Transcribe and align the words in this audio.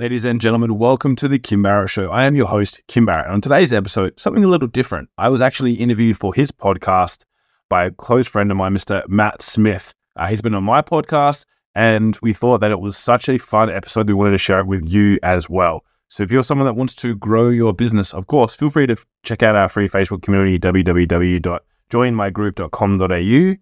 Ladies 0.00 0.24
and 0.24 0.40
gentlemen, 0.40 0.78
welcome 0.78 1.16
to 1.16 1.26
the 1.26 1.40
Kim 1.40 1.64
Barrett 1.64 1.90
Show. 1.90 2.08
I 2.08 2.22
am 2.22 2.36
your 2.36 2.46
host, 2.46 2.80
Kim 2.86 3.04
Barrett. 3.04 3.32
On 3.32 3.40
today's 3.40 3.72
episode, 3.72 4.12
something 4.16 4.44
a 4.44 4.48
little 4.48 4.68
different. 4.68 5.08
I 5.18 5.28
was 5.28 5.42
actually 5.42 5.72
interviewed 5.72 6.16
for 6.16 6.32
his 6.32 6.52
podcast 6.52 7.24
by 7.68 7.86
a 7.86 7.90
close 7.90 8.28
friend 8.28 8.52
of 8.52 8.56
mine, 8.56 8.76
Mr. 8.76 9.02
Matt 9.08 9.42
Smith. 9.42 9.92
Uh, 10.14 10.28
he's 10.28 10.40
been 10.40 10.54
on 10.54 10.62
my 10.62 10.82
podcast, 10.82 11.46
and 11.74 12.16
we 12.22 12.32
thought 12.32 12.60
that 12.60 12.70
it 12.70 12.78
was 12.78 12.96
such 12.96 13.28
a 13.28 13.38
fun 13.38 13.70
episode. 13.70 14.06
We 14.06 14.14
wanted 14.14 14.30
to 14.30 14.38
share 14.38 14.60
it 14.60 14.68
with 14.68 14.88
you 14.88 15.18
as 15.24 15.50
well. 15.50 15.84
So 16.06 16.22
if 16.22 16.30
you're 16.30 16.44
someone 16.44 16.66
that 16.66 16.76
wants 16.76 16.94
to 16.94 17.16
grow 17.16 17.48
your 17.48 17.72
business, 17.72 18.14
of 18.14 18.28
course, 18.28 18.54
feel 18.54 18.70
free 18.70 18.86
to 18.86 18.96
check 19.24 19.42
out 19.42 19.56
our 19.56 19.68
free 19.68 19.88
Facebook 19.88 20.22
community, 20.22 20.60
www.joinmygroup.com.au. 20.60 23.56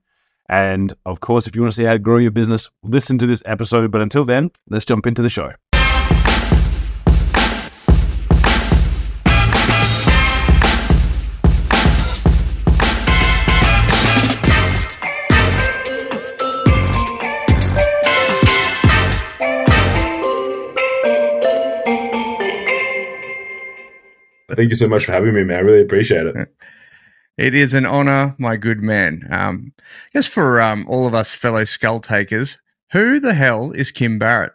And 0.49 0.95
of 1.07 1.21
course, 1.21 1.47
if 1.47 1.57
you 1.57 1.63
want 1.63 1.73
to 1.73 1.77
see 1.77 1.85
how 1.85 1.95
to 1.95 1.99
grow 1.99 2.19
your 2.19 2.31
business, 2.31 2.69
listen 2.83 3.17
to 3.21 3.27
this 3.27 3.43
episode. 3.47 3.91
But 3.91 4.03
until 4.03 4.27
then, 4.27 4.51
let's 4.69 4.85
jump 4.85 5.07
into 5.07 5.23
the 5.23 5.31
show. 5.31 5.53
Thank 24.57 24.71
you 24.71 24.77
so 24.77 24.89
much 24.89 25.05
for 25.05 25.13
having 25.13 25.35
me, 25.35 25.45
man. 25.45 25.59
I 25.59 25.61
really 25.61 25.83
appreciate 25.83 26.27
it. 26.27 26.49
It 27.39 27.55
is 27.55 27.75
an 27.75 27.85
honor, 27.85 28.35
my 28.39 28.57
good 28.57 28.83
man. 28.83 29.27
Um, 29.31 29.73
just 30.15 30.31
for 30.31 30.61
um, 30.61 30.87
all 30.89 31.07
of 31.07 31.15
us 31.15 31.35
fellow 31.35 31.65
skull 31.65 32.01
takers, 32.01 32.59
who 32.93 33.21
the 33.21 33.35
hell 33.35 33.73
is 33.73 33.91
Kim 33.91 34.19
Barrett? 34.19 34.53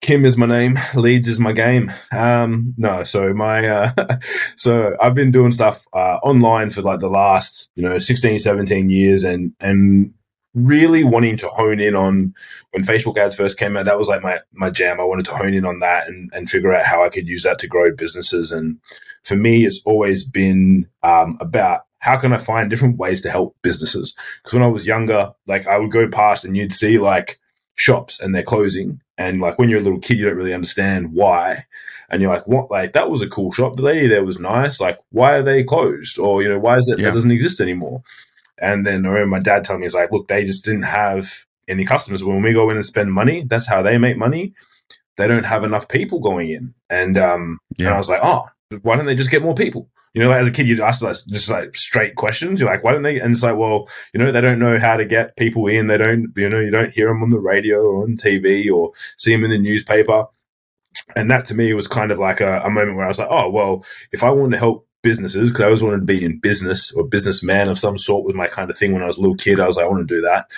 Kim 0.00 0.24
is 0.24 0.36
my 0.36 0.46
name. 0.46 0.78
Leads 0.94 1.28
is 1.28 1.40
my 1.40 1.52
game. 1.52 1.92
Um, 2.12 2.74
no, 2.76 3.04
so 3.04 3.32
my 3.32 3.66
uh, 3.66 3.92
so 4.56 4.96
I've 5.00 5.14
been 5.14 5.30
doing 5.30 5.50
stuff 5.50 5.86
uh, 5.92 6.18
online 6.22 6.70
for 6.70 6.82
like 6.82 7.00
the 7.00 7.08
last 7.08 7.70
you 7.74 7.82
know 7.82 7.98
16, 7.98 8.38
17 8.38 8.90
years, 8.90 9.24
and 9.24 9.52
and 9.60 10.12
really 10.54 11.04
wanting 11.04 11.36
to 11.38 11.48
hone 11.48 11.80
in 11.80 11.94
on 11.94 12.34
when 12.70 12.82
Facebook 12.84 13.16
ads 13.16 13.36
first 13.36 13.58
came 13.58 13.76
out. 13.76 13.84
That 13.84 13.98
was 13.98 14.08
like 14.08 14.22
my 14.22 14.40
my 14.52 14.70
jam. 14.70 15.00
I 15.00 15.04
wanted 15.04 15.26
to 15.26 15.32
hone 15.34 15.54
in 15.54 15.66
on 15.66 15.80
that 15.80 16.08
and 16.08 16.30
and 16.32 16.48
figure 16.48 16.74
out 16.74 16.84
how 16.84 17.04
I 17.04 17.08
could 17.08 17.28
use 17.28 17.42
that 17.42 17.58
to 17.60 17.66
grow 17.68 17.92
businesses. 17.94 18.52
And 18.52 18.78
for 19.22 19.36
me, 19.36 19.64
it's 19.66 19.82
always 19.84 20.24
been 20.24 20.88
um, 21.02 21.36
about 21.40 21.82
how 21.98 22.18
can 22.18 22.32
I 22.32 22.36
find 22.36 22.68
different 22.68 22.98
ways 22.98 23.22
to 23.22 23.30
help 23.30 23.56
businesses? 23.62 24.14
Because 24.42 24.52
when 24.54 24.62
I 24.62 24.68
was 24.68 24.86
younger, 24.86 25.32
like 25.46 25.66
I 25.66 25.78
would 25.78 25.90
go 25.90 26.08
past 26.08 26.44
and 26.44 26.56
you'd 26.56 26.72
see 26.72 26.98
like 26.98 27.40
shops 27.76 28.20
and 28.20 28.34
they're 28.34 28.42
closing. 28.42 29.00
And 29.16 29.40
like 29.40 29.58
when 29.58 29.68
you're 29.68 29.80
a 29.80 29.82
little 29.82 30.00
kid, 30.00 30.18
you 30.18 30.26
don't 30.26 30.36
really 30.36 30.52
understand 30.54 31.12
why. 31.12 31.64
And 32.10 32.20
you're 32.20 32.30
like, 32.30 32.46
what? 32.46 32.70
Like 32.70 32.92
that 32.92 33.10
was 33.10 33.22
a 33.22 33.28
cool 33.28 33.50
shop. 33.52 33.76
The 33.76 33.82
lady 33.82 34.06
there 34.06 34.24
was 34.24 34.38
nice. 34.38 34.80
Like, 34.80 34.98
why 35.10 35.34
are 35.36 35.42
they 35.42 35.64
closed? 35.64 36.18
Or, 36.18 36.42
you 36.42 36.48
know, 36.48 36.58
why 36.58 36.76
is 36.76 36.86
that, 36.86 36.98
Yeah. 36.98 37.06
that 37.06 37.14
doesn't 37.14 37.30
exist 37.30 37.60
anymore? 37.60 38.02
And 38.58 38.86
then 38.86 39.04
I 39.04 39.08
remember 39.08 39.36
my 39.36 39.40
dad 39.40 39.64
telling 39.64 39.80
me, 39.80 39.86
he's 39.86 39.94
like, 39.94 40.12
look, 40.12 40.28
they 40.28 40.44
just 40.44 40.64
didn't 40.64 40.82
have 40.82 41.44
any 41.68 41.84
customers. 41.84 42.24
When 42.24 42.42
we 42.42 42.52
go 42.52 42.70
in 42.70 42.76
and 42.76 42.84
spend 42.84 43.12
money, 43.12 43.44
that's 43.46 43.66
how 43.66 43.82
they 43.82 43.98
make 43.98 44.16
money. 44.16 44.54
They 45.16 45.28
don't 45.28 45.44
have 45.44 45.64
enough 45.64 45.88
people 45.88 46.20
going 46.20 46.50
in. 46.50 46.74
And, 46.90 47.18
um, 47.18 47.58
and 47.78 47.88
I 47.88 47.96
was 47.96 48.10
like, 48.10 48.20
oh, 48.22 48.44
why 48.82 48.96
don't 48.96 49.06
they 49.06 49.14
just 49.14 49.30
get 49.30 49.42
more 49.42 49.54
people? 49.54 49.88
You 50.12 50.22
know, 50.22 50.28
like 50.28 50.40
as 50.40 50.46
a 50.46 50.52
kid, 50.52 50.68
you'd 50.68 50.80
ask 50.80 51.02
like, 51.02 51.16
just 51.28 51.50
like 51.50 51.74
straight 51.74 52.14
questions. 52.14 52.60
You're 52.60 52.70
like, 52.70 52.84
why 52.84 52.92
don't 52.92 53.02
they? 53.02 53.18
And 53.18 53.32
it's 53.32 53.42
like, 53.42 53.56
well, 53.56 53.88
you 54.12 54.20
know, 54.20 54.30
they 54.30 54.40
don't 54.40 54.60
know 54.60 54.78
how 54.78 54.96
to 54.96 55.04
get 55.04 55.36
people 55.36 55.66
in. 55.66 55.88
They 55.88 55.98
don't, 55.98 56.32
you 56.36 56.48
know, 56.48 56.60
you 56.60 56.70
don't 56.70 56.92
hear 56.92 57.08
them 57.08 57.22
on 57.22 57.30
the 57.30 57.40
radio 57.40 57.80
or 57.80 58.04
on 58.04 58.16
TV 58.16 58.70
or 58.72 58.92
see 59.18 59.32
them 59.32 59.44
in 59.44 59.50
the 59.50 59.58
newspaper. 59.58 60.26
And 61.16 61.28
that 61.30 61.44
to 61.46 61.54
me 61.54 61.74
was 61.74 61.88
kind 61.88 62.12
of 62.12 62.20
like 62.20 62.40
a, 62.40 62.60
a 62.60 62.70
moment 62.70 62.96
where 62.96 63.04
I 63.04 63.08
was 63.08 63.18
like, 63.18 63.28
oh, 63.30 63.50
well, 63.50 63.84
if 64.12 64.22
I 64.22 64.30
want 64.30 64.52
to 64.52 64.58
help 64.58 64.86
businesses, 65.04 65.50
because 65.50 65.60
I 65.60 65.66
always 65.66 65.82
wanted 65.82 65.98
to 65.98 66.04
be 66.04 66.24
in 66.24 66.40
business 66.40 66.92
or 66.92 67.06
businessman 67.06 67.68
of 67.68 67.78
some 67.78 67.96
sort 67.96 68.24
was 68.24 68.34
my 68.34 68.48
kind 68.48 68.68
of 68.68 68.76
thing 68.76 68.92
when 68.92 69.02
I 69.02 69.06
was 69.06 69.18
a 69.18 69.20
little 69.20 69.36
kid. 69.36 69.60
I 69.60 69.66
was 69.68 69.76
like, 69.76 69.86
I 69.86 69.88
want 69.88 70.08
to 70.08 70.14
do 70.14 70.22
that. 70.22 70.48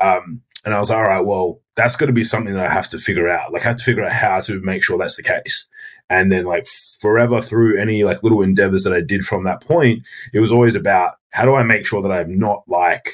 Um, 0.00 0.42
and 0.64 0.74
I 0.74 0.78
was 0.78 0.90
like, 0.90 0.98
all 0.98 1.04
right, 1.04 1.24
well, 1.24 1.60
that's 1.76 1.96
got 1.96 2.06
to 2.06 2.12
be 2.12 2.24
something 2.24 2.52
that 2.52 2.68
I 2.68 2.72
have 2.72 2.88
to 2.90 2.98
figure 2.98 3.28
out. 3.28 3.52
Like, 3.52 3.64
I 3.64 3.68
have 3.68 3.78
to 3.78 3.84
figure 3.84 4.04
out 4.04 4.12
how 4.12 4.40
to 4.42 4.60
make 4.60 4.84
sure 4.84 4.98
that's 4.98 5.16
the 5.16 5.22
case. 5.22 5.66
And 6.10 6.30
then, 6.30 6.44
like, 6.44 6.66
forever 7.00 7.40
through 7.40 7.80
any 7.80 8.04
like 8.04 8.22
little 8.22 8.42
endeavors 8.42 8.84
that 8.84 8.92
I 8.92 9.00
did 9.00 9.22
from 9.22 9.44
that 9.44 9.62
point, 9.62 10.02
it 10.34 10.40
was 10.40 10.52
always 10.52 10.74
about 10.74 11.14
how 11.30 11.44
do 11.44 11.54
I 11.54 11.62
make 11.62 11.86
sure 11.86 12.02
that 12.02 12.12
I'm 12.12 12.38
not 12.38 12.64
like 12.68 13.08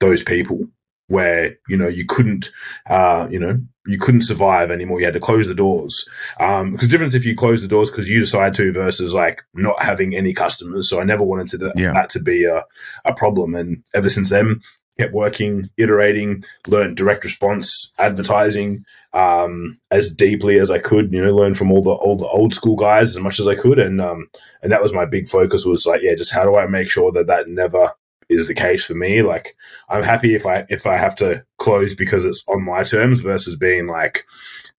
those 0.00 0.22
people 0.22 0.66
where 1.08 1.56
you 1.68 1.76
know 1.76 1.88
you 1.88 2.04
couldn't, 2.06 2.50
uh, 2.88 3.28
you 3.30 3.38
know, 3.38 3.60
you 3.88 3.98
couldn't 3.98 4.20
survive 4.22 4.70
anymore. 4.70 5.00
You 5.00 5.06
had 5.06 5.14
to 5.14 5.20
close 5.20 5.48
the 5.48 5.54
doors. 5.54 6.06
Um, 6.38 6.72
because 6.72 6.86
the 6.86 6.92
difference 6.92 7.14
if 7.14 7.24
you 7.24 7.34
close 7.34 7.62
the 7.62 7.68
doors 7.68 7.90
because 7.90 8.08
you 8.08 8.20
decide 8.20 8.54
to 8.54 8.70
versus 8.72 9.14
like 9.14 9.42
not 9.54 9.82
having 9.82 10.14
any 10.14 10.32
customers. 10.34 10.88
So 10.88 11.00
I 11.00 11.04
never 11.04 11.24
wanted 11.24 11.48
to 11.58 11.72
Yeah. 11.74 11.92
that 11.94 12.10
to 12.10 12.20
be 12.20 12.44
a, 12.44 12.64
a 13.04 13.14
problem. 13.14 13.54
And 13.54 13.82
ever 13.94 14.08
since 14.08 14.30
then, 14.30 14.60
kept 14.98 15.14
working, 15.14 15.64
iterating, 15.76 16.42
learned 16.66 16.96
direct 16.96 17.24
response, 17.24 17.92
advertising, 17.98 18.84
um, 19.12 19.78
as 19.90 20.12
deeply 20.12 20.58
as 20.58 20.70
I 20.70 20.78
could. 20.80 21.12
You 21.12 21.22
know, 21.22 21.34
learn 21.34 21.54
from 21.54 21.70
all 21.72 21.82
the 21.82 21.90
all 21.92 22.16
the 22.16 22.26
old 22.26 22.52
school 22.54 22.76
guys 22.76 23.10
as 23.16 23.20
much 23.22 23.40
as 23.40 23.46
I 23.46 23.54
could, 23.54 23.78
and 23.78 24.00
um, 24.00 24.26
and 24.62 24.72
that 24.72 24.82
was 24.82 24.92
my 24.92 25.06
big 25.06 25.28
focus. 25.28 25.64
Was 25.64 25.86
like, 25.86 26.02
yeah, 26.02 26.14
just 26.14 26.34
how 26.34 26.44
do 26.44 26.56
I 26.56 26.66
make 26.66 26.90
sure 26.90 27.12
that 27.12 27.28
that 27.28 27.48
never 27.48 27.92
is 28.28 28.48
the 28.48 28.54
case 28.54 28.84
for 28.84 28.94
me? 28.94 29.22
Like, 29.22 29.56
I'm 29.88 30.02
happy 30.02 30.34
if 30.34 30.46
I 30.46 30.66
if 30.68 30.86
I 30.86 30.96
have 30.96 31.16
to 31.16 31.44
close 31.58 31.94
because 31.94 32.24
it's 32.24 32.44
on 32.48 32.64
my 32.64 32.82
terms 32.82 33.20
versus 33.20 33.56
being 33.56 33.86
like 33.86 34.24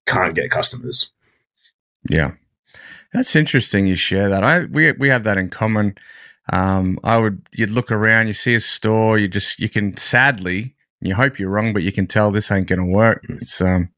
can't 0.06 0.36
get 0.36 0.52
customers. 0.52 1.12
Yeah, 2.10 2.34
that's 3.14 3.36
interesting. 3.36 3.88
You 3.88 3.96
share 3.96 4.30
that. 4.30 4.44
I 4.44 4.66
we 4.66 4.92
we 4.94 5.10
have 5.10 5.24
that 5.24 5.38
in 5.38 5.50
common. 5.50 5.96
Um, 6.52 7.00
I 7.04 7.18
would 7.18 7.48
you'd 7.52 7.70
look 7.70 7.92
around, 7.92 8.28
you 8.28 8.34
see 8.34 8.56
a 8.56 8.60
store, 8.60 9.18
you 9.18 9.28
just 9.28 9.60
you 9.60 9.70
can 9.70 9.96
sadly, 9.98 10.76
you 11.02 11.16
hope 11.16 11.38
you're 11.38 11.50
wrong, 11.50 11.74
but 11.74 11.84
you 11.84 11.92
can 11.92 12.08
tell 12.08 12.32
this 12.32 12.52
ain't 12.52 12.68
going 12.68 12.80
to 12.80 12.86
work. 12.86 13.24
It's 13.30 13.62
um, 13.62 13.90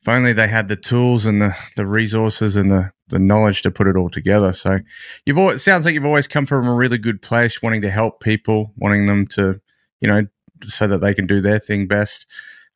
if 0.00 0.08
only 0.08 0.32
they 0.32 0.48
had 0.48 0.68
the 0.68 0.76
tools 0.76 1.26
and 1.26 1.40
the 1.40 1.56
the 1.76 1.86
resources 1.86 2.56
and 2.56 2.70
the 2.70 2.92
the 3.10 3.18
knowledge 3.18 3.62
to 3.62 3.70
put 3.70 3.86
it 3.86 3.96
all 3.96 4.08
together. 4.08 4.52
So 4.52 4.78
you've 5.26 5.38
always 5.38 5.62
sounds 5.62 5.84
like 5.84 5.94
you've 5.94 6.04
always 6.06 6.26
come 6.26 6.46
from 6.46 6.66
a 6.66 6.74
really 6.74 6.98
good 6.98 7.20
place, 7.20 7.62
wanting 7.62 7.82
to 7.82 7.90
help 7.90 8.20
people, 8.20 8.72
wanting 8.76 9.06
them 9.06 9.26
to, 9.28 9.60
you 10.00 10.08
know, 10.08 10.26
so 10.64 10.86
that 10.86 11.00
they 11.00 11.14
can 11.14 11.26
do 11.26 11.40
their 11.40 11.58
thing 11.58 11.86
best. 11.86 12.26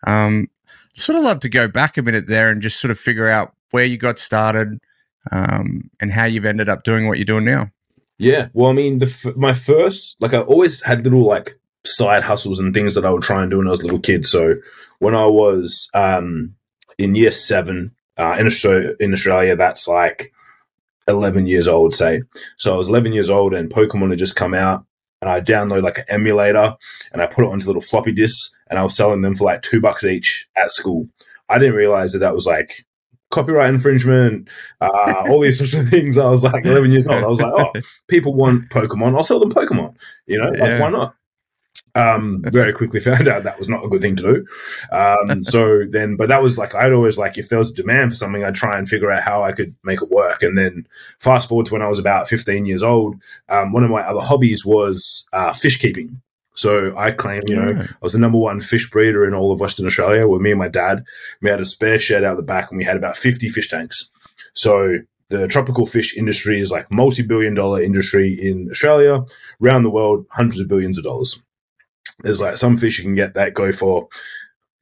Um, 0.07 0.49
sort 0.95 1.19
of 1.19 1.25
love 1.25 1.41
to 1.41 1.49
go 1.49 1.69
back 1.69 1.97
a 1.97 2.03
minute 2.03 2.27
there 2.27 2.51
and 2.51 2.63
just 2.63 2.81
sort 2.81 2.91
of 2.91 2.99
figure 2.99 3.29
out 3.29 3.55
where 3.71 3.85
you 3.85 3.97
got 3.97 4.19
started 4.19 4.79
um, 5.33 5.91
and 6.01 6.13
how 6.13 6.25
you've 6.25 6.45
ended 6.45 6.69
up 6.69 6.85
doing 6.85 7.09
what 7.09 7.19
you're 7.19 7.25
doing 7.25 7.45
now. 7.45 7.71
Yeah, 8.19 8.49
well, 8.53 8.71
I 8.71 8.75
mean, 8.75 8.99
the 8.99 9.35
my 9.37 9.53
first 9.53 10.17
like 10.21 10.35
I 10.35 10.41
always 10.41 10.83
had 10.83 11.05
little 11.05 11.25
like 11.25 11.59
side 11.85 12.23
hustles 12.23 12.61
and 12.61 12.73
things 12.73 12.95
that 12.95 13.05
I 13.05 13.11
would 13.11 13.23
try 13.23 13.43
and 13.43 13.51
do 13.51 13.59
when 13.59 13.67
I 13.67 13.71
was 13.71 13.81
a 13.81 13.85
little 13.85 13.99
kid. 13.99 14.27
So 14.27 14.57
when 15.01 15.15
I 15.15 15.27
was 15.27 15.91
um, 15.95 16.55
in 16.97 17.15
year 17.15 17.33
seven 17.33 17.95
uh, 18.19 18.37
in 18.39 18.47
Australia, 18.47 18.95
in 19.01 19.13
Australia, 19.13 19.57
that's 19.57 19.89
like 19.89 20.33
eleven 21.09 21.47
years 21.47 21.69
old, 21.69 21.95
say. 21.95 22.23
So 22.57 22.75
I 22.75 22.77
was 22.77 22.89
eleven 22.89 23.13
years 23.13 23.31
old, 23.31 23.55
and 23.55 23.71
Pokemon 23.71 24.11
had 24.11 24.19
just 24.19 24.37
come 24.37 24.55
out, 24.55 24.85
and 25.21 25.31
I 25.31 25.41
download 25.41 25.83
like 25.83 25.99
an 25.99 26.05
emulator, 26.09 26.75
and 27.13 27.23
I 27.23 27.27
put 27.27 27.45
it 27.45 27.51
onto 27.51 27.67
little 27.67 27.83
floppy 27.83 28.13
disks, 28.13 28.55
and 28.69 28.79
I 28.79 28.83
was 28.83 28.97
selling 28.97 29.21
them 29.23 29.35
for 29.35 29.45
like 29.45 29.63
two 29.63 29.81
bucks 29.81 30.05
each 30.05 30.49
at 30.57 30.73
school. 30.73 31.09
I 31.49 31.59
didn't 31.59 31.75
realize 31.75 32.13
that 32.13 32.21
that 32.21 32.35
was 32.35 32.47
like 32.47 32.85
copyright 33.31 33.69
infringement, 33.69 34.49
uh, 34.81 35.25
all 35.29 35.41
these 35.41 35.59
sorts 35.71 35.75
of 35.75 35.89
things. 35.89 36.17
I 36.17 36.29
was 36.29 36.45
like 36.45 36.65
11 36.65 36.93
years 36.93 37.09
old. 37.09 37.25
I 37.25 37.27
was 37.27 37.41
like, 37.41 37.53
oh, 37.53 37.73
people 38.07 38.33
want 38.33 38.71
Pokemon. 38.71 39.17
I'll 39.17 39.25
sell 39.25 39.41
them 39.41 39.53
Pokemon. 39.53 39.97
You 40.27 40.39
know, 40.39 40.51
like 40.51 40.59
Yeah. 40.59 40.81
why 40.81 40.91
not? 40.91 41.15
Um, 41.97 42.43
very 42.47 42.73
quickly 42.73 42.99
found 43.01 43.29
out 43.29 43.45
that 43.45 43.59
was 43.59 43.69
not 43.69 43.85
a 43.85 43.89
good 43.89 44.01
thing 44.01 44.17
to 44.17 44.23
do. 44.23 44.47
Um, 44.91 45.41
so 45.45 45.85
then, 45.89 46.17
but 46.17 46.29
that 46.29 46.43
was 46.43 46.59
like, 46.59 46.75
I'd 46.75 46.93
always 46.93 47.19
like, 47.19 47.39
if 47.39 47.49
there 47.49 47.59
was 47.59 47.73
demand 47.73 48.11
for 48.11 48.17
something, 48.17 48.43
I'd 48.45 48.55
try 48.55 48.77
and 48.77 48.89
figure 48.89 49.13
out 49.13 49.23
how 49.23 49.43
I 49.43 49.53
could 49.53 49.75
make 49.85 50.03
it 50.03 50.11
work. 50.11 50.43
And 50.43 50.59
then 50.59 50.87
fast 51.21 51.49
forward 51.49 51.67
to 51.67 51.73
when 51.73 51.83
I 51.83 51.89
was 51.89 52.01
about 52.01 52.29
15 52.29 52.67
years 52.67 52.83
old, 52.83 53.17
um, 53.49 53.73
one 53.73 53.85
of 53.85 53.91
my 53.91 54.03
other 54.03 54.21
hobbies 54.21 54.65
was 54.65 55.29
uh, 55.33 55.53
fish 55.53 55.79
keeping. 55.79 56.21
So 56.55 56.97
I 56.97 57.11
claim, 57.11 57.43
you 57.49 57.57
know. 57.57 57.83
I 57.83 57.89
was 58.01 58.13
the 58.13 58.19
number 58.19 58.39
one 58.39 58.61
fish 58.61 58.89
breeder 58.89 59.27
in 59.27 59.35
all 59.35 59.53
of 59.53 59.61
Western 59.61 59.87
Australia 59.87 60.27
Where 60.29 60.41
me 60.41 60.53
and 60.53 60.59
my 60.59 60.69
dad. 60.69 61.05
We 61.43 61.51
had 61.51 61.61
a 61.61 61.65
spare 61.65 61.99
shed 61.99 62.25
out 62.25 62.37
the 62.37 62.43
back 62.43 62.71
and 62.71 62.79
we 62.79 62.85
had 62.85 62.97
about 62.97 63.17
50 63.17 63.49
fish 63.49 63.69
tanks. 63.69 64.11
So 64.55 64.99
the 65.31 65.49
tropical 65.49 65.85
fish 65.85 66.17
industry 66.17 66.61
is 66.61 66.71
like 66.71 66.91
multi-billion 66.93 67.55
dollar 67.55 67.83
industry 67.83 68.33
in 68.41 68.69
Australia, 68.71 69.25
around 69.61 69.83
the 69.83 69.91
world, 69.91 70.27
hundreds 70.31 70.61
of 70.61 70.69
billions 70.69 70.97
of 70.97 71.05
dollars. 71.05 71.43
There's 72.21 72.41
like 72.41 72.57
some 72.57 72.77
fish 72.77 72.99
you 72.99 73.05
can 73.05 73.15
get 73.15 73.35
that 73.35 73.55
go 73.55 73.73
for 73.73 74.09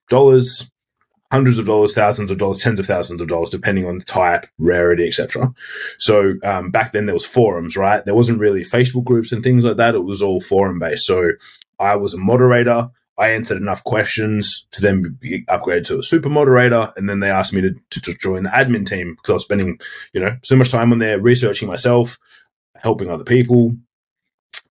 dollars, 0.08 0.70
hundreds 1.30 1.58
of 1.58 1.66
dollars, 1.66 1.94
thousands 1.94 2.30
of 2.30 2.38
dollars, 2.38 2.58
tens 2.58 2.78
of 2.78 2.86
thousands 2.86 3.20
of 3.20 3.28
dollars, 3.28 3.50
depending 3.50 3.86
on 3.86 3.98
the 3.98 4.04
type, 4.04 4.46
rarity, 4.58 5.06
etc. 5.06 5.52
So 5.98 6.34
um, 6.44 6.70
back 6.70 6.92
then 6.92 7.06
there 7.06 7.14
was 7.14 7.24
forums, 7.24 7.76
right? 7.76 8.04
There 8.04 8.14
wasn't 8.14 8.40
really 8.40 8.62
Facebook 8.62 9.04
groups 9.04 9.32
and 9.32 9.42
things 9.42 9.64
like 9.64 9.78
that. 9.78 9.94
It 9.94 10.04
was 10.04 10.20
all 10.20 10.40
forum 10.40 10.78
based. 10.78 11.06
So 11.06 11.30
I 11.78 11.96
was 11.96 12.14
a 12.14 12.18
moderator 12.18 12.90
I 13.18 13.30
answered 13.30 13.58
enough 13.58 13.84
questions 13.84 14.66
to 14.72 14.80
then 14.80 15.16
be 15.20 15.44
upgraded 15.44 15.86
to 15.88 15.98
a 15.98 16.02
super 16.02 16.28
moderator, 16.28 16.92
and 16.96 17.08
then 17.08 17.20
they 17.20 17.30
asked 17.30 17.52
me 17.52 17.60
to, 17.60 17.74
to, 17.90 18.00
to 18.00 18.14
join 18.14 18.44
the 18.44 18.50
admin 18.50 18.86
team 18.86 19.14
because 19.14 19.30
I 19.30 19.34
was 19.34 19.44
spending, 19.44 19.78
you 20.14 20.20
know, 20.20 20.36
so 20.42 20.56
much 20.56 20.70
time 20.70 20.92
on 20.92 20.98
there 20.98 21.20
researching 21.20 21.68
myself, 21.68 22.18
helping 22.76 23.10
other 23.10 23.24
people, 23.24 23.76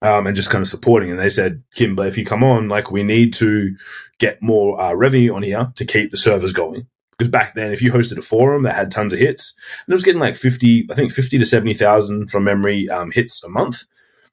um, 0.01 0.27
and 0.27 0.36
just 0.36 0.50
kind 0.50 0.62
of 0.62 0.68
supporting. 0.68 1.12
And 1.12 1.19
they 1.19 1.30
said, 1.30 1.63
Kimber, 1.75 2.06
if 2.06 2.18
you 2.18 2.25
come 2.25 2.44
on, 2.44 2.69
like 2.69 2.92
we 2.92 3.03
need 3.03 3.33
to 3.36 3.75
get 4.19 4.42
more 4.42 4.80
uh, 4.80 4.94
revenue 4.94 5.36
on 5.36 5.44
here 5.44 5.71
to 5.75 5.86
keep 5.86 6.12
the 6.12 6.18
servers 6.18 6.53
going. 6.53 6.88
Because 7.18 7.30
back 7.30 7.53
then, 7.53 7.71
if 7.71 7.83
you 7.83 7.92
hosted 7.92 8.18
a 8.18 8.21
forum 8.21 8.63
that 8.63 8.75
had 8.75 8.89
tons 8.89 9.13
of 9.13 9.19
hits, 9.19 9.56
and 9.86 9.94
it 9.94 9.95
was 9.95 10.03
getting 10.03 10.21
like 10.21 10.36
fifty, 10.36 10.88
I 10.89 10.95
think 10.95 11.12
fifty 11.12 11.38
to 11.38 11.45
seventy 11.45 11.75
thousand 11.75 12.31
from 12.31 12.44
memory 12.44 12.89
um, 12.89 13.12
hits 13.12 13.44
a 13.44 13.50
month, 13.50 13.83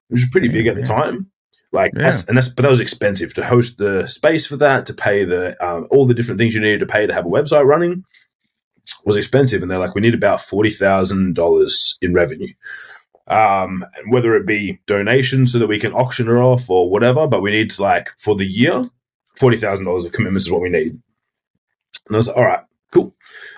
which 0.08 0.22
was 0.22 0.30
pretty 0.30 0.46
Yeah, 0.46 0.52
big 0.54 0.66
at 0.68 0.76
the 0.76 0.86
time. 0.86 1.30
Like, 1.70 1.92
Yeah. 1.94 2.04
that's, 2.04 2.24
and 2.24 2.36
that's 2.36 2.48
but 2.48 2.62
that 2.62 2.70
was 2.70 2.80
expensive 2.80 3.34
to 3.34 3.44
host 3.44 3.76
the 3.76 4.06
space 4.06 4.46
for 4.46 4.56
that, 4.56 4.86
to 4.86 4.94
pay 4.94 5.24
the 5.24 5.62
um, 5.62 5.86
all 5.90 6.06
the 6.06 6.14
different 6.14 6.38
things 6.38 6.54
you 6.54 6.62
needed 6.62 6.80
to 6.80 6.86
pay 6.86 7.06
to 7.06 7.12
have 7.12 7.26
a 7.26 7.28
website 7.28 7.66
running 7.66 8.04
was 9.04 9.16
expensive. 9.16 9.60
And 9.60 9.70
they're 9.70 9.78
like, 9.78 9.94
we 9.94 10.00
need 10.00 10.14
about 10.14 10.40
forty 10.40 10.70
thousand 10.70 11.34
dollars 11.34 11.98
in 12.00 12.14
revenue 12.14 12.54
um, 13.28 13.84
whether 14.08 14.34
it 14.34 14.46
be 14.46 14.80
donations 14.86 15.52
so 15.52 15.58
that 15.58 15.66
we 15.66 15.78
can 15.78 15.92
auction 15.92 16.26
her 16.26 16.42
off 16.42 16.69
or 16.69 16.90
whatever. 16.90 17.26
But 17.26 17.42
we 17.42 17.50
need 17.50 17.70
to 17.70 17.82
like 17.82 18.10
for 18.19 18.34
the 18.34 18.46
year, 18.46 18.84
forty 19.36 19.56
thousand 19.56 19.84
dollars 19.84 20.04
of 20.04 20.12
commitments 20.12 20.46
is 20.46 20.52
what 20.52 20.62
we 20.62 20.70
need. 20.70 21.00
And 22.06 22.14
I 22.14 22.16
was 22.16 22.28
like, 22.28 22.36
all 22.36 22.44
right, 22.44 22.64
cool. 22.92 23.14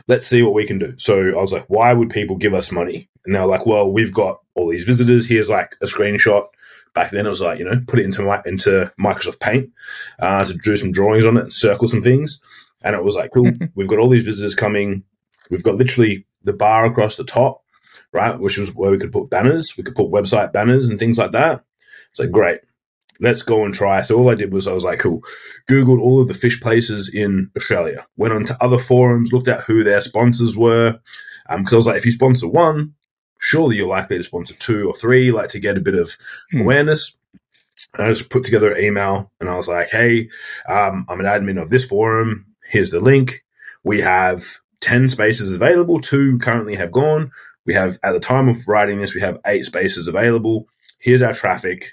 Let's 0.09 0.27
see 0.27 0.43
what 0.43 0.55
we 0.55 0.67
can 0.67 0.79
do. 0.79 0.95
So 0.99 1.31
I 1.31 1.41
was 1.41 1.53
like, 1.53 1.67
why 1.69 1.93
would 1.93 2.11
people 2.11 2.37
give 2.37 2.55
us 2.55 2.73
money? 2.73 3.09
And 3.25 3.35
they're 3.35 3.47
like, 3.47 3.67
well, 3.67 3.91
we've 3.91 4.13
got 4.13 4.41
all 4.55 4.69
these 4.69 4.85
visitors. 4.85 5.29
Here's 5.29 5.49
like 5.49 5.77
a 5.83 5.87
screenshot. 5.87 6.47
Back 6.93 7.13
then, 7.13 7.27
it 7.27 7.31
was 7.31 7.41
like 7.41 7.61
you 7.61 7.65
know, 7.65 7.81
put 7.87 8.01
it 8.01 8.05
into 8.05 8.23
my, 8.23 8.43
into 8.45 8.93
Microsoft 8.99 9.39
Paint 9.39 9.71
uh, 10.19 10.43
to 10.43 10.55
do 10.55 10.77
some 10.77 10.91
drawings 10.91 11.25
on 11.25 11.37
it 11.37 11.43
and 11.43 11.53
circle 11.53 11.87
some 11.87 12.03
things. 12.03 12.43
And 12.83 12.97
it 12.97 13.05
was 13.05 13.15
like, 13.15 13.31
cool. 13.33 13.53
we've 13.77 13.87
got 13.87 13.99
all 13.99 14.09
these 14.09 14.25
visitors 14.25 14.57
coming. 14.57 15.05
We've 15.51 15.63
got 15.63 15.77
literally 15.77 16.27
the 16.43 16.53
bar 16.53 16.87
across 16.87 17.17
the 17.17 17.25
top 17.25 17.63
right? 18.13 18.39
Which 18.39 18.59
was 18.59 18.75
where 18.75 18.91
we 18.91 18.99
could 18.99 19.13
put 19.13 19.31
banners, 19.31 19.75
we 19.77 19.85
could 19.85 19.95
put 19.95 20.11
website 20.11 20.53
banners 20.53 20.87
and 20.89 20.99
things 20.99 21.19
like 21.19 21.33
that. 21.33 21.65
It's 22.11 22.21
like, 22.21 22.31
great, 22.31 22.61
let's 23.21 23.43
go 23.43 23.65
and 23.65 23.75
try. 23.75 24.03
So 24.03 24.19
all 24.19 24.31
I 24.31 24.35
did 24.35 24.53
was 24.53 24.67
I 24.67 24.73
was 24.73 24.85
like, 24.85 24.99
cool, 25.01 25.23
Googled 25.71 26.01
all 26.01 26.21
of 26.21 26.29
the 26.29 26.35
fish 26.35 26.61
places 26.61 27.13
in 27.15 27.51
Australia, 27.57 28.07
went 28.17 28.35
on 28.35 28.45
to 28.47 28.57
other 28.65 28.79
forums, 28.79 29.33
looked 29.33 29.49
at 29.49 29.63
who 29.63 29.85
their 29.85 30.01
sponsors 30.01 30.57
were. 30.57 30.99
Because 31.49 31.73
I 31.73 31.77
was 31.77 31.87
like, 31.87 31.97
if 31.97 32.05
you 32.07 32.13
sponsor 32.13 32.49
one, 32.49 32.95
surely 33.41 33.77
you're 33.77 33.89
likely 33.89 34.17
to 34.19 34.23
sponsor 34.23 34.55
two 34.55 34.87
or 34.89 34.95
three, 34.95 35.33
like 35.33 35.49
to 35.51 35.61
get 35.61 35.77
a 35.77 35.81
bit 35.81 35.95
of 35.95 36.17
Hmm. 36.53 36.61
awareness. 36.63 37.17
And 37.97 38.07
I 38.07 38.11
just 38.13 38.31
put 38.31 38.45
together 38.45 38.73
an 38.73 38.85
email 38.85 39.33
and 39.41 39.49
I 39.49 39.57
was 39.57 39.69
like, 39.69 39.89
hey, 39.89 40.29
um, 40.69 41.07
I'm 41.09 41.21
an 41.21 41.27
admin 41.27 41.61
of 41.61 41.71
this 41.71 41.85
forum. 41.85 42.47
Here's 42.65 42.91
the 42.91 43.01
link. 43.01 43.43
We 43.85 44.01
have 44.03 44.45
10 44.81 45.09
spaces 45.09 45.53
available. 45.53 46.01
Two 46.01 46.39
currently 46.39 46.75
have 46.77 46.93
gone. 46.93 47.33
We 47.71 47.75
have, 47.75 48.01
at 48.03 48.11
the 48.11 48.19
time 48.19 48.49
of 48.49 48.67
writing 48.67 48.99
this, 48.99 49.15
we 49.15 49.21
have 49.21 49.39
eight 49.47 49.65
spaces 49.65 50.09
available. 50.09 50.67
Here's 50.99 51.23
our 51.23 51.33
traffic. 51.33 51.93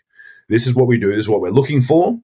This 0.50 0.65
is 0.65 0.74
what 0.74 0.88
we 0.88 0.97
do. 0.97 1.09
This 1.09 1.19
is 1.19 1.29
what 1.29 1.39
we're 1.39 1.51
looking 1.51 1.81
for. 1.81 2.18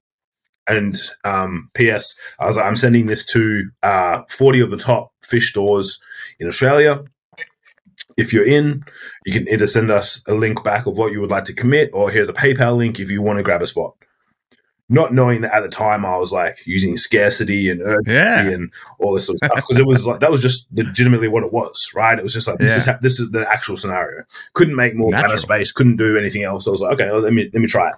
And 0.66 1.00
um, 1.24 1.70
P.S. 1.76 2.20
I 2.40 2.48
was, 2.48 2.58
I'm 2.58 2.76
sending 2.76 3.06
this 3.06 3.28
to 3.28 3.70
uh, 3.84 4.24
40 4.28 4.62
of 4.62 4.72
the 4.72 4.78
top 4.78 5.12
fish 5.22 5.52
stores 5.52 6.02
in 6.40 6.48
Australia. 6.48 7.04
If 8.18 8.34
you're 8.34 8.48
in, 8.48 8.86
you 9.24 9.34
can 9.34 9.48
either 9.48 9.68
send 9.68 9.92
us 9.92 10.24
a 10.28 10.34
link 10.34 10.64
back 10.64 10.88
of 10.88 10.98
what 10.98 11.12
you 11.12 11.22
would 11.22 11.30
like 11.30 11.44
to 11.44 11.54
commit, 11.54 11.92
or 11.94 12.10
here's 12.10 12.30
a 12.30 12.34
PayPal 12.34 12.76
link 12.76 13.00
if 13.00 13.12
you 13.12 13.22
want 13.22 13.38
to 13.38 13.44
grab 13.44 13.62
a 13.62 13.68
spot. 13.68 13.94
Not 14.90 15.14
knowing 15.14 15.42
that 15.42 15.54
at 15.56 15.64
the 15.64 15.70
time 15.70 16.06
I 16.06 16.18
was 16.18 16.32
like 16.34 16.68
using 16.68 16.98
scarcity 16.98 17.70
and 17.70 17.82
urgency 17.82 18.16
Yeah. 18.16 18.42
and 18.50 18.72
all 19.00 19.14
this 19.14 19.26
sort 19.26 19.36
of 19.42 19.48
stuff 19.48 19.56
because 19.68 19.80
it 19.80 19.88
was 19.88 20.06
like 20.06 20.20
that 20.20 20.30
was 20.30 20.42
just 20.42 20.68
legitimately 20.74 21.30
what 21.30 21.44
it 21.44 21.54
was, 21.54 21.90
right? 21.96 22.18
It 22.20 22.24
was 22.24 22.34
just 22.34 22.48
like 22.48 22.58
this 22.60 22.74
is 22.76 22.86
ha- 22.86 23.00
this 23.02 23.20
is 23.20 23.32
the 23.32 23.50
actual 23.50 23.78
scenario. 23.78 24.24
Couldn't 24.54 24.76
make 24.76 24.94
more 24.94 25.10
Natural. 25.12 25.34
of 25.34 25.40
space, 25.40 25.72
couldn't 25.72 25.96
do 25.98 26.18
anything 26.18 26.44
else. 26.44 26.68
I 26.68 26.72
was 26.72 26.82
like, 26.82 26.94
okay, 26.94 27.10
let 27.12 27.34
me 27.34 27.50
let 27.54 27.62
me 27.62 27.68
try 27.68 27.90
it. 27.90 27.96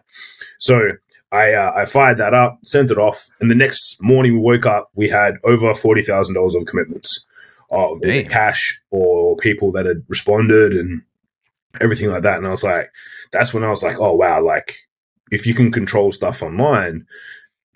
So 0.59 0.91
I 1.31 1.53
uh, 1.53 1.73
I 1.75 1.85
fired 1.85 2.17
that 2.19 2.33
up, 2.35 2.59
sent 2.63 2.91
it 2.91 2.97
off, 2.99 3.29
and 3.41 3.49
the 3.49 3.55
next 3.55 3.97
morning 4.01 4.33
we 4.33 4.39
woke 4.39 4.67
up, 4.67 4.89
we 4.93 5.09
had 5.09 5.37
over 5.43 5.73
forty 5.73 6.03
thousand 6.03 6.35
dollars 6.35 6.53
of 6.55 6.65
commitments 6.65 7.25
of 7.71 7.99
Damn. 8.01 8.27
cash 8.27 8.79
or 8.91 9.35
people 9.37 9.71
that 9.71 9.87
had 9.87 10.03
responded 10.07 10.71
and 10.73 11.01
everything 11.81 12.09
like 12.11 12.21
that. 12.23 12.37
And 12.37 12.45
I 12.45 12.51
was 12.51 12.63
like, 12.63 12.91
that's 13.31 13.53
when 13.55 13.63
I 13.63 13.69
was 13.69 13.81
like, 13.83 13.99
oh 13.99 14.13
wow, 14.13 14.39
like 14.41 14.77
if 15.31 15.45
you 15.45 15.53
can 15.53 15.71
control 15.71 16.11
stuff 16.11 16.41
online, 16.41 17.05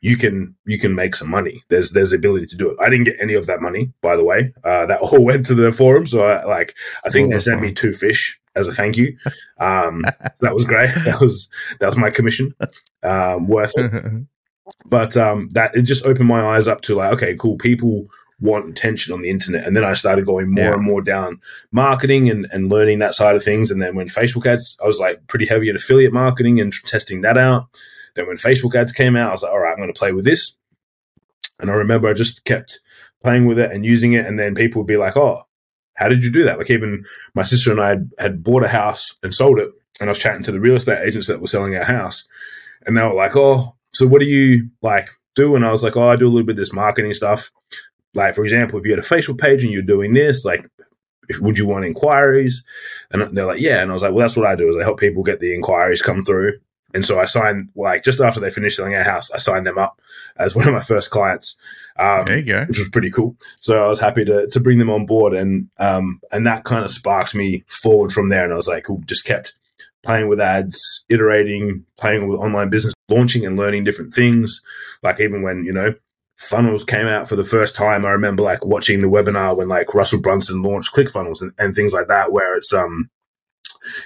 you 0.02 0.16
can 0.16 0.56
you 0.66 0.80
can 0.80 0.96
make 0.96 1.16
some 1.16 1.30
money. 1.30 1.62
There's 1.70 1.92
there's 1.92 2.12
the 2.12 2.18
ability 2.18 2.48
to 2.48 2.56
do 2.56 2.70
it. 2.70 2.78
I 2.80 2.90
didn't 2.90 3.06
get 3.06 3.18
any 3.22 3.34
of 3.34 3.48
that 3.48 3.62
money, 3.62 3.92
by 4.02 4.16
the 4.16 4.24
way. 4.24 4.54
Uh, 4.64 4.86
that 4.86 5.00
all 5.02 5.24
went 5.24 5.46
to 5.48 5.56
the 5.56 5.72
forum. 5.72 6.06
So 6.06 6.26
I, 6.26 6.46
like 6.46 6.76
I 7.06 7.10
think 7.10 7.32
they 7.32 7.40
sent 7.40 7.62
me 7.62 7.74
two 7.74 7.94
fish 7.94 8.40
as 8.56 8.68
a 8.68 8.72
thank 8.72 8.98
you. 8.98 9.18
Um, 9.62 10.06
so 10.36 10.46
that 10.46 10.54
was 10.54 10.64
great. 10.64 10.90
That 11.04 11.20
was 11.20 11.50
that 11.80 11.88
was 11.88 11.98
my 11.98 12.10
commission. 12.10 12.56
Um, 13.04 13.48
worth 13.48 13.78
it 13.78 13.92
but 14.86 15.16
um, 15.18 15.50
that 15.50 15.76
it 15.76 15.84
just 15.84 16.06
opened 16.06 16.28
my 16.28 16.56
eyes 16.56 16.68
up 16.68 16.82
to 16.82 16.96
like, 16.96 17.14
okay, 17.14 17.36
cool. 17.36 17.58
People 17.58 18.08
want 18.42 18.70
attention 18.70 19.14
on 19.14 19.22
the 19.22 19.30
internet, 19.30 19.66
and 19.66 19.76
then 19.76 19.84
I 19.84 19.94
started 19.94 20.26
going 20.26 20.50
more 20.54 20.66
Yeah. 20.66 20.74
and 20.74 20.84
more 20.84 21.02
down 21.02 21.40
marketing 21.72 22.30
and, 22.30 22.48
and 22.52 22.70
learning 22.70 23.00
that 23.00 23.14
side 23.14 23.36
of 23.36 23.44
things. 23.44 23.72
And 23.72 23.82
then 23.82 23.96
when 23.96 24.08
Facebook 24.08 24.46
ads, 24.46 24.78
I 24.84 24.88
was 24.88 25.00
like 25.00 25.26
pretty 25.28 25.46
heavy 25.46 25.70
in 25.70 25.76
affiliate 25.76 26.14
marketing 26.14 26.60
and 26.60 26.74
testing 26.86 27.22
that 27.22 27.38
out. 27.38 27.68
Then 28.16 28.28
when 28.28 28.38
Facebook 28.38 28.76
ads 28.76 28.92
came 28.92 29.16
out, 29.16 29.30
I 29.30 29.32
was 29.34 29.44
like, 29.44 29.52
all 29.52 29.60
right, 29.60 29.72
I'm 29.72 29.78
going 29.78 29.94
to 29.94 29.98
play 30.00 30.12
with 30.14 30.26
this. 30.26 30.58
And 31.60 31.70
I 31.70 31.74
remember 31.74 32.08
I 32.08 32.14
just 32.14 32.46
kept 32.46 32.80
playing 33.24 33.46
with 33.46 33.60
it 33.60 33.72
and 33.72 33.86
using 33.86 34.14
it, 34.14 34.26
and 34.26 34.40
then 34.40 34.56
people 34.56 34.82
would 34.82 34.88
be 34.88 34.98
like, 34.98 35.18
oh. 35.18 35.44
How 35.96 36.08
did 36.08 36.24
you 36.24 36.32
do 36.32 36.46
that? 36.46 36.58
Like 36.58 36.70
even 36.72 37.04
my 37.36 37.44
sister 37.44 37.72
and 37.72 37.82
I 37.82 37.90
had, 37.90 38.10
had 38.18 38.42
bought 38.42 38.64
a 38.64 38.70
house 38.70 39.18
and 39.22 39.36
sold 39.36 39.60
it, 39.60 39.70
and 40.00 40.10
I 40.10 40.12
was 40.12 40.20
chatting 40.20 40.44
to 40.44 40.52
the 40.54 40.60
real 40.62 40.76
estate 40.76 41.06
agents 41.06 41.28
that 41.28 41.42
were 41.42 41.48
selling 41.48 41.76
our 41.76 41.84
house, 41.84 42.26
and 42.86 42.96
they 42.96 43.02
were 43.02 43.14
like, 43.14 43.36
"Oh, 43.36 43.76
so 43.92 44.08
what 44.08 44.22
do 44.22 44.26
you 44.26 44.70
like 44.82 45.10
do?" 45.36 45.58
And 45.58 45.66
I 45.66 45.72
was 45.72 45.84
like, 45.84 45.98
"Oh, 45.98 46.08
I 46.08 46.16
do 46.16 46.26
a 46.26 46.30
little 46.32 46.46
bit 46.46 46.54
of 46.54 46.58
this 46.58 46.72
marketing 46.72 47.14
stuff. 47.14 47.52
Like, 48.14 48.36
for 48.36 48.44
example, 48.44 48.80
if 48.80 48.86
you 48.86 48.92
had 48.92 49.00
a 49.00 49.04
Facebook 49.04 49.40
page 49.40 49.64
and 49.64 49.72
you're 49.72 49.82
doing 49.82 50.14
this, 50.14 50.46
like, 50.46 50.68
if, 51.28 51.40
would 51.40 51.58
you 51.58 51.68
want 51.68 51.86
inquiries?" 51.86 52.64
And 53.12 53.36
they're 53.36 53.46
like, 53.46 53.60
"Yeah." 53.60 53.82
And 53.82 53.92
I 53.92 53.94
was 53.94 54.04
like, 54.04 54.14
"Well, 54.14 54.24
that's 54.24 54.38
what 54.38 54.48
I 54.48 54.56
do. 54.56 54.68
Is 54.70 54.78
I 54.78 54.84
help 54.84 55.00
people 55.00 55.24
get 55.24 55.40
the 55.40 55.54
inquiries 55.54 56.02
come 56.02 56.26
through." 56.26 56.60
And 56.94 57.06
so 57.06 57.20
I 57.20 57.26
signed, 57.26 57.70
like, 57.76 58.04
just 58.04 58.20
after 58.20 58.40
they 58.40 58.50
finished 58.50 58.78
selling 58.78 58.96
our 58.96 59.04
house, 59.04 59.30
I 59.32 59.38
signed 59.38 59.68
them 59.68 59.78
up 59.78 60.02
as 60.38 60.56
one 60.56 60.68
of 60.68 60.74
my 60.74 60.80
first 60.80 61.12
clients. 61.12 61.58
Um, 61.98 62.26
there 62.26 62.38
you 62.38 62.46
go. 62.46 62.66
which 62.66 62.80
was 62.80 62.90
pretty 62.90 63.12
cool. 63.12 63.36
So 63.60 63.84
I 63.84 63.88
was 63.90 64.00
happy 64.00 64.24
to 64.26 64.48
to 64.48 64.60
bring 64.60 64.80
them 64.80 64.90
on 64.90 65.06
board, 65.06 65.34
and 65.34 65.70
um, 65.78 66.20
and 66.32 66.48
that 66.48 66.64
kind 66.64 66.84
of 66.84 66.92
sparked 66.92 67.36
me 67.36 67.64
forward 67.68 68.12
from 68.12 68.30
there. 68.30 68.44
And 68.44 68.54
I 68.54 68.56
was 68.56 68.68
like, 68.68 68.86
cool, 68.86 69.04
just 69.06 69.26
kept 69.26 69.54
playing 70.04 70.30
with 70.30 70.40
ads, 70.40 71.06
iterating, 71.10 71.86
playing 71.98 72.28
with 72.28 72.40
online 72.40 72.70
business, 72.70 72.94
launching 73.10 73.46
and 73.46 73.58
learning 73.58 73.84
different 73.84 74.14
things. 74.14 74.62
Like 75.04 75.20
even 75.20 75.42
when 75.42 75.66
you 75.66 75.74
know 75.74 75.94
funnels 76.40 76.86
came 76.86 77.06
out 77.06 77.28
for 77.28 77.36
the 77.36 77.44
first 77.44 77.76
time, 77.76 78.06
I 78.06 78.12
remember 78.12 78.42
like 78.42 78.66
watching 78.66 79.02
the 79.02 79.10
webinar 79.10 79.56
when 79.56 79.68
like 79.68 79.94
Russell 79.94 80.22
Brunson 80.22 80.64
launched 80.64 80.94
ClickFunnels 80.96 81.42
and, 81.42 81.52
and 81.60 81.76
things 81.76 81.94
like 81.94 82.08
that, 82.08 82.32
where 82.32 82.56
it's 82.56 82.74
um 82.74 83.10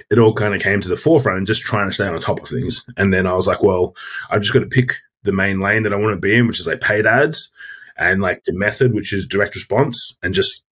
it 0.09 0.17
all 0.17 0.33
kind 0.33 0.55
of 0.55 0.61
came 0.61 0.81
to 0.81 0.89
the 0.89 0.95
forefront 0.95 1.37
and 1.37 1.47
just 1.47 1.61
trying 1.61 1.87
to 1.87 1.93
stay 1.93 2.07
on 2.07 2.19
top 2.19 2.41
of 2.41 2.49
things. 2.49 2.85
And 2.97 3.13
then 3.13 3.27
I 3.27 3.33
was 3.33 3.47
like, 3.47 3.61
well, 3.61 3.95
I've 4.31 4.41
just 4.41 4.53
got 4.53 4.59
to 4.59 4.65
pick 4.65 4.93
the 5.23 5.31
main 5.31 5.59
lane 5.59 5.83
that 5.83 5.93
I 5.93 5.97
want 5.97 6.13
to 6.15 6.19
be 6.19 6.35
in, 6.35 6.47
which 6.47 6.59
is 6.59 6.67
like 6.67 6.81
paid 6.81 7.05
ads 7.05 7.51
and 7.97 8.21
like 8.21 8.43
the 8.45 8.53
method, 8.53 8.93
which 8.93 9.13
is 9.13 9.27
direct 9.27 9.55
response, 9.55 10.17
and 10.23 10.33
just 10.33 10.63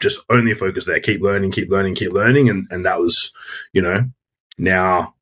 just 0.00 0.24
only 0.30 0.54
focus 0.54 0.86
there. 0.86 1.00
Keep 1.00 1.20
learning, 1.20 1.52
keep 1.52 1.70
learning, 1.70 1.96
keep 1.96 2.12
learning, 2.12 2.48
and 2.48 2.66
and 2.70 2.86
that 2.86 2.98
was, 2.98 3.30
you 3.74 3.82
know, 3.82 4.04
now 4.56 5.14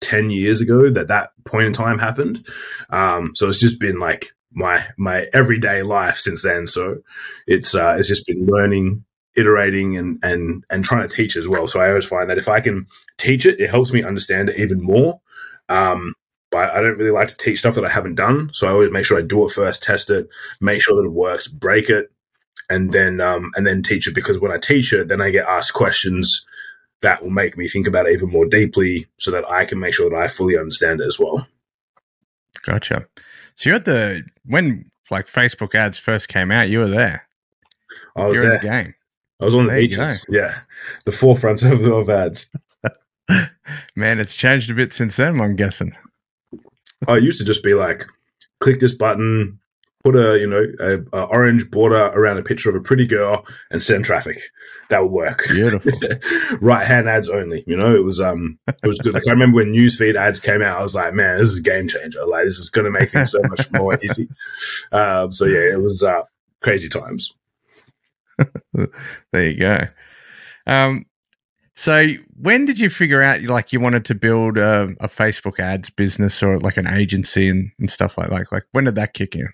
ten 0.00 0.30
years 0.30 0.60
ago 0.60 0.88
that 0.90 1.08
that 1.08 1.30
point 1.44 1.66
in 1.66 1.72
time 1.72 1.98
happened. 1.98 2.46
Um, 2.90 3.32
so 3.34 3.48
it's 3.48 3.58
just 3.58 3.80
been 3.80 3.98
like 3.98 4.28
my 4.52 4.84
my 4.96 5.26
everyday 5.32 5.82
life 5.82 6.16
since 6.16 6.42
then. 6.42 6.66
So 6.66 7.02
it's 7.46 7.74
uh, 7.74 7.96
it's 7.98 8.08
just 8.08 8.26
been 8.26 8.46
learning, 8.46 9.04
iterating, 9.36 9.96
and 9.96 10.18
and 10.22 10.64
and 10.70 10.84
trying 10.84 11.06
to 11.06 11.14
teach 11.14 11.36
as 11.36 11.48
well. 11.48 11.66
So 11.66 11.80
I 11.80 11.88
always 11.88 12.06
find 12.06 12.28
that 12.30 12.38
if 12.38 12.48
I 12.48 12.60
can 12.60 12.86
teach 13.18 13.46
it, 13.46 13.60
it 13.60 13.70
helps 13.70 13.92
me 13.92 14.02
understand 14.02 14.48
it 14.48 14.58
even 14.58 14.80
more. 14.80 15.20
Um, 15.68 16.14
but 16.50 16.70
I 16.70 16.80
don't 16.80 16.96
really 16.96 17.10
like 17.10 17.28
to 17.28 17.36
teach 17.36 17.58
stuff 17.58 17.74
that 17.74 17.84
I 17.84 17.90
haven't 17.90 18.14
done. 18.14 18.50
So 18.54 18.66
I 18.66 18.72
always 18.72 18.90
make 18.90 19.04
sure 19.04 19.18
I 19.18 19.22
do 19.22 19.44
it 19.44 19.52
first, 19.52 19.82
test 19.82 20.08
it, 20.08 20.28
make 20.60 20.80
sure 20.80 20.96
that 20.96 21.06
it 21.06 21.12
works, 21.12 21.46
break 21.46 21.90
it, 21.90 22.10
and 22.70 22.92
then 22.92 23.20
um, 23.20 23.50
and 23.54 23.66
then 23.66 23.82
teach 23.82 24.08
it. 24.08 24.14
Because 24.14 24.38
when 24.38 24.52
I 24.52 24.58
teach 24.58 24.92
it, 24.92 25.08
then 25.08 25.20
I 25.20 25.30
get 25.30 25.46
asked 25.46 25.74
questions 25.74 26.46
that 27.00 27.22
will 27.22 27.30
make 27.30 27.56
me 27.56 27.68
think 27.68 27.86
about 27.86 28.06
it 28.06 28.12
even 28.12 28.30
more 28.30 28.46
deeply, 28.46 29.06
so 29.18 29.30
that 29.30 29.48
I 29.48 29.64
can 29.66 29.78
make 29.78 29.94
sure 29.94 30.10
that 30.10 30.16
I 30.16 30.26
fully 30.26 30.58
understand 30.58 31.00
it 31.00 31.06
as 31.06 31.18
well. 31.18 31.46
Gotcha. 32.62 33.06
So 33.58 33.70
you're 33.70 33.76
at 33.76 33.86
the 33.86 34.22
when 34.44 34.88
like 35.10 35.26
Facebook 35.26 35.74
ads 35.74 35.98
first 35.98 36.28
came 36.28 36.52
out, 36.52 36.68
you 36.68 36.78
were 36.78 36.88
there. 36.88 37.26
I 38.14 38.26
was 38.26 38.36
you're 38.36 38.44
in 38.44 38.50
there. 38.50 38.58
the 38.60 38.68
game. 38.68 38.94
I 39.40 39.44
was 39.44 39.54
on 39.56 39.64
the 39.64 39.70
There 39.72 39.80
you 39.80 39.88
beaches. 39.88 40.24
Yeah, 40.28 40.54
the 41.06 41.12
forefront 41.12 41.64
of, 41.64 41.84
of 41.84 42.08
ads. 42.08 42.48
Man, 43.96 44.20
it's 44.20 44.36
changed 44.36 44.70
a 44.70 44.74
bit 44.74 44.92
since 44.92 45.16
then. 45.16 45.40
I'm 45.40 45.56
guessing. 45.56 45.92
I 47.08 47.16
used 47.16 47.40
to 47.40 47.44
just 47.44 47.64
be 47.64 47.74
like 47.74 48.06
click 48.60 48.78
this 48.78 48.94
button, 48.94 49.58
put 50.04 50.16
a 50.16 50.38
you 50.38 50.46
know 50.46 50.64
a, 50.80 50.98
a 51.16 51.24
orange 51.24 51.70
border 51.70 52.06
around 52.14 52.38
a 52.38 52.42
picture 52.42 52.68
of 52.70 52.76
a 52.76 52.80
pretty 52.80 53.06
girl, 53.06 53.46
and 53.70 53.82
send 53.82 54.04
traffic. 54.04 54.38
That 54.90 55.02
would 55.02 55.12
work. 55.12 55.44
Beautiful. 55.48 55.92
right 56.60 56.86
hand 56.86 57.08
ads 57.08 57.28
only. 57.28 57.64
You 57.66 57.76
know, 57.76 57.94
it 57.94 58.04
was 58.04 58.20
um 58.20 58.58
it 58.68 58.86
was 58.86 58.98
good. 58.98 59.14
Like 59.14 59.26
I 59.26 59.32
remember 59.32 59.56
when 59.56 59.72
newsfeed 59.72 60.14
ads 60.14 60.40
came 60.40 60.62
out, 60.62 60.78
I 60.78 60.82
was 60.82 60.94
like, 60.94 61.14
man, 61.14 61.38
this 61.38 61.50
is 61.50 61.58
a 61.58 61.62
game 61.62 61.88
changer. 61.88 62.24
Like 62.26 62.44
this 62.44 62.58
is 62.58 62.70
gonna 62.70 62.90
make 62.90 63.10
things 63.10 63.32
so 63.32 63.40
much 63.48 63.70
more 63.72 63.98
easy. 64.02 64.28
Um, 64.92 65.32
so 65.32 65.44
yeah, 65.44 65.72
it 65.72 65.82
was 65.82 66.02
uh, 66.02 66.22
crazy 66.60 66.88
times. 66.88 67.34
there 69.32 69.50
you 69.50 69.60
go. 69.60 69.88
Um, 70.66 71.06
so 71.74 72.06
when 72.36 72.64
did 72.64 72.80
you 72.80 72.90
figure 72.90 73.22
out 73.22 73.42
like 73.42 73.72
you 73.72 73.80
wanted 73.80 74.04
to 74.06 74.14
build 74.14 74.58
a, 74.58 74.84
a 75.00 75.06
Facebook 75.08 75.60
ads 75.60 75.90
business 75.90 76.42
or 76.42 76.58
like 76.58 76.76
an 76.76 76.88
agency 76.88 77.48
and, 77.48 77.70
and 77.78 77.90
stuff 77.90 78.18
like 78.18 78.30
that? 78.30 78.50
Like 78.50 78.64
when 78.72 78.84
did 78.84 78.96
that 78.96 79.14
kick 79.14 79.36
in? 79.36 79.48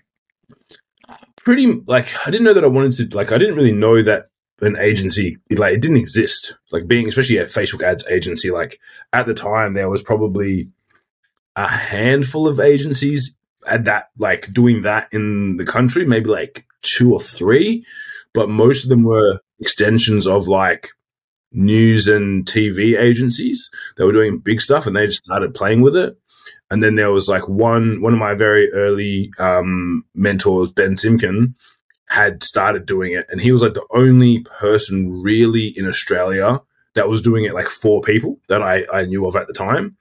Pretty 1.45 1.81
like 1.85 2.07
I 2.27 2.31
didn't 2.31 2.43
know 2.43 2.53
that 2.53 2.63
I 2.65 2.67
wanted 2.67 3.11
to 3.11 3.15
like 3.15 3.31
I 3.31 3.37
didn't 3.37 3.55
really 3.55 3.71
know 3.71 4.01
that 4.01 4.29
an 4.61 4.77
agency 4.77 5.37
like 5.51 5.75
it 5.75 5.81
didn't 5.81 5.97
exist. 5.97 6.57
Like 6.71 6.87
being 6.87 7.07
especially 7.07 7.37
a 7.37 7.45
Facebook 7.45 7.83
ads 7.83 8.05
agency, 8.07 8.51
like 8.51 8.79
at 9.13 9.25
the 9.27 9.33
time 9.33 9.73
there 9.73 9.89
was 9.89 10.03
probably 10.03 10.69
a 11.55 11.67
handful 11.67 12.47
of 12.47 12.59
agencies 12.59 13.35
at 13.67 13.85
that 13.85 14.09
like 14.17 14.51
doing 14.53 14.81
that 14.81 15.07
in 15.11 15.57
the 15.57 15.65
country, 15.65 16.05
maybe 16.05 16.29
like 16.29 16.65
two 16.81 17.13
or 17.13 17.19
three, 17.19 17.85
but 18.33 18.49
most 18.49 18.83
of 18.83 18.89
them 18.89 19.03
were 19.03 19.39
extensions 19.59 20.27
of 20.27 20.47
like 20.47 20.89
news 21.51 22.07
and 22.07 22.45
TV 22.45 22.99
agencies. 22.99 23.69
They 23.97 24.03
were 24.03 24.11
doing 24.11 24.39
big 24.39 24.61
stuff 24.61 24.87
and 24.87 24.95
they 24.95 25.05
just 25.05 25.23
started 25.23 25.53
playing 25.53 25.81
with 25.81 25.95
it. 25.95 26.17
And 26.71 26.81
then 26.81 26.95
there 26.95 27.11
was 27.11 27.27
like 27.27 27.47
one 27.47 28.01
one 28.01 28.13
of 28.13 28.19
my 28.19 28.33
very 28.33 28.71
early 28.73 29.31
um, 29.37 30.03
mentors, 30.15 30.71
Ben 30.71 30.95
Simkin, 30.95 31.53
had 32.07 32.43
started 32.43 32.85
doing 32.85 33.13
it, 33.13 33.25
and 33.29 33.39
he 33.39 33.51
was 33.51 33.61
like 33.61 33.73
the 33.73 33.87
only 33.91 34.39
person 34.59 35.21
really 35.21 35.67
in 35.77 35.87
Australia 35.87 36.61
that 36.95 37.09
was 37.09 37.21
doing 37.21 37.43
it 37.43 37.53
like 37.53 37.67
four 37.67 38.01
people 38.01 38.39
that 38.47 38.61
I, 38.61 38.85
I 38.91 39.05
knew 39.05 39.27
of 39.27 39.35
at 39.35 39.47
the 39.47 39.53
time. 39.53 39.95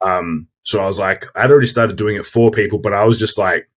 Um, 0.00 0.46
so 0.62 0.80
I 0.80 0.86
was 0.86 0.98
like, 0.98 1.26
I'd 1.34 1.50
already 1.50 1.66
started 1.66 1.96
doing 1.96 2.16
it 2.16 2.26
for 2.26 2.50
people, 2.50 2.78
but 2.78 2.92
I 2.92 3.04
was 3.04 3.18
just 3.18 3.38
like 3.38 3.68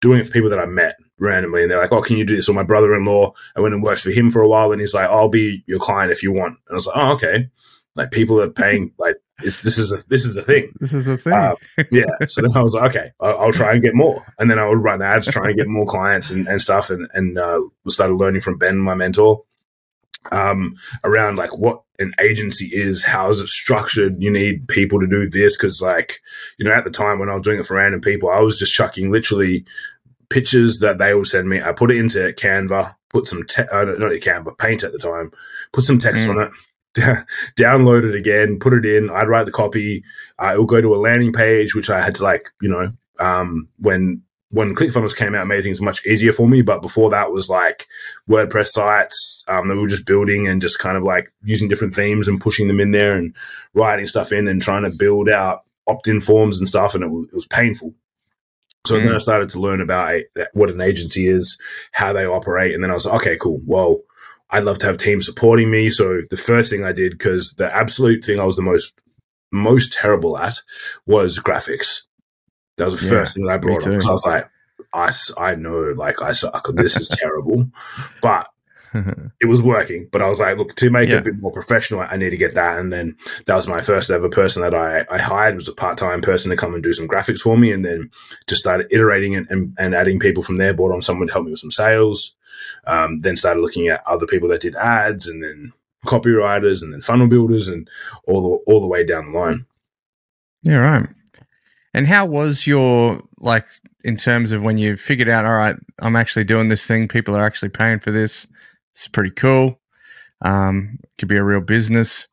doing 0.00 0.20
it 0.20 0.26
for 0.26 0.32
people 0.32 0.50
that 0.50 0.58
I 0.58 0.66
met 0.66 0.96
randomly. 1.18 1.62
And 1.62 1.70
they're 1.70 1.80
like, 1.80 1.92
Oh, 1.92 2.02
can 2.02 2.16
you 2.16 2.24
do 2.24 2.36
this? 2.36 2.48
Or 2.48 2.54
my 2.54 2.62
brother 2.62 2.94
in 2.94 3.04
law, 3.04 3.32
I 3.56 3.60
went 3.60 3.74
and 3.74 3.82
worked 3.82 4.00
for 4.00 4.10
him 4.10 4.30
for 4.30 4.42
a 4.42 4.48
while. 4.48 4.72
And 4.72 4.80
he's 4.80 4.94
like, 4.94 5.08
I'll 5.08 5.28
be 5.28 5.62
your 5.66 5.78
client 5.78 6.12
if 6.12 6.22
you 6.22 6.32
want. 6.32 6.58
And 6.66 6.72
I 6.72 6.74
was 6.74 6.86
like, 6.86 6.96
Oh, 6.96 7.12
okay. 7.12 7.48
Like 7.94 8.10
people 8.10 8.40
are 8.40 8.50
paying, 8.50 8.92
like, 8.98 9.16
this 9.38 9.78
is 9.78 9.90
a, 9.90 10.02
this 10.08 10.24
is 10.24 10.34
the 10.34 10.42
thing. 10.42 10.72
This 10.78 10.92
is 10.92 11.06
the 11.06 11.18
thing. 11.18 11.32
Um, 11.32 11.56
yeah. 11.90 12.04
So 12.28 12.42
then 12.42 12.56
I 12.56 12.60
was 12.60 12.74
like, 12.74 12.90
okay, 12.90 13.12
I'll, 13.20 13.38
I'll, 13.38 13.52
try 13.52 13.72
and 13.72 13.82
get 13.82 13.94
more. 13.94 14.24
And 14.38 14.50
then 14.50 14.58
I 14.58 14.68
would 14.68 14.82
run 14.82 15.02
ads, 15.02 15.26
try 15.28 15.46
and 15.46 15.56
get 15.56 15.68
more 15.68 15.86
clients 15.86 16.30
and, 16.30 16.46
and 16.46 16.60
stuff. 16.60 16.90
And, 16.90 17.08
and 17.14 17.38
uh, 17.38 17.60
started 17.88 18.14
learning 18.14 18.42
from 18.42 18.58
Ben, 18.58 18.78
my 18.78 18.94
mentor, 18.94 19.42
um, 20.30 20.76
around 21.02 21.36
like 21.36 21.56
what 21.56 21.82
an 21.98 22.12
agency 22.20 22.66
is, 22.66 23.02
how 23.02 23.30
is 23.30 23.40
it 23.40 23.48
structured? 23.48 24.22
You 24.22 24.30
need 24.30 24.68
people 24.68 25.00
to 25.00 25.06
do 25.06 25.28
this. 25.28 25.56
Cause 25.56 25.80
like, 25.80 26.20
you 26.58 26.64
know, 26.64 26.72
at 26.72 26.84
the 26.84 26.90
time 26.90 27.18
when 27.18 27.28
I 27.28 27.34
was 27.34 27.42
doing 27.42 27.58
it 27.58 27.66
for 27.66 27.76
random 27.76 28.00
people, 28.00 28.30
I 28.30 28.40
was 28.40 28.58
just 28.58 28.74
chucking 28.74 29.10
literally 29.10 29.64
pictures 30.28 30.78
that 30.78 30.98
they 30.98 31.14
would 31.14 31.26
send 31.26 31.48
me. 31.48 31.60
I 31.60 31.72
put 31.72 31.90
it 31.90 31.96
into 31.96 32.20
Canva, 32.34 32.94
put 33.08 33.26
some, 33.26 33.44
te- 33.44 33.62
uh, 33.72 33.84
not 33.84 34.12
Canva, 34.12 34.56
Paint 34.58 34.84
at 34.84 34.92
the 34.92 34.98
time, 34.98 35.32
put 35.72 35.84
some 35.84 35.98
text 35.98 36.26
mm. 36.26 36.30
on 36.30 36.42
it 36.42 36.52
download 37.56 38.08
it 38.08 38.14
again, 38.14 38.58
put 38.58 38.72
it 38.72 38.84
in. 38.84 39.10
I'd 39.10 39.28
write 39.28 39.46
the 39.46 39.52
copy. 39.52 40.04
Uh, 40.38 40.52
it 40.54 40.58
will 40.58 40.66
go 40.66 40.80
to 40.80 40.94
a 40.94 40.96
landing 40.96 41.32
page, 41.32 41.74
which 41.74 41.90
I 41.90 42.02
had 42.02 42.14
to 42.16 42.22
like, 42.22 42.50
you 42.60 42.68
know, 42.68 42.90
um, 43.18 43.68
when 43.78 44.22
when 44.50 44.74
ClickFunnels 44.74 45.16
came 45.16 45.34
out, 45.34 45.44
amazing, 45.44 45.72
it's 45.72 45.80
much 45.80 46.06
easier 46.06 46.32
for 46.32 46.46
me. 46.46 46.60
But 46.60 46.82
before 46.82 47.08
that 47.10 47.32
was 47.32 47.48
like 47.48 47.86
WordPress 48.28 48.66
sites 48.66 49.44
um, 49.48 49.68
that 49.68 49.74
we 49.74 49.80
were 49.80 49.88
just 49.88 50.06
building 50.06 50.46
and 50.46 50.60
just 50.60 50.78
kind 50.78 50.96
of 50.96 51.02
like 51.02 51.32
using 51.42 51.68
different 51.68 51.94
themes 51.94 52.28
and 52.28 52.40
pushing 52.40 52.68
them 52.68 52.78
in 52.78 52.90
there 52.90 53.14
and 53.14 53.34
writing 53.72 54.06
stuff 54.06 54.30
in 54.30 54.46
and 54.48 54.60
trying 54.60 54.82
to 54.82 54.90
build 54.90 55.30
out 55.30 55.62
opt-in 55.86 56.20
forms 56.20 56.58
and 56.58 56.68
stuff. 56.68 56.94
And 56.94 57.02
it 57.02 57.08
was, 57.08 57.28
it 57.28 57.34
was 57.34 57.46
painful. 57.46 57.94
So 58.86 58.96
mm. 58.96 59.04
then 59.04 59.14
I 59.14 59.18
started 59.18 59.48
to 59.50 59.60
learn 59.60 59.80
about 59.80 60.20
what 60.52 60.68
an 60.68 60.82
agency 60.82 61.28
is, 61.28 61.58
how 61.92 62.12
they 62.12 62.26
operate, 62.26 62.74
and 62.74 62.84
then 62.84 62.90
I 62.90 62.94
was 62.94 63.06
like, 63.06 63.22
okay, 63.22 63.36
cool. 63.36 63.60
Well, 63.64 64.00
I'd 64.52 64.64
love 64.64 64.78
to 64.78 64.86
have 64.86 64.98
teams 64.98 65.26
supporting 65.26 65.70
me. 65.70 65.90
So 65.90 66.20
the 66.30 66.36
first 66.36 66.70
thing 66.70 66.84
I 66.84 66.92
did, 66.92 67.12
because 67.12 67.54
the 67.54 67.74
absolute 67.74 68.24
thing 68.24 68.38
I 68.38 68.44
was 68.44 68.56
the 68.56 68.62
most 68.62 68.94
most 69.50 69.92
terrible 69.92 70.38
at 70.38 70.54
was 71.06 71.38
graphics. 71.38 72.02
That 72.78 72.86
was 72.86 73.00
the 73.00 73.06
yeah, 73.06 73.10
first 73.10 73.34
thing 73.34 73.44
that 73.44 73.52
I 73.52 73.58
brought 73.58 73.86
up. 73.86 74.04
I 74.06 74.10
was 74.10 74.26
like, 74.26 74.48
I, 74.94 75.12
I 75.38 75.54
know, 75.54 75.92
like 75.96 76.22
I 76.22 76.32
suck. 76.32 76.68
This 76.74 76.96
is 76.96 77.08
terrible, 77.20 77.66
but 78.20 78.48
it 79.40 79.46
was 79.46 79.62
working. 79.62 80.08
But 80.12 80.22
I 80.22 80.28
was 80.28 80.40
like, 80.40 80.56
look, 80.56 80.74
to 80.76 80.90
make 80.90 81.08
yeah. 81.08 81.16
it 81.16 81.20
a 81.20 81.22
bit 81.22 81.40
more 81.40 81.50
professional, 81.50 82.00
I 82.00 82.16
need 82.16 82.30
to 82.30 82.36
get 82.36 82.54
that. 82.54 82.78
And 82.78 82.92
then 82.92 83.16
that 83.46 83.56
was 83.56 83.68
my 83.68 83.80
first 83.80 84.10
ever 84.10 84.28
person 84.28 84.62
that 84.62 84.74
I, 84.74 85.04
I 85.10 85.18
hired 85.18 85.54
was 85.54 85.68
a 85.68 85.74
part 85.74 85.98
time 85.98 86.20
person 86.20 86.50
to 86.50 86.56
come 86.56 86.74
and 86.74 86.82
do 86.82 86.92
some 86.92 87.08
graphics 87.08 87.40
for 87.40 87.56
me. 87.56 87.72
And 87.72 87.84
then 87.84 88.10
just 88.46 88.62
started 88.62 88.88
iterating 88.90 89.32
it 89.34 89.46
and, 89.50 89.74
and 89.78 89.94
adding 89.94 90.18
people 90.18 90.42
from 90.42 90.58
there. 90.58 90.74
Brought 90.74 90.94
on 90.94 91.02
someone 91.02 91.28
to 91.28 91.32
help 91.32 91.46
me 91.46 91.50
with 91.50 91.60
some 91.60 91.70
sales. 91.70 92.34
Um, 92.86 93.20
then 93.20 93.36
started 93.36 93.60
looking 93.60 93.88
at 93.88 94.06
other 94.06 94.26
people 94.26 94.48
that 94.48 94.60
did 94.60 94.76
ads, 94.76 95.26
and 95.26 95.42
then 95.42 95.72
copywriters, 96.06 96.82
and 96.82 96.92
then 96.92 97.00
funnel 97.00 97.28
builders, 97.28 97.68
and 97.68 97.88
all 98.26 98.42
the 98.42 98.72
all 98.72 98.80
the 98.80 98.86
way 98.86 99.04
down 99.04 99.32
the 99.32 99.38
line. 99.38 99.66
Yeah, 100.62 100.76
right. 100.76 101.08
And 101.94 102.06
how 102.06 102.26
was 102.26 102.66
your 102.66 103.22
like 103.38 103.66
in 104.04 104.16
terms 104.16 104.52
of 104.52 104.62
when 104.62 104.78
you 104.78 104.96
figured 104.96 105.28
out, 105.28 105.44
all 105.44 105.56
right, 105.56 105.76
I'm 106.00 106.16
actually 106.16 106.44
doing 106.44 106.68
this 106.68 106.86
thing, 106.86 107.08
people 107.08 107.36
are 107.36 107.44
actually 107.44 107.68
paying 107.68 108.00
for 108.00 108.10
this. 108.10 108.46
It's 108.92 109.08
pretty 109.08 109.30
cool. 109.30 109.80
Um, 110.42 110.98
could 111.18 111.28
be 111.28 111.36
a 111.36 111.44
real 111.44 111.60
business. 111.60 112.28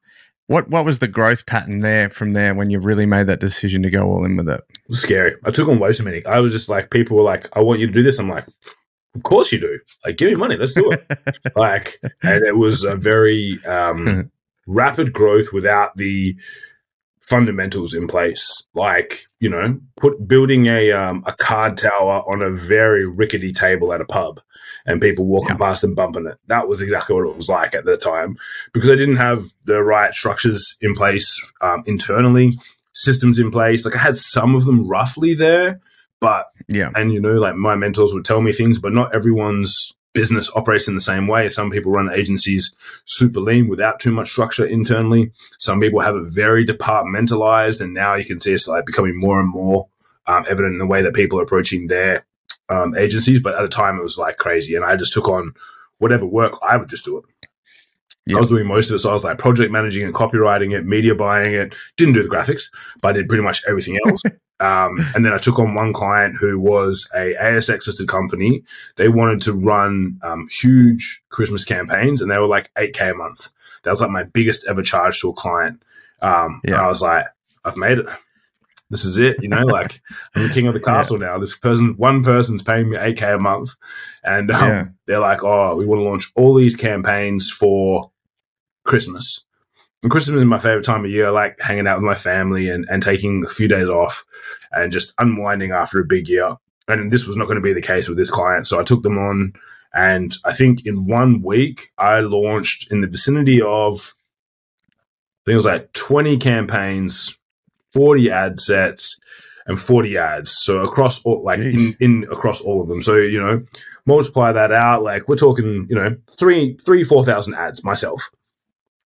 What 0.47 0.67
what 0.69 0.83
was 0.83 0.99
the 0.99 1.07
growth 1.07 1.45
pattern 1.45 1.79
there 1.79 2.09
from 2.09 2.31
there 2.31 2.55
when 2.55 2.71
you 2.71 2.79
really 2.79 3.05
made 3.05 3.27
that 3.27 3.39
decision 3.39 3.83
to 3.83 3.89
go 3.89 4.07
all 4.07 4.25
in 4.25 4.35
with 4.35 4.49
it? 4.49 4.61
it 4.69 4.89
was 4.89 5.01
scary. 5.01 5.35
I 5.45 5.51
took 5.51 5.67
on 5.67 5.79
way 5.79 5.93
too 5.93 6.03
many. 6.03 6.25
I 6.25 6.39
was 6.39 6.51
just 6.51 6.69
like, 6.69 6.89
people 6.89 7.17
were 7.17 7.23
like, 7.23 7.55
I 7.55 7.61
want 7.61 7.79
you 7.79 7.87
to 7.87 7.93
do 7.93 8.01
this. 8.01 8.17
I'm 8.17 8.29
like, 8.29 8.47
of 9.15 9.23
course 9.23 9.51
you 9.51 9.59
do. 9.59 9.79
Like, 10.05 10.17
give 10.17 10.29
me 10.29 10.35
money. 10.35 10.57
Let's 10.57 10.73
do 10.73 10.91
it. 10.91 11.05
like, 11.55 11.99
and 12.23 12.43
it 12.43 12.57
was 12.57 12.83
a 12.83 12.95
very 12.95 13.59
um, 13.65 14.31
rapid 14.67 15.13
growth 15.13 15.53
without 15.53 15.95
the 15.97 16.35
fundamentals 17.21 17.93
in 17.93 18.07
place. 18.07 18.63
Like, 18.73 19.25
you 19.39 19.49
know, 19.49 19.79
put 19.97 20.27
building 20.27 20.65
a 20.67 20.91
um, 20.91 21.23
a 21.25 21.33
card 21.33 21.77
tower 21.77 22.23
on 22.29 22.41
a 22.41 22.49
very 22.49 23.05
rickety 23.05 23.53
table 23.53 23.93
at 23.93 24.01
a 24.01 24.05
pub, 24.05 24.41
and 24.85 25.01
people 25.01 25.25
walking 25.25 25.55
yeah. 25.55 25.65
past 25.65 25.83
and 25.83 25.95
bumping 25.95 26.27
it. 26.27 26.37
That 26.47 26.67
was 26.67 26.81
exactly 26.81 27.15
what 27.15 27.27
it 27.27 27.35
was 27.35 27.49
like 27.49 27.75
at 27.75 27.85
the 27.85 27.97
time 27.97 28.37
because 28.73 28.89
I 28.89 28.95
didn't 28.95 29.17
have 29.17 29.45
the 29.65 29.83
right 29.83 30.13
structures 30.13 30.77
in 30.81 30.93
place 30.93 31.39
um, 31.61 31.83
internally, 31.85 32.51
systems 32.93 33.39
in 33.39 33.51
place. 33.51 33.85
Like 33.85 33.95
I 33.95 33.99
had 33.99 34.17
some 34.17 34.55
of 34.55 34.65
them 34.65 34.87
roughly 34.87 35.33
there, 35.33 35.79
but 36.19 36.47
yeah, 36.67 36.89
and 36.95 37.13
you 37.13 37.21
know, 37.21 37.33
like 37.33 37.55
my 37.55 37.75
mentors 37.75 38.13
would 38.13 38.25
tell 38.25 38.41
me 38.41 38.51
things, 38.51 38.79
but 38.79 38.93
not 38.93 39.13
everyone's 39.13 39.93
business 40.13 40.49
operates 40.55 40.87
in 40.87 40.95
the 40.95 41.01
same 41.01 41.27
way. 41.27 41.49
Some 41.49 41.69
people 41.69 41.91
run 41.91 42.11
agencies 42.13 42.75
super 43.05 43.39
lean 43.39 43.67
without 43.67 43.99
too 43.99 44.11
much 44.11 44.29
structure 44.29 44.65
internally. 44.65 45.31
Some 45.57 45.79
people 45.79 45.99
have 45.99 46.15
it 46.15 46.29
very 46.29 46.65
departmentalized, 46.65 47.81
and 47.81 47.93
now 47.93 48.15
you 48.15 48.25
can 48.25 48.39
see 48.39 48.53
it's 48.53 48.67
like 48.67 48.85
becoming 48.85 49.19
more 49.19 49.39
and 49.39 49.49
more 49.49 49.87
um, 50.27 50.45
evident 50.49 50.73
in 50.73 50.79
the 50.79 50.85
way 50.85 51.01
that 51.01 51.13
people 51.13 51.39
are 51.39 51.43
approaching 51.43 51.87
their 51.87 52.25
um, 52.69 52.97
agencies. 52.97 53.41
But 53.41 53.55
at 53.55 53.61
the 53.61 53.69
time, 53.69 53.97
it 53.97 54.03
was 54.03 54.17
like 54.17 54.37
crazy, 54.37 54.75
and 54.75 54.85
I 54.85 54.95
just 54.95 55.13
took 55.13 55.27
on 55.27 55.53
whatever 55.99 56.25
work 56.25 56.53
I 56.67 56.77
would 56.77 56.89
just 56.89 57.05
do 57.05 57.17
it. 57.17 57.38
Yep. 58.29 58.37
I 58.37 58.39
was 58.41 58.49
doing 58.49 58.67
most 58.67 58.91
of 58.91 58.95
it. 58.95 58.99
So 58.99 59.09
I 59.09 59.13
was 59.13 59.23
like 59.23 59.39
project 59.39 59.71
managing 59.71 60.03
and 60.03 60.13
copywriting 60.13 60.77
it, 60.77 60.85
media 60.85 61.15
buying 61.15 61.55
it. 61.55 61.73
Didn't 61.97 62.13
do 62.13 62.21
the 62.21 62.29
graphics, 62.29 62.65
but 63.01 63.09
I 63.09 63.11
did 63.13 63.27
pretty 63.27 63.43
much 63.43 63.63
everything 63.67 63.97
else. 64.05 64.21
um, 64.59 64.97
and 65.15 65.25
then 65.25 65.33
I 65.33 65.39
took 65.39 65.57
on 65.57 65.73
one 65.73 65.93
client 65.93 66.37
who 66.39 66.59
was 66.59 67.09
a 67.15 67.33
ASX 67.41 67.87
listed 67.87 68.07
company. 68.07 68.63
They 68.97 69.09
wanted 69.09 69.41
to 69.41 69.53
run 69.53 70.19
um, 70.21 70.47
huge 70.47 71.23
Christmas 71.29 71.65
campaigns, 71.65 72.21
and 72.21 72.29
they 72.29 72.37
were 72.37 72.45
like 72.45 72.71
8k 72.75 73.13
a 73.13 73.15
month. 73.15 73.49
That 73.81 73.89
was 73.89 74.01
like 74.01 74.11
my 74.11 74.23
biggest 74.23 74.67
ever 74.67 74.83
charge 74.83 75.19
to 75.21 75.29
a 75.29 75.33
client. 75.33 75.81
Um, 76.21 76.61
yeah. 76.63 76.73
And 76.73 76.81
I 76.81 76.87
was 76.87 77.01
like, 77.01 77.25
I've 77.65 77.77
made 77.77 77.97
it. 77.97 78.05
This 78.91 79.05
is 79.05 79.17
it, 79.17 79.41
you 79.41 79.49
know. 79.49 79.63
Like 79.65 80.01
I'm 80.35 80.47
the 80.47 80.53
king 80.53 80.67
of 80.67 80.75
the 80.75 80.79
castle 80.79 81.19
yeah. 81.19 81.29
now. 81.29 81.39
This 81.39 81.57
person, 81.57 81.95
one 81.97 82.23
person's 82.23 82.61
paying 82.61 82.89
me 82.89 82.97
8k 82.97 83.35
a 83.35 83.39
month, 83.39 83.71
and 84.23 84.51
um, 84.51 84.67
yeah. 84.67 84.87
they're 85.07 85.19
like, 85.19 85.43
"Oh, 85.43 85.75
we 85.75 85.87
want 85.87 85.99
to 85.99 86.03
launch 86.03 86.31
all 86.35 86.55
these 86.55 86.75
campaigns 86.75 87.49
for 87.49 88.11
Christmas. 88.89 89.45
And 90.01 90.11
Christmas 90.11 90.41
is 90.41 90.45
my 90.45 90.59
favorite 90.59 90.85
time 90.85 91.05
of 91.05 91.11
year. 91.11 91.27
I 91.27 91.31
like 91.31 91.59
hanging 91.59 91.87
out 91.87 91.97
with 91.97 92.05
my 92.05 92.15
family 92.15 92.69
and, 92.69 92.85
and 92.89 93.03
taking 93.03 93.43
a 93.45 93.49
few 93.49 93.67
days 93.67 93.89
off 93.89 94.25
and 94.71 94.91
just 94.91 95.13
unwinding 95.19 95.71
after 95.71 95.99
a 95.99 96.05
big 96.05 96.27
year. 96.27 96.57
And 96.87 97.11
this 97.11 97.25
was 97.25 97.35
not 97.35 97.45
going 97.45 97.57
to 97.57 97.61
be 97.61 97.73
the 97.73 97.81
case 97.81 98.07
with 98.07 98.17
this 98.17 98.31
client. 98.31 98.65
So 98.67 98.79
I 98.79 98.83
took 98.83 99.03
them 99.03 99.17
on. 99.17 99.53
And 99.93 100.35
I 100.45 100.53
think 100.53 100.85
in 100.85 101.05
one 101.05 101.41
week, 101.41 101.89
I 101.97 102.19
launched 102.21 102.91
in 102.91 103.01
the 103.01 103.07
vicinity 103.07 103.61
of, 103.61 104.13
I 104.87 105.45
think 105.45 105.53
it 105.53 105.55
was 105.55 105.65
like 105.65 105.91
20 105.93 106.37
campaigns, 106.37 107.37
40 107.93 108.31
ad 108.31 108.59
sets, 108.59 109.19
and 109.65 109.79
40 109.79 110.17
ads. 110.17 110.51
So 110.51 110.79
across 110.79 111.23
all, 111.23 111.43
like 111.43 111.59
in, 111.59 111.95
in 111.99 112.23
across 112.31 112.61
all 112.61 112.81
of 112.81 112.87
them. 112.87 113.01
So, 113.01 113.15
you 113.15 113.39
know, 113.39 113.63
multiply 114.05 114.51
that 114.51 114.71
out. 114.71 115.03
Like 115.03 115.27
we're 115.27 115.35
talking, 115.35 115.85
you 115.89 115.95
know, 115.95 116.15
three, 116.39 116.77
three, 116.77 117.03
4,000 117.03 117.53
ads 117.53 117.83
myself. 117.83 118.21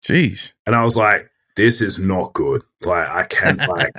Jeez. 0.04 0.52
And 0.66 0.74
I 0.76 0.84
was 0.84 0.96
like, 0.96 1.30
this 1.56 1.82
is 1.82 1.98
not 1.98 2.32
good. 2.34 2.62
Like 2.82 3.08
I 3.08 3.24
can't 3.24 3.58
like 3.68 3.92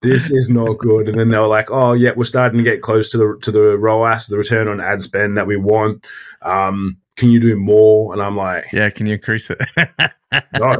this 0.00 0.30
is 0.30 0.48
not 0.48 0.78
good. 0.78 1.08
And 1.08 1.18
then 1.18 1.28
they 1.28 1.38
were 1.38 1.46
like, 1.46 1.70
oh 1.70 1.92
yeah, 1.92 2.12
we're 2.16 2.24
starting 2.24 2.58
to 2.58 2.64
get 2.64 2.80
close 2.80 3.10
to 3.12 3.18
the 3.18 3.38
to 3.42 3.50
the 3.50 3.78
ROAS, 3.78 4.26
the 4.26 4.38
return 4.38 4.68
on 4.68 4.80
ad 4.80 5.02
spend 5.02 5.36
that 5.36 5.46
we 5.46 5.56
want. 5.56 6.04
Um, 6.40 6.96
can 7.16 7.30
you 7.30 7.38
do 7.40 7.56
more? 7.56 8.12
And 8.14 8.22
I'm 8.22 8.36
like, 8.36 8.64
Yeah, 8.72 8.88
can 8.90 9.06
you 9.06 9.14
increase 9.14 9.50
it? 9.50 9.60
no. 10.58 10.76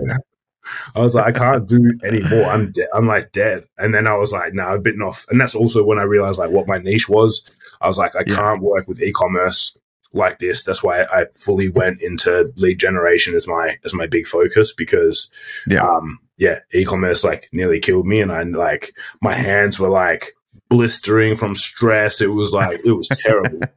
I 0.94 1.00
was 1.00 1.14
like, 1.14 1.26
I 1.26 1.38
can't 1.38 1.68
do 1.68 1.98
any 2.04 2.20
more. 2.30 2.50
I'm 2.50 2.70
dead. 2.72 2.86
I'm 2.94 3.06
like 3.06 3.32
dead. 3.32 3.64
And 3.78 3.94
then 3.94 4.06
I 4.06 4.14
was 4.14 4.32
like, 4.32 4.54
no, 4.54 4.62
I've 4.64 4.82
bitten 4.82 5.02
off. 5.02 5.26
And 5.28 5.40
that's 5.40 5.54
also 5.56 5.84
when 5.84 5.98
I 5.98 6.04
realized 6.04 6.38
like 6.38 6.50
what 6.50 6.68
my 6.68 6.78
niche 6.78 7.08
was. 7.08 7.44
I 7.80 7.88
was 7.88 7.98
like, 7.98 8.14
I 8.16 8.22
Yeah. 8.26 8.36
can't 8.36 8.62
work 8.62 8.88
with 8.88 9.02
e-commerce 9.02 9.76
like 10.12 10.38
this. 10.38 10.62
That's 10.64 10.82
why 10.82 11.04
I 11.04 11.26
fully 11.34 11.68
went 11.68 12.00
into 12.02 12.52
lead 12.56 12.78
generation 12.78 13.34
as 13.34 13.46
my 13.48 13.78
as 13.84 13.94
my 13.94 14.06
big 14.06 14.26
focus 14.26 14.72
because 14.72 15.30
Yeah. 15.66 15.84
um 15.86 16.18
yeah, 16.38 16.58
e-commerce 16.72 17.22
like 17.24 17.48
nearly 17.52 17.78
killed 17.80 18.06
me 18.06 18.20
and 18.20 18.32
I 18.32 18.42
like 18.42 18.94
my 19.20 19.34
hands 19.34 19.78
were 19.78 19.88
like 19.90 20.32
blistering 20.68 21.36
from 21.36 21.54
stress. 21.54 22.20
It 22.20 22.28
was 22.32 22.52
like 22.52 22.80
it 22.84 22.92
was 22.92 23.08
terrible. 23.08 23.60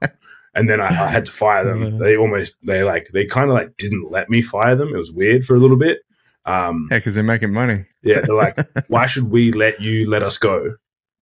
And 0.57 0.69
then 0.69 0.79
I, 0.79 0.87
I 0.87 1.07
had 1.09 1.25
to 1.25 1.33
fire 1.33 1.65
them. 1.65 1.99
They 1.99 2.15
almost 2.15 2.55
they 2.65 2.81
like 2.83 3.09
they 3.11 3.25
kind 3.25 3.49
of 3.49 3.55
like 3.55 3.75
didn't 3.75 4.09
let 4.09 4.29
me 4.29 4.41
fire 4.41 4.73
them. 4.73 4.95
It 4.95 4.97
was 4.97 5.11
weird 5.11 5.43
for 5.43 5.53
a 5.53 5.59
little 5.59 5.75
bit. 5.75 5.99
Um, 6.45 6.87
yeah, 6.89 6.99
because 6.99 7.13
they're 7.13 7.25
making 7.25 7.51
money. 7.51 7.83
yeah, 8.03 8.21
they're 8.21 8.33
like, 8.37 8.57
why 8.87 9.05
should 9.05 9.29
we 9.29 9.51
let 9.51 9.81
you 9.81 10.09
let 10.09 10.23
us 10.23 10.37
go? 10.37 10.75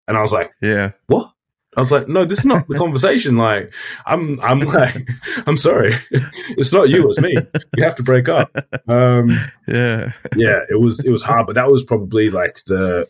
And 0.05 0.17
I 0.17 0.21
was 0.21 0.33
like, 0.33 0.51
Yeah. 0.61 0.91
what? 1.07 1.31
I 1.77 1.79
was 1.79 1.91
like, 1.91 2.07
no, 2.09 2.25
this 2.25 2.39
is 2.39 2.45
not 2.45 2.67
the 2.67 2.77
conversation. 2.77 3.37
Like, 3.37 3.73
I'm, 4.05 4.39
I'm 4.41 4.59
like, 4.59 5.07
I'm 5.47 5.55
sorry, 5.55 5.93
it's 6.11 6.73
not 6.73 6.89
you, 6.89 7.09
it's 7.09 7.21
me. 7.21 7.35
We 7.77 7.83
have 7.83 7.95
to 7.95 8.03
break 8.03 8.27
up. 8.27 8.55
Um, 8.89 9.29
Yeah. 9.67 10.11
yeah, 10.35 10.59
it 10.69 10.79
was, 10.81 11.03
it 11.05 11.11
was 11.11 11.23
hard, 11.23 11.45
but 11.47 11.55
that 11.55 11.69
was 11.71 11.83
probably 11.83 12.29
like 12.29 12.59
the, 12.67 13.07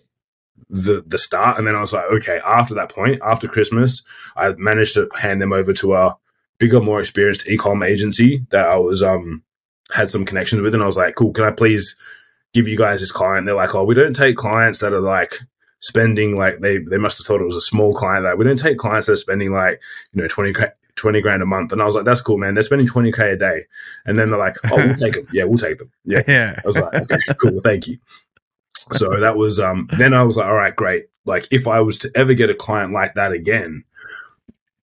the, 0.69 1.03
the 1.07 1.17
start. 1.17 1.57
And 1.57 1.65
then 1.65 1.75
I 1.75 1.81
was 1.81 1.91
like, 1.93 2.05
okay, 2.05 2.39
after 2.45 2.75
that 2.75 2.89
point, 2.93 3.19
after 3.25 3.47
Christmas, 3.47 4.03
I 4.35 4.53
managed 4.57 4.93
to 4.93 5.09
hand 5.19 5.41
them 5.41 5.53
over 5.53 5.73
to 5.73 5.95
a 5.95 6.15
bigger, 6.59 6.79
more 6.79 6.99
experienced 6.99 7.47
ecom 7.47 7.83
agency 7.85 8.45
that 8.51 8.67
I 8.67 8.77
was, 8.77 9.01
um, 9.01 9.43
had 9.91 10.09
some 10.11 10.23
connections 10.23 10.61
with. 10.61 10.73
And 10.75 10.83
I 10.83 10.85
was 10.85 10.97
like, 10.97 11.15
cool, 11.15 11.33
can 11.33 11.45
I 11.45 11.51
please 11.51 11.97
give 12.53 12.67
you 12.67 12.77
guys 12.77 12.99
this 12.99 13.11
client? 13.11 13.45
They're 13.47 13.55
like, 13.55 13.73
oh, 13.73 13.83
we 13.85 13.95
don't 13.95 14.15
take 14.15 14.35
clients 14.37 14.79
that 14.79 14.93
are 14.93 15.01
like, 15.01 15.39
spending 15.81 16.37
like 16.37 16.59
they 16.59 16.77
they 16.77 16.97
must 16.97 17.17
have 17.17 17.25
thought 17.25 17.41
it 17.41 17.45
was 17.45 17.55
a 17.55 17.61
small 17.61 17.93
client. 17.93 18.23
Like 18.23 18.37
we 18.37 18.45
don't 18.45 18.57
take 18.59 18.77
clients 18.77 19.07
that 19.07 19.13
are 19.13 19.17
spending 19.17 19.51
like 19.51 19.81
you 20.13 20.21
know 20.21 20.27
20 20.27 20.51
gra- 20.53 20.73
20 20.95 21.21
grand 21.21 21.41
a 21.41 21.45
month. 21.45 21.71
And 21.71 21.81
i 21.81 21.85
was 21.85 21.95
like 21.95 22.05
that's 22.05 22.21
cool 22.21 22.37
man. 22.37 22.53
They're 22.53 22.63
spending 22.63 22.87
20k 22.87 23.33
a 23.33 23.35
day. 23.35 23.65
And 24.05 24.19
then 24.19 24.29
they're 24.29 24.39
like 24.39 24.57
oh 24.71 24.75
we'll 24.77 24.95
take 24.95 25.13
them. 25.13 25.27
Yeah 25.33 25.45
we'll 25.45 25.57
take 25.57 25.77
them. 25.77 25.91
Yeah. 26.05 26.21
Yeah. 26.27 26.59
i 26.63 26.67
was 26.67 26.77
like 26.77 26.93
okay 26.93 27.17
cool. 27.41 27.59
Thank 27.61 27.87
you. 27.87 27.97
So 28.91 29.19
that 29.19 29.37
was 29.37 29.59
um 29.59 29.87
then 29.97 30.13
i 30.13 30.23
was 30.23 30.37
like 30.37 30.47
all 30.47 30.55
right 30.55 30.75
great. 30.75 31.07
Like 31.25 31.47
if 31.51 31.67
i 31.67 31.79
was 31.81 31.97
to 31.99 32.11
ever 32.15 32.33
get 32.33 32.49
a 32.49 32.55
client 32.55 32.93
like 32.93 33.15
that 33.15 33.31
again 33.31 33.83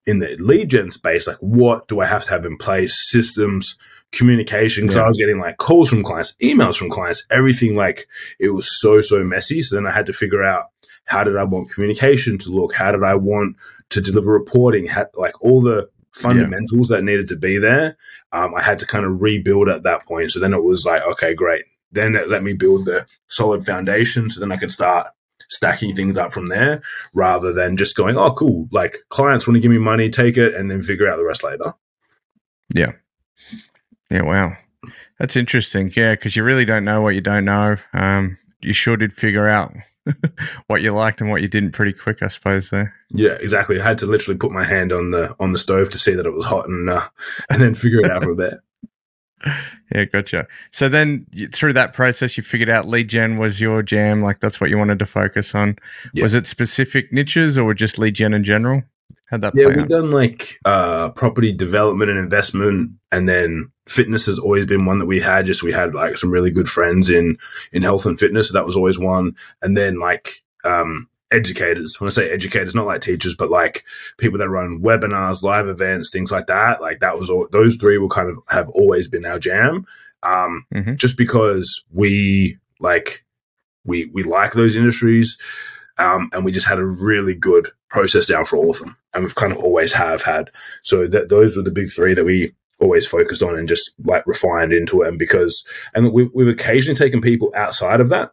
in 0.07 0.21
the 0.21 0.37
lead 0.39 0.71
gen 0.71 0.91
space 0.91 1.27
like 1.27 1.37
what 1.41 1.87
do 1.87 2.01
i 2.01 2.07
have 2.07 2.25
to 2.25 2.31
have 2.31 2.45
in 2.47 2.57
place? 2.57 3.11
Systems 3.11 3.79
communication 4.11 4.85
because 4.85 4.97
Yeah. 4.97 5.03
i 5.05 5.09
was 5.09 5.19
getting 5.19 5.39
like 5.39 5.59
calls 5.59 5.91
from 5.91 6.03
clients 6.03 6.35
emails 6.43 6.77
from 6.79 6.89
clients 6.89 7.27
everything 7.31 7.77
like 7.77 8.09
it 8.41 8.49
was 8.51 8.81
so 8.81 9.03
so 9.03 9.23
messy. 9.23 9.61
So 9.63 9.77
then 9.77 9.87
i 9.87 9.93
had 9.93 10.07
to 10.07 10.15
figure 10.15 10.43
out 10.43 10.67
how 11.09 11.25
did 11.25 11.37
i 11.37 11.45
want 11.45 11.71
communication 11.71 12.39
to 12.39 12.51
look 12.51 12.75
how 12.75 12.93
did 12.93 13.03
i 13.03 13.15
want 13.15 13.57
to 13.91 14.01
deliver 14.01 14.33
reporting 14.33 14.87
how, 14.87 15.07
like 15.15 15.41
all 15.43 15.61
the 15.61 15.89
fundamentals 16.13 16.89
that 16.89 17.05
needed 17.05 17.29
to 17.29 17.37
be 17.37 17.59
there 17.59 17.97
um, 18.33 18.55
i 18.55 18.63
had 18.63 18.79
to 18.79 18.87
kind 18.87 19.05
of 19.05 19.21
rebuild 19.21 19.69
at 19.69 19.83
that 19.83 20.05
point 20.05 20.31
so 20.31 20.41
then 20.41 20.55
it 20.55 20.65
was 20.65 20.85
like 20.85 21.03
okay 21.03 21.35
great 21.35 21.65
then 21.93 22.15
it 22.15 22.29
let 22.29 22.43
me 22.43 22.53
build 22.53 22.85
the 22.85 23.07
solid 23.27 23.65
foundation 23.65 24.29
so 24.29 24.41
then 24.41 24.51
i 24.51 24.57
could 24.57 24.73
start 24.73 25.09
stacking 25.51 25.95
things 25.95 26.17
up 26.17 26.33
from 26.33 26.49
there 26.49 26.83
rather 27.15 27.53
than 27.53 27.77
just 27.77 27.97
going 27.97 28.17
oh 28.17 28.33
cool 28.33 28.69
like 28.73 28.99
clients 29.09 29.47
want 29.47 29.55
to 29.55 29.61
give 29.61 29.71
me 29.71 29.79
money 29.79 30.11
take 30.11 30.37
it 30.37 30.55
and 30.55 30.71
then 30.71 30.83
figure 30.83 31.09
out 31.09 31.17
the 31.17 31.25
rest 31.25 31.45
later 31.45 31.73
Yeah. 32.75 32.93
Yeah, 34.11 34.23
wow. 34.23 34.57
That's 35.19 35.37
interesting. 35.37 35.93
Yeah, 35.95 36.13
because 36.13 36.37
you 36.37 36.45
really 36.45 36.65
don't 36.65 36.85
know 36.85 37.01
what 37.01 37.15
you 37.15 37.21
don't 37.21 37.45
know. 37.45 37.77
Um, 37.93 38.39
you 38.61 38.73
sure 38.73 38.97
did 38.97 39.13
figure 39.13 39.49
out 39.49 39.73
what 40.67 40.83
you 40.83 40.93
liked 40.93 41.21
and 41.21 41.31
what 41.31 41.43
you 41.43 41.49
didn't 41.49 41.73
pretty 41.73 41.93
quick, 41.93 42.23
I 42.23 42.29
suppose. 42.29 42.71
There. 42.71 42.95
Yeah, 43.11 43.33
exactly. 43.33 43.81
I 43.81 43.85
had 43.85 43.99
to 43.99 44.07
literally 44.07 44.39
put 44.39 44.53
my 44.53 44.65
hand 44.65 44.93
on 44.93 45.11
the 45.11 45.35
on 45.41 45.53
the 45.53 45.59
stove 45.59 45.91
to 45.91 45.99
see 45.99 46.15
that 46.15 46.27
it 46.27 46.35
was 46.35 46.45
hot 46.45 46.69
and 46.69 46.91
uh, 46.91 47.07
and 47.51 47.63
then 47.63 47.75
figure 47.75 48.01
it 48.01 48.11
out 48.11 48.25
from 48.25 48.37
there. 48.37 48.63
Yeah, 49.95 50.05
gotcha. 50.05 50.47
So 50.71 50.91
then 50.91 51.27
you, 51.33 51.49
through 51.49 51.73
that 51.73 51.95
process, 51.95 52.37
you 52.37 52.43
figured 52.43 52.69
out 52.69 52.87
lead 52.87 53.09
gen 53.09 53.39
was 53.39 53.59
your 53.59 53.83
jam. 53.83 54.21
Like 54.23 54.41
that's 54.41 54.61
what 54.61 54.69
you 54.69 54.77
wanted 54.77 54.99
to 54.99 55.07
focus 55.07 55.55
on. 55.55 55.77
Yeah. 56.13 56.25
Was 56.25 56.35
it 56.35 56.47
specific 56.47 57.11
niches 57.11 57.57
or 57.57 57.73
just 57.73 57.99
lead 57.99 58.15
gen 58.15 58.35
in 58.35 58.45
general? 58.45 58.83
How'd 59.31 59.43
that 59.43 59.55
Yeah, 59.55 59.67
we've 59.69 59.79
out? 59.81 59.89
done 59.89 60.11
like 60.11 60.59
uh, 60.65 61.11
property 61.11 61.53
development 61.53 62.11
and 62.11 62.19
investment, 62.19 62.93
and 63.13 63.29
then 63.29 63.71
fitness 63.87 64.27
has 64.27 64.39
always 64.39 64.67
been 64.67 64.87
one 64.87 64.99
that 64.99 65.07
we 65.07 65.21
had. 65.21 65.47
Just 65.47 65.63
we 65.63 65.73
had 65.73 65.95
like 65.95 66.17
some 66.19 66.31
really 66.31 66.51
good 66.51 66.69
friends 66.69 67.11
in 67.11 67.37
in 67.73 67.83
health 67.83 68.07
and 68.07 68.19
fitness, 68.19 68.49
so 68.49 68.55
that 68.55 68.67
was 68.67 68.77
always 68.77 68.99
one. 68.99 69.37
And 69.63 69.77
then 69.77 69.99
like 70.01 70.43
um, 70.65 71.09
educators. 71.31 72.01
When 72.01 72.07
I 72.07 72.11
say 72.11 72.31
educators, 72.31 72.75
not 72.75 72.87
like 72.87 73.03
teachers, 73.03 73.35
but 73.37 73.51
like 73.51 73.85
people 74.19 74.39
that 74.39 74.49
run 74.49 74.81
webinars, 74.81 75.43
live 75.43 75.69
events, 75.69 76.11
things 76.11 76.33
like 76.33 76.47
that. 76.47 76.81
Like 76.81 77.01
that 77.01 77.19
was 77.19 77.29
all. 77.29 77.49
Those 77.53 77.77
three 77.77 77.99
will 77.99 78.09
kind 78.09 78.31
of 78.31 78.39
have 78.49 78.69
always 78.71 79.09
been 79.09 79.27
our 79.27 79.39
jam. 79.39 79.87
Um, 80.23 80.65
Mhm. 80.75 80.97
just 80.97 81.17
because 81.17 81.85
we 81.93 82.59
like 82.81 83.25
we 83.85 84.07
we 84.07 84.23
like 84.25 84.53
those 84.55 84.75
industries 84.75 85.39
um, 85.99 86.29
and 86.33 86.45
we 86.45 86.51
just 86.53 86.67
had 86.67 86.79
a 86.79 86.85
really 86.85 87.35
good 87.35 87.71
process 87.89 88.27
down 88.27 88.45
for 88.45 88.57
all 88.57 88.71
of 88.71 88.79
them 88.81 88.97
and 89.19 89.25
we've 89.25 89.35
kind 89.35 89.53
of 89.53 89.59
always 89.59 89.93
have 89.93 90.23
had. 90.23 90.51
So 90.83 91.09
that 91.09 91.29
those 91.29 91.57
were 91.57 91.63
the 91.63 91.73
big 91.73 91.91
three 91.91 92.15
that 92.15 92.25
we 92.25 92.53
always 92.81 93.05
focused 93.05 93.43
on 93.43 93.59
and 93.59 93.67
just 93.67 93.95
like 94.05 94.25
refined 94.27 94.73
into 94.73 95.03
it. 95.03 95.09
And 95.09 95.19
because 95.19 95.67
and 95.93 96.13
we, 96.13 96.31
we've 96.33 96.49
occasionally 96.49 96.97
taken 96.97 97.21
people 97.21 97.53
outside 97.55 98.01
of 98.01 98.09
that 98.11 98.31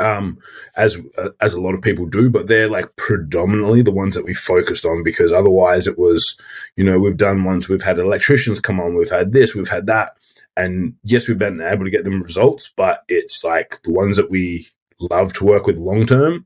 um 0.00 0.36
as 0.74 1.00
as 1.40 1.54
a 1.54 1.60
lot 1.60 1.72
of 1.72 1.80
people 1.80 2.04
do 2.04 2.28
but 2.28 2.48
they're 2.48 2.66
like 2.66 2.96
predominantly 2.96 3.80
the 3.80 3.92
ones 3.92 4.16
that 4.16 4.24
we 4.24 4.34
focused 4.34 4.84
on 4.84 5.04
because 5.04 5.32
otherwise 5.32 5.86
it 5.86 5.96
was 5.96 6.36
you 6.74 6.82
know 6.82 6.98
we've 6.98 7.16
done 7.16 7.44
ones 7.44 7.68
we've 7.68 7.80
had 7.80 8.00
electricians 8.00 8.58
come 8.58 8.80
on 8.80 8.96
we've 8.96 9.08
had 9.08 9.32
this 9.32 9.54
we've 9.54 9.68
had 9.68 9.86
that. 9.86 10.16
And 10.56 10.94
yes 11.04 11.28
we've 11.28 11.38
been 11.38 11.60
able 11.60 11.84
to 11.84 11.92
get 11.92 12.02
them 12.02 12.20
results 12.24 12.72
but 12.76 13.04
it's 13.08 13.44
like 13.44 13.80
the 13.84 13.92
ones 13.92 14.16
that 14.16 14.32
we 14.32 14.66
love 14.98 15.32
to 15.34 15.44
work 15.44 15.64
with 15.64 15.76
long 15.76 16.06
term 16.06 16.44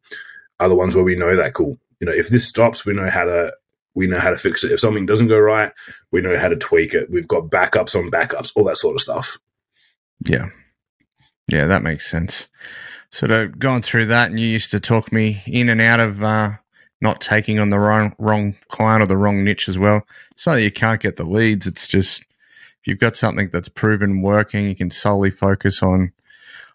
are 0.60 0.68
the 0.68 0.74
ones 0.74 0.94
where 0.94 1.04
we 1.04 1.16
know 1.16 1.34
that 1.34 1.54
cool 1.54 1.78
you 2.00 2.06
know 2.06 2.12
if 2.12 2.28
this 2.28 2.48
stops 2.48 2.84
we 2.84 2.92
know 2.92 3.08
how 3.10 3.24
to 3.24 3.52
we 3.94 4.06
know 4.06 4.18
how 4.18 4.30
to 4.30 4.36
fix 4.38 4.62
it 4.64 4.72
if 4.72 4.80
something 4.80 5.06
doesn't 5.06 5.28
go 5.28 5.38
right 5.38 5.72
we 6.12 6.20
know 6.20 6.36
how 6.38 6.48
to 6.48 6.56
tweak 6.56 6.94
it 6.94 7.10
we've 7.10 7.28
got 7.28 7.50
backups 7.50 7.94
on 7.94 8.10
backups 8.10 8.52
all 8.54 8.64
that 8.64 8.76
sort 8.76 8.94
of 8.94 9.00
stuff 9.00 9.38
Yeah. 10.24 10.48
Yeah, 11.48 11.66
that 11.66 11.82
makes 11.82 12.10
sense. 12.10 12.48
Of 13.22 13.58
going 13.58 13.82
through 13.82 14.06
that, 14.06 14.30
and 14.30 14.38
you 14.38 14.46
used 14.46 14.70
to 14.72 14.80
talk 14.80 15.12
me 15.12 15.42
in 15.46 15.70
and 15.70 15.80
out 15.80 15.98
of 16.00 16.22
uh, 16.22 16.50
not 17.00 17.20
taking 17.22 17.58
on 17.58 17.70
the 17.70 17.78
wrong 17.78 18.14
wrong 18.18 18.54
client 18.68 19.02
or 19.02 19.06
the 19.06 19.16
wrong 19.16 19.44
niche 19.44 19.68
as 19.68 19.78
well. 19.78 20.02
So 20.36 20.52
that 20.52 20.62
you 20.62 20.70
can't 20.70 21.00
get 21.00 21.16
the 21.16 21.24
leads. 21.24 21.66
It's 21.66 21.88
just 21.88 22.20
if 22.20 22.86
you've 22.86 22.98
got 22.98 23.16
something 23.16 23.48
that's 23.50 23.70
proven 23.70 24.20
working, 24.20 24.66
you 24.66 24.74
can 24.74 24.90
solely 24.90 25.30
focus 25.30 25.82
on 25.82 26.12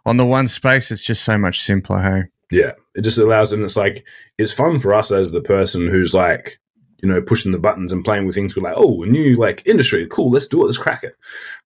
on 0.08 0.18
the 0.18 0.26
one 0.26 0.48
space. 0.48 0.90
It's 0.90 1.04
just 1.04 1.24
so 1.24 1.38
much 1.38 1.62
simpler. 1.62 2.02
Hey. 2.02 2.24
Yeah, 2.50 2.72
it 2.96 3.02
just 3.02 3.18
allows, 3.18 3.52
and 3.52 3.64
it's 3.64 3.78
like 3.78 4.06
it's 4.38 4.54
fun 4.54 4.80
for 4.80 4.94
us 4.94 5.12
as 5.12 5.32
the 5.32 5.42
person 5.42 5.88
who's 5.88 6.14
like, 6.14 6.60
you 7.02 7.10
know, 7.10 7.22
pushing 7.22 7.52
the 7.52 7.60
buttons 7.60 7.92
and 7.92 8.06
playing 8.06 8.26
with 8.26 8.36
things. 8.36 8.56
We're 8.56 8.64
like, 8.64 8.76
oh, 8.78 9.04
a 9.04 9.06
new 9.06 9.36
like 9.36 9.66
industry, 9.66 10.08
cool, 10.08 10.30
let's 10.32 10.48
do 10.48 10.62
it, 10.62 10.66
let's 10.66 10.78
crack 10.78 11.04
it. 11.04 11.16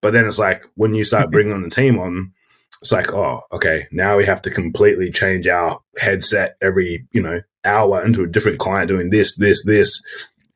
But 0.02 0.14
then 0.14 0.26
it's 0.26 0.40
like 0.40 0.66
when 0.76 0.94
you 0.96 1.04
start 1.04 1.32
bringing 1.32 1.54
on 1.54 1.64
the 1.64 1.70
team 1.70 2.00
on, 2.00 2.34
it's 2.82 2.92
like, 2.92 3.14
oh, 3.14 3.42
okay, 3.52 3.88
now 3.92 4.18
we 4.18 4.26
have 4.26 4.42
to 4.44 4.50
completely 4.52 5.12
change 5.12 5.48
our 5.48 5.80
headset 5.98 6.56
every 6.62 7.08
you 7.12 7.22
know 7.22 7.42
hour 7.66 8.06
into 8.06 8.24
a 8.24 8.28
different 8.28 8.60
client 8.60 8.88
doing 8.88 9.10
this, 9.10 9.36
this, 9.36 9.66
this, 9.66 10.02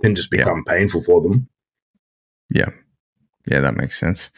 can 0.01 0.15
just 0.15 0.31
Yeah. 0.31 0.37
become 0.37 0.63
painful 0.63 1.01
for 1.01 1.21
them. 1.21 1.47
Yeah. 2.53 2.69
Yeah, 3.47 3.59
that 3.61 3.75
makes 3.75 3.99
sense. 3.99 4.29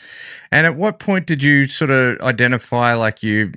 And 0.52 0.66
at 0.66 0.76
what 0.78 1.00
point 1.00 1.28
did 1.28 1.44
you 1.44 1.68
sort 1.68 1.92
of 1.92 2.20
identify 2.22 2.94
like 2.94 3.22
you, 3.22 3.52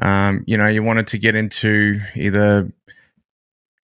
um, 0.00 0.44
you 0.46 0.56
know, 0.56 0.66
you 0.66 0.82
wanted 0.82 1.06
to 1.08 1.18
get 1.18 1.34
into 1.34 2.00
either 2.14 2.72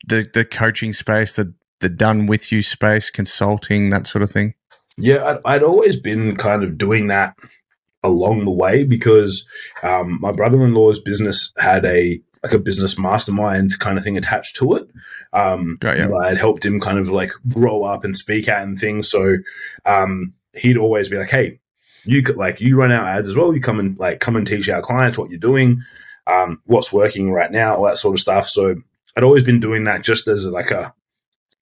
the 0.07 0.29
the 0.33 0.45
coaching 0.45 0.93
space, 0.93 1.35
the 1.35 1.53
the 1.81 1.89
done 1.89 2.27
with 2.27 2.51
you 2.51 2.63
space, 2.63 3.11
consulting, 3.11 3.91
that 3.91 4.07
sort 4.07 4.23
of 4.23 4.31
thing? 4.31 4.55
Yeah, 4.97 5.25
I'd, 5.25 5.39
I'd 5.45 5.63
always 5.63 6.01
been 6.01 6.37
kind 6.37 6.63
of 6.65 6.79
doing 6.79 7.09
that 7.09 7.37
along 8.03 8.45
the 8.45 8.53
way 8.53 8.85
because 8.85 9.47
um, 9.83 10.19
my 10.21 10.33
brother-in-law's 10.33 11.01
business 11.01 11.53
had 11.59 11.85
a 11.85 12.21
like 12.43 12.53
a 12.53 12.59
business 12.59 12.99
mastermind 12.99 13.79
kind 13.81 13.99
of 13.99 14.05
thing 14.05 14.17
attached 14.17 14.57
to 14.57 14.75
it. 14.75 14.89
Um, 15.33 15.79
that 16.09 16.23
I 16.25 16.29
had 16.29 16.39
helped 16.39 16.65
him 16.65 16.81
kind 16.81 16.99
of 16.99 17.11
like 17.11 17.33
grow 17.49 17.83
up 17.83 18.05
and 18.05 18.17
speak 18.17 18.49
at 18.49 18.63
and 18.63 18.79
things. 18.79 19.11
So 19.11 19.37
um, 19.85 20.33
he'd 20.55 20.77
always 20.77 21.09
be 21.09 21.19
like, 21.19 21.31
"Hey, 21.31 21.59
you 22.05 22.23
could 22.23 22.37
like 22.37 22.61
you 22.61 22.77
run 22.77 22.93
our 22.93 23.07
ads 23.07 23.29
as 23.29 23.37
well. 23.37 23.55
You 23.55 23.61
come 23.61 23.81
and 23.81 23.99
like 23.99 24.21
come 24.21 24.37
and 24.37 24.47
teach 24.47 24.69
our 24.69 24.81
clients 24.81 25.19
what 25.19 25.29
you're 25.29 25.39
doing, 25.39 25.83
um, 26.27 26.61
what's 26.67 26.93
working 26.93 27.33
right 27.33 27.51
now, 27.51 27.77
all 27.77 27.85
that 27.85 27.99
sort 27.99 28.15
of 28.15 28.21
stuff." 28.21 28.49
So 28.49 28.77
I'd 29.17 29.25
always 29.25 29.45
been 29.45 29.61
doing 29.61 29.85
that 29.85 30.03
just 30.03 30.29
as 30.29 30.47
like 30.47 30.71
a 30.71 30.95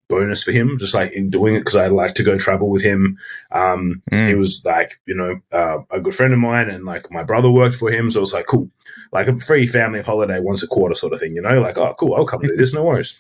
bonus 0.09 0.42
for 0.42 0.53
him, 0.53 0.77
just 0.79 0.94
like 0.94 1.12
in 1.12 1.31
doing 1.31 1.55
it 1.55 1.61
because 1.61 1.77
I 1.77 1.88
like 1.88 2.14
to 2.14 2.22
go 2.22 2.37
travel 2.37 2.68
with 2.68 2.83
him. 2.83 3.18
Um, 3.53 4.03
Mm. 4.11 4.29
He 4.29 4.35
was 4.35 4.62
like, 4.64 5.00
you 5.07 5.14
know, 5.14 5.40
uh, 5.53 5.79
a 5.90 6.00
good 6.00 6.14
friend 6.14 6.33
of 6.33 6.38
mine, 6.38 6.68
and 6.70 6.85
like 6.85 7.11
my 7.11 7.22
brother 7.22 7.50
worked 7.50 7.77
for 7.77 7.90
him, 7.90 8.11
so 8.11 8.18
it 8.18 8.20
was 8.20 8.35
like 8.35 8.46
cool, 8.46 8.70
like 9.12 9.29
a 9.29 9.38
free 9.38 9.66
family 9.66 10.03
holiday 10.03 10.40
once 10.40 10.62
a 10.62 10.66
quarter 10.66 10.94
sort 10.94 11.12
of 11.12 11.20
thing, 11.20 11.35
you 11.35 11.42
know, 11.42 11.61
like 11.61 11.79
oh 11.79 11.94
cool, 11.98 12.14
I'll 12.14 12.27
come 12.27 12.42
do 12.42 12.57
this, 12.57 12.74
no 12.74 12.85
worries. 12.85 13.18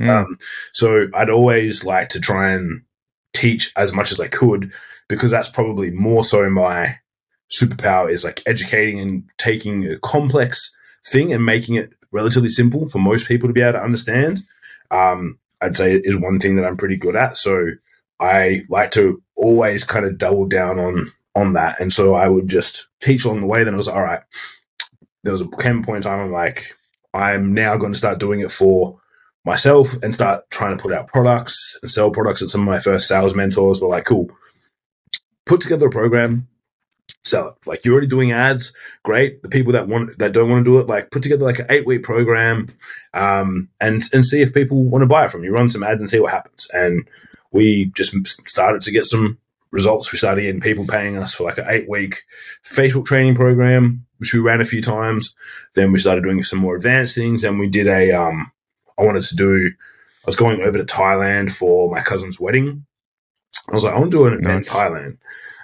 Mm. 0.00 0.08
Um, 0.08 0.38
so 0.72 1.08
I'd 1.14 1.30
always 1.30 1.84
like 1.84 2.08
to 2.10 2.20
try 2.20 2.50
and 2.52 2.82
teach 3.34 3.72
as 3.76 3.92
much 3.92 4.10
as 4.10 4.18
I 4.18 4.28
could 4.28 4.72
because 5.08 5.30
that's 5.30 5.48
probably 5.48 5.90
more 5.90 6.24
so 6.24 6.48
my 6.48 6.96
superpower 7.50 8.10
is 8.10 8.24
like 8.24 8.42
educating 8.46 9.00
and 9.00 9.24
taking 9.38 9.86
a 9.86 9.98
complex 9.98 10.72
thing 11.06 11.32
and 11.32 11.44
making 11.44 11.74
it 11.74 11.92
relatively 12.12 12.48
simple 12.48 12.88
for 12.88 12.98
most 12.98 13.26
people 13.26 13.48
to 13.48 13.52
be 13.52 13.62
able 13.62 13.74
to 13.74 13.84
understand. 13.84 14.42
Um, 14.90 15.38
I'd 15.60 15.76
say 15.76 15.96
is 15.96 16.16
one 16.16 16.38
thing 16.38 16.56
that 16.56 16.64
I'm 16.64 16.76
pretty 16.76 16.96
good 16.96 17.16
at. 17.16 17.36
So 17.36 17.70
I 18.18 18.62
like 18.68 18.90
to 18.92 19.22
always 19.36 19.84
kind 19.84 20.04
of 20.04 20.18
double 20.18 20.46
down 20.46 20.78
on 20.78 21.10
on 21.34 21.52
that. 21.54 21.80
And 21.80 21.92
so 21.92 22.14
I 22.14 22.28
would 22.28 22.48
just 22.48 22.88
teach 23.00 23.24
along 23.24 23.40
the 23.40 23.46
way. 23.46 23.64
Then 23.64 23.74
I 23.74 23.76
was 23.76 23.86
like, 23.86 23.96
all 23.96 24.02
right. 24.02 24.22
There 25.22 25.32
was 25.32 25.42
a 25.42 25.48
came 25.48 25.80
a 25.80 25.82
point 25.82 25.98
in 25.98 26.02
time 26.02 26.20
I'm 26.20 26.32
like, 26.32 26.76
I'm 27.12 27.52
now 27.52 27.76
going 27.76 27.92
to 27.92 27.98
start 27.98 28.18
doing 28.18 28.40
it 28.40 28.50
for 28.50 28.98
myself 29.44 30.02
and 30.02 30.14
start 30.14 30.48
trying 30.50 30.76
to 30.76 30.82
put 30.82 30.92
out 30.92 31.08
products 31.08 31.78
and 31.82 31.90
sell 31.90 32.10
products. 32.10 32.40
And 32.40 32.50
some 32.50 32.62
of 32.62 32.66
my 32.66 32.78
first 32.78 33.06
sales 33.06 33.34
mentors 33.34 33.80
were 33.80 33.88
like, 33.88 34.04
cool, 34.04 34.30
put 35.46 35.60
together 35.60 35.88
a 35.88 35.90
program, 35.90 36.48
sell 37.22 37.48
it. 37.48 37.54
Like 37.66 37.84
you're 37.84 37.92
already 37.92 38.06
doing 38.06 38.32
ads, 38.32 38.72
great. 39.02 39.42
The 39.42 39.48
people 39.48 39.72
that 39.72 39.88
want 39.88 40.18
that 40.18 40.32
don't 40.32 40.50
want 40.50 40.64
to 40.64 40.70
do 40.70 40.78
it, 40.78 40.86
like 40.86 41.10
put 41.10 41.22
together 41.22 41.44
like 41.44 41.58
an 41.58 41.66
eight 41.70 41.86
week 41.86 42.02
program, 42.02 42.68
um, 43.14 43.68
and 43.80 44.02
and 44.12 44.24
see 44.24 44.42
if 44.42 44.54
people 44.54 44.84
want 44.84 45.02
to 45.02 45.06
buy 45.06 45.24
it 45.24 45.30
from 45.30 45.44
you. 45.44 45.52
Run 45.52 45.68
some 45.68 45.82
ads 45.82 46.00
and 46.00 46.10
see 46.10 46.20
what 46.20 46.32
happens. 46.32 46.68
And 46.72 47.06
we 47.52 47.86
just 47.96 48.14
started 48.48 48.82
to 48.82 48.92
get 48.92 49.04
some 49.06 49.38
results. 49.72 50.12
We 50.12 50.18
started 50.18 50.42
getting 50.42 50.60
people 50.60 50.86
paying 50.86 51.16
us 51.16 51.34
for 51.34 51.44
like 51.44 51.58
an 51.58 51.66
eight 51.68 51.88
week 51.88 52.22
Facebook 52.64 53.04
training 53.06 53.34
program, 53.34 54.06
which 54.18 54.32
we 54.34 54.40
ran 54.40 54.60
a 54.60 54.64
few 54.64 54.82
times. 54.82 55.34
Then 55.74 55.92
we 55.92 55.98
started 55.98 56.24
doing 56.24 56.42
some 56.42 56.58
more 56.58 56.76
advanced 56.76 57.14
things, 57.14 57.44
and 57.44 57.58
we 57.58 57.68
did 57.68 57.86
a 57.86 58.12
um, 58.12 58.50
I 58.98 59.02
wanted 59.04 59.22
to 59.24 59.36
do. 59.36 59.66
I 59.66 60.26
was 60.26 60.36
going 60.36 60.60
over 60.60 60.76
to 60.76 60.84
Thailand 60.84 61.50
for 61.50 61.90
my 61.90 62.00
cousin's 62.00 62.38
wedding. 62.38 62.84
I 63.70 63.74
was 63.74 63.84
like, 63.84 63.94
I 63.94 63.98
want 63.98 64.10
to 64.10 64.16
do 64.16 64.26
an 64.26 64.34
event 64.34 64.44
Nice. 64.44 64.66
in 64.66 64.72
Thailand, 64.72 65.18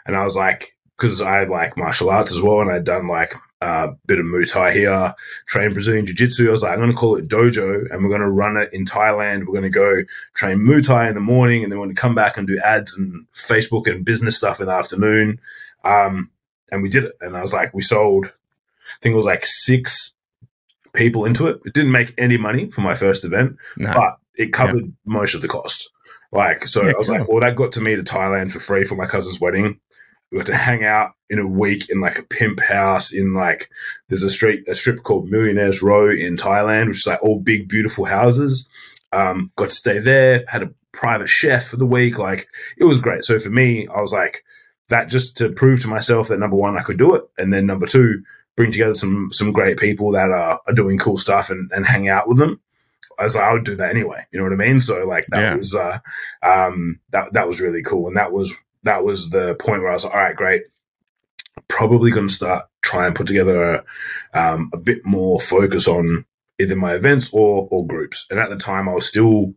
and 0.07 0.16
I 0.16 0.25
was 0.25 0.37
like, 0.37 0.76
because 0.96 1.20
I 1.20 1.44
like 1.44 1.76
martial 1.76 2.11
arts 2.11 2.32
as 2.32 2.40
well, 2.40 2.61
and 2.61 2.70
I'd 2.70 2.85
done 2.85 3.09
like 3.09 3.35
a 3.61 3.88
bit 4.06 4.18
of 4.18 4.26
Muay 4.26 4.50
Thai 4.50 4.72
here, 4.72 5.14
train 5.46 5.72
Brazilian 5.72 6.06
Jiu 6.06 6.14
Jitsu. 6.14 6.48
I 6.48 6.50
was 6.50 6.62
like, 6.62 6.72
I'm 6.72 6.78
going 6.78 6.90
to 6.90 6.96
call 6.96 7.16
it 7.16 7.28
Dojo, 7.28 7.90
and 7.90 8.02
we're 8.02 8.11
going 8.11 8.20
to 8.20 8.30
run 8.30 8.56
it 8.56 8.70
in 8.72 8.85
Thailand. 8.85 9.40
We're 9.40 9.61
going 9.61 9.62
to 9.62 9.70
go 9.70 10.02
train 10.35 10.59
Muay 10.59 10.87
Thai 10.87 11.09
in 11.09 11.14
the 11.14 11.20
morning, 11.20 11.62
and 11.62 11.70
then 11.70 11.78
we're 11.78 11.87
going 11.87 11.96
to 11.96 12.00
come 12.00 12.14
back 12.14 12.37
and 12.37 12.46
do 12.46 12.59
ads 12.64 12.96
and 12.96 13.26
Facebook 13.35 13.87
and 13.87 14.04
business 14.04 14.37
stuff 14.37 14.61
in 14.61 14.66
the 14.66 14.72
afternoon. 14.72 15.40
Um, 15.85 16.30
and 16.70 16.82
we 16.82 16.88
did 16.88 17.04
it, 17.04 17.12
and 17.20 17.37
I 17.37 17.40
was 17.40 17.52
like, 17.52 17.74
we 17.74 17.82
sold. 17.82 18.26
I 18.26 18.98
think 19.02 19.12
it 19.12 19.16
was 19.16 19.26
like 19.26 19.44
six 19.44 20.12
people 20.92 21.24
into 21.24 21.46
it. 21.46 21.61
It 21.64 21.74
didn't 21.74 21.92
make 21.92 22.14
any 22.18 22.38
money 22.38 22.70
for 22.70 22.80
my 22.80 22.94
first 22.94 23.24
event, 23.24 23.56
no. 23.76 23.92
but 23.92 24.18
it 24.35 24.52
covered 24.52 24.92
most 25.04 25.35
of 25.35 25.42
the 25.42 25.48
cost. 25.48 25.90
Like, 26.32 26.66
so 26.68 26.85
Yeah, 26.85 26.92
I 26.94 26.98
was 26.98 27.09
like, 27.09 27.28
well, 27.28 27.40
that 27.40 27.56
got 27.56 27.72
to 27.72 27.80
me 27.80 27.96
to 27.96 28.02
Thailand 28.02 28.52
for 28.52 28.59
free 28.59 28.85
for 28.85 28.96
my 28.96 29.06
cousin's 29.06 29.40
wedding. 29.40 29.80
We 30.37 30.40
got 30.42 30.46
to 30.49 30.57
hang 30.57 30.85
out 30.85 31.12
in 31.31 31.38
a 31.38 31.46
week 31.46 31.88
in 31.88 32.01
like 32.01 32.18
a 32.18 32.22
pimp 32.22 32.61
house 32.61 33.12
in 33.14 33.33
like 33.33 33.70
there's 34.09 34.22
a 34.22 34.29
street 34.29 34.68
a 34.68 34.75
strip 34.75 35.03
called 35.03 35.31
Millionaires 35.31 35.83
Row 35.83 36.11
in 36.11 36.37
Thailand, 36.37 36.88
which 36.88 36.99
is 36.99 37.07
like 37.07 37.22
all 37.22 37.40
big 37.40 37.68
beautiful 37.68 38.05
houses. 38.05 38.68
Um, 39.12 39.51
got 39.57 39.70
to 39.70 39.75
stay 39.75 39.99
there, 39.99 40.44
had 40.46 40.62
a 40.62 40.75
private 40.92 41.29
chef 41.31 41.68
for 41.68 41.77
the 41.79 41.87
week. 41.87 42.18
Like 42.18 42.49
it 42.77 42.85
was 42.85 43.01
great. 43.01 43.25
So 43.25 43.38
for 43.38 43.49
me, 43.49 43.87
I 43.88 44.01
was 44.03 44.12
like 44.12 44.44
that 44.90 45.09
just 45.09 45.38
to 45.38 45.49
prove 45.51 45.81
to 45.83 45.88
myself 45.88 46.29
that 46.29 46.38
number 46.38 46.57
one 46.57 46.79
I 46.79 46.83
could 46.83 46.99
do 46.99 47.14
it, 47.14 47.25
and 47.38 47.51
then 47.53 47.64
number 47.64 47.87
two 47.87 48.22
bring 48.57 48.70
together 48.70 48.94
some 48.94 49.31
some 49.33 49.53
great 49.53 49.79
people 49.79 50.12
that 50.12 50.31
are, 50.31 50.61
are 50.66 50.75
doing 50.75 50.99
cool 50.99 51.16
stuff 51.16 51.49
and, 51.49 51.70
and 51.72 51.87
hang 51.87 52.09
out 52.09 52.29
with 52.29 52.37
them. 52.37 52.61
I 53.18 53.22
was 53.25 53.37
like, 53.37 53.44
I 53.44 53.53
would 53.55 53.64
do 53.64 53.77
that 53.77 53.88
anyway. 53.90 54.27
You 54.31 54.38
know 54.38 54.44
what 54.44 54.53
I 54.53 54.57
mean? 54.66 54.81
So 54.81 54.99
like 55.07 55.25
that 55.29 55.40
Yeah. 55.40 55.55
was 55.57 55.75
uh 55.75 55.99
um 56.42 57.01
that 57.12 57.33
that 57.33 57.49
was 57.49 57.61
really 57.62 57.83
cool. 57.83 58.09
And 58.09 58.16
that 58.18 58.33
was 58.33 58.55
that 58.87 59.05
was 59.05 59.31
the 59.31 59.55
point 59.57 59.83
where 59.83 59.90
I 59.90 59.94
was 59.94 60.05
like, 60.05 60.14
all 60.14 60.20
right, 60.20 60.37
great. 60.37 60.62
Probably 61.68 62.11
gonna 62.11 62.29
start 62.29 62.66
try 62.83 63.07
and 63.07 63.16
put 63.16 63.27
together 63.27 63.75
a, 63.75 63.85
um, 64.38 64.70
a 64.72 64.77
bit 64.77 65.05
more 65.05 65.40
focus 65.40 65.88
on 65.88 66.25
either 66.61 66.77
my 66.77 66.94
events 66.94 67.31
or 67.33 67.68
or 67.70 67.87
groups. 67.87 68.27
And 68.31 68.38
at 68.38 68.51
the 68.51 68.57
time 68.57 68.88
I 68.88 68.94
was 68.94 69.07
still 69.07 69.55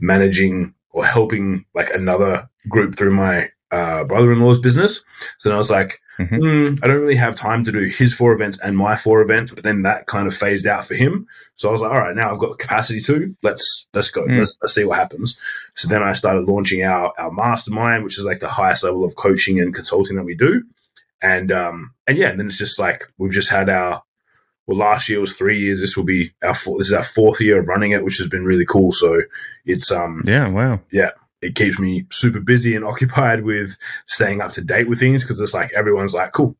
managing 0.00 0.74
or 0.90 1.04
helping 1.04 1.64
like 1.74 1.90
another 1.90 2.48
group 2.68 2.94
through 2.94 3.14
my 3.14 3.50
uh, 3.70 4.04
brother-in-law's 4.04 4.58
business. 4.60 5.04
So 5.38 5.48
then 5.48 5.54
I 5.54 5.58
was 5.58 5.70
like, 5.70 6.00
Mhm. 6.18 6.38
"Hmm, 6.38 6.74
I 6.82 6.86
don't 6.86 7.00
really 7.00 7.14
have 7.14 7.34
time 7.34 7.64
to 7.64 7.72
do 7.72 7.78
his 7.80 8.12
four 8.12 8.32
events 8.34 8.58
and 8.62 8.76
my 8.76 8.94
four 8.96 9.22
events. 9.22 9.52
But 9.52 9.64
then 9.64 9.82
that 9.82 10.06
kind 10.06 10.26
of 10.26 10.34
phased 10.36 10.66
out 10.66 10.84
for 10.84 10.94
him. 10.94 11.26
So 11.56 11.68
I 11.68 11.72
was 11.72 11.80
like, 11.80 11.90
all 11.90 11.98
right, 12.00 12.14
now 12.14 12.30
I've 12.30 12.38
got 12.38 12.58
capacity 12.58 13.00
to 13.02 13.34
let's 13.42 13.86
let's 13.94 14.10
go. 14.10 14.24
Mm. 14.26 14.38
Let's 14.38 14.56
let's 14.60 14.74
see 14.74 14.84
what 14.84 14.98
happens. 14.98 15.38
So 15.76 15.88
then 15.88 16.02
I 16.02 16.12
started 16.12 16.46
launching 16.46 16.82
our 16.84 17.12
our 17.18 17.30
mastermind, 17.32 18.04
which 18.04 18.18
is 18.18 18.24
like 18.24 18.40
the 18.40 18.48
highest 18.48 18.84
level 18.84 19.04
of 19.04 19.16
coaching 19.16 19.60
and 19.60 19.74
consulting 19.74 20.16
that 20.16 20.24
we 20.24 20.34
do. 20.36 20.62
And 21.22 21.50
um 21.52 21.92
and 22.06 22.18
yeah, 22.18 22.28
and 22.28 22.38
then 22.38 22.48
it's 22.48 22.58
just 22.58 22.78
like 22.78 23.04
we've 23.18 23.32
just 23.32 23.50
had 23.50 23.68
our 23.70 24.02
well 24.66 24.78
last 24.78 25.08
year 25.08 25.20
was 25.20 25.36
three 25.36 25.58
years. 25.58 25.80
This 25.80 25.96
will 25.96 26.04
be 26.04 26.32
our 26.42 26.54
four, 26.54 26.76
this 26.78 26.88
is 26.88 26.94
our 26.94 27.02
fourth 27.02 27.40
year 27.40 27.58
of 27.58 27.68
running 27.68 27.92
it, 27.92 28.04
which 28.04 28.18
has 28.18 28.28
been 28.28 28.44
really 28.44 28.66
cool. 28.66 28.92
So 28.92 29.22
it's 29.64 29.90
um 29.90 30.22
Yeah, 30.26 30.48
wow. 30.48 30.80
It 31.42 31.54
keeps 31.54 31.78
me 31.78 32.06
super 32.10 32.40
busy 32.40 32.74
and 32.76 32.84
occupied 32.92 33.42
with 33.44 33.76
staying 34.06 34.40
up 34.40 34.52
to 34.52 34.60
date 34.62 34.88
with 34.88 35.00
things 35.00 35.22
because 35.22 35.40
it's 35.40 35.54
like 35.54 35.72
everyone's 35.72 36.14
like, 36.14 36.32
cool, 36.32 36.56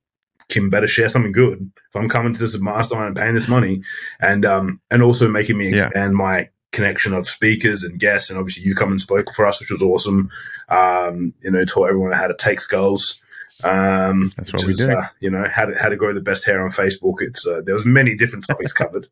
Kim 0.48 0.70
better 0.70 0.86
share 0.88 1.08
something 1.08 1.32
good 1.32 1.70
if 1.88 1.96
I'm 1.96 2.08
coming 2.08 2.32
to 2.32 2.38
this 2.40 2.58
mastermind 2.60 3.08
and 3.08 3.16
paying 3.16 3.34
this 3.34 3.48
money, 3.48 3.82
and 4.20 4.44
um 4.44 4.80
and 4.90 5.02
also 5.02 5.28
making 5.28 5.58
me 5.58 5.68
Yeah. 5.70 5.86
expand 5.86 6.14
my 6.16 6.48
connection 6.72 7.12
of 7.12 7.26
speakers 7.26 7.82
and 7.84 7.98
guests, 7.98 8.30
and 8.30 8.38
obviously 8.38 8.64
you 8.64 8.74
come 8.74 8.90
and 8.90 9.00
spoke 9.00 9.32
for 9.34 9.46
us, 9.46 9.60
which 9.60 9.70
was 9.70 9.82
awesome. 9.82 10.28
Um, 10.68 11.34
you 11.42 11.50
know, 11.50 11.64
taught 11.64 11.88
everyone 11.88 12.12
how 12.12 12.28
to 12.28 12.34
take 12.36 12.60
skulls. 12.60 13.22
Um, 13.62 14.32
That's 14.36 14.52
what 14.52 14.64
we 14.64 14.72
do. 14.74 14.90
Uh, 14.90 15.06
you 15.20 15.30
know, 15.30 15.44
how 15.50 15.66
to 15.66 15.78
how 15.78 15.88
to 15.88 15.96
grow 15.96 16.14
the 16.14 16.20
best 16.20 16.44
hair 16.46 16.62
on 16.62 16.70
Facebook. 16.70 17.16
It's 17.18 17.46
uh, 17.46 17.60
there 17.64 17.74
was 17.74 17.84
many 17.84 18.14
different 18.16 18.46
topics 18.46 18.72
covered. 18.72 19.06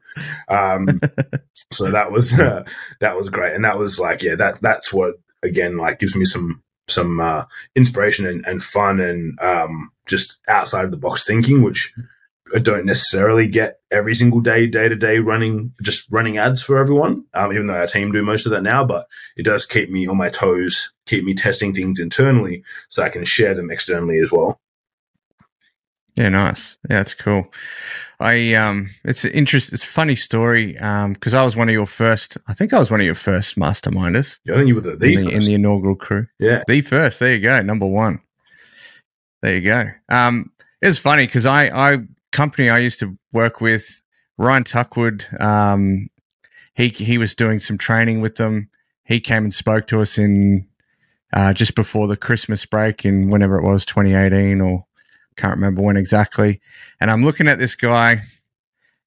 Um, 0.48 1.00
so 1.70 1.90
that 1.90 2.10
was 2.10 2.38
uh, 2.38 2.64
that 3.00 3.16
was 3.16 3.28
great, 3.28 3.54
and 3.54 3.64
that 3.64 3.78
was 3.78 4.00
like 4.00 4.22
yeah, 4.22 4.36
that 4.36 4.60
that's 4.62 4.92
what 4.92 5.20
again 5.42 5.76
like 5.76 5.98
gives 5.98 6.16
me 6.16 6.24
some 6.24 6.62
some 6.88 7.20
uh, 7.20 7.44
inspiration 7.74 8.26
and, 8.26 8.44
and 8.46 8.62
fun 8.62 9.00
and 9.00 9.38
um, 9.40 9.90
just 10.06 10.38
outside 10.48 10.84
of 10.84 10.90
the 10.90 10.96
box 10.96 11.24
thinking, 11.24 11.62
which 11.62 11.94
I 12.54 12.58
don't 12.60 12.86
necessarily 12.86 13.46
get 13.46 13.80
every 13.90 14.14
single 14.14 14.40
day, 14.40 14.66
day 14.66 14.88
to 14.88 14.96
day 14.96 15.18
running 15.18 15.72
just 15.82 16.10
running 16.10 16.38
ads 16.38 16.62
for 16.62 16.78
everyone. 16.78 17.24
Um, 17.34 17.52
even 17.52 17.66
though 17.66 17.74
our 17.74 17.86
team 17.86 18.10
do 18.10 18.22
most 18.22 18.46
of 18.46 18.52
that 18.52 18.62
now, 18.62 18.84
but 18.84 19.06
it 19.36 19.44
does 19.44 19.66
keep 19.66 19.90
me 19.90 20.06
on 20.06 20.16
my 20.16 20.30
toes, 20.30 20.92
keep 21.06 21.24
me 21.24 21.34
testing 21.34 21.74
things 21.74 21.98
internally, 21.98 22.64
so 22.88 23.02
I 23.02 23.10
can 23.10 23.24
share 23.24 23.54
them 23.54 23.70
externally 23.70 24.18
as 24.18 24.32
well. 24.32 24.60
Yeah, 26.18 26.30
nice. 26.30 26.76
Yeah, 26.90 26.96
that's 26.96 27.14
cool. 27.14 27.46
I 28.18 28.54
um, 28.54 28.90
it's 29.04 29.24
an 29.24 29.30
interest. 29.30 29.72
It's 29.72 29.84
a 29.84 29.88
funny 29.88 30.16
story. 30.16 30.76
Um, 30.78 31.12
because 31.12 31.32
I 31.32 31.44
was 31.44 31.54
one 31.54 31.68
of 31.68 31.72
your 31.72 31.86
first. 31.86 32.36
I 32.48 32.54
think 32.54 32.72
I 32.72 32.80
was 32.80 32.90
one 32.90 32.98
of 32.98 33.06
your 33.06 33.14
first 33.14 33.56
masterminders 33.56 34.40
Yeah, 34.44 34.54
I 34.54 34.56
think 34.56 34.68
you 34.68 34.74
were 34.74 34.80
the, 34.80 34.96
the 34.96 35.12
in, 35.12 35.24
the, 35.24 35.30
in 35.30 35.40
the 35.40 35.54
inaugural 35.54 35.94
crew. 35.94 36.26
yeah. 36.40 36.64
The 36.66 36.80
first. 36.80 37.20
There 37.20 37.32
you 37.32 37.40
go. 37.40 37.62
Number 37.62 37.86
one. 37.86 38.20
There 39.42 39.54
you 39.54 39.60
go. 39.60 39.90
Um, 40.08 40.50
it's 40.82 40.98
funny 40.98 41.26
because 41.26 41.46
I, 41.46 41.66
I 41.66 41.98
company 42.32 42.68
I 42.68 42.78
used 42.78 42.98
to 42.98 43.16
work 43.32 43.60
with, 43.60 44.02
Ryan 44.38 44.64
Tuckwood. 44.64 45.40
Um, 45.40 46.08
he 46.74 46.88
he 46.88 47.16
was 47.16 47.36
doing 47.36 47.60
some 47.60 47.78
training 47.78 48.20
with 48.20 48.36
them. 48.36 48.68
He 49.04 49.20
came 49.20 49.44
and 49.44 49.54
spoke 49.54 49.86
to 49.88 50.00
us 50.00 50.18
in 50.18 50.66
uh, 51.32 51.52
just 51.52 51.76
before 51.76 52.08
the 52.08 52.16
Christmas 52.16 52.66
break 52.66 53.04
in 53.04 53.28
whenever 53.28 53.56
it 53.56 53.64
was, 53.64 53.86
2018 53.86 54.60
or 54.60 54.84
can't 55.38 55.54
remember 55.54 55.82
when 55.82 55.96
exactly. 55.96 56.60
And 57.00 57.10
I'm 57.10 57.24
looking 57.24 57.48
at 57.48 57.58
this 57.58 57.74
guy, 57.74 58.22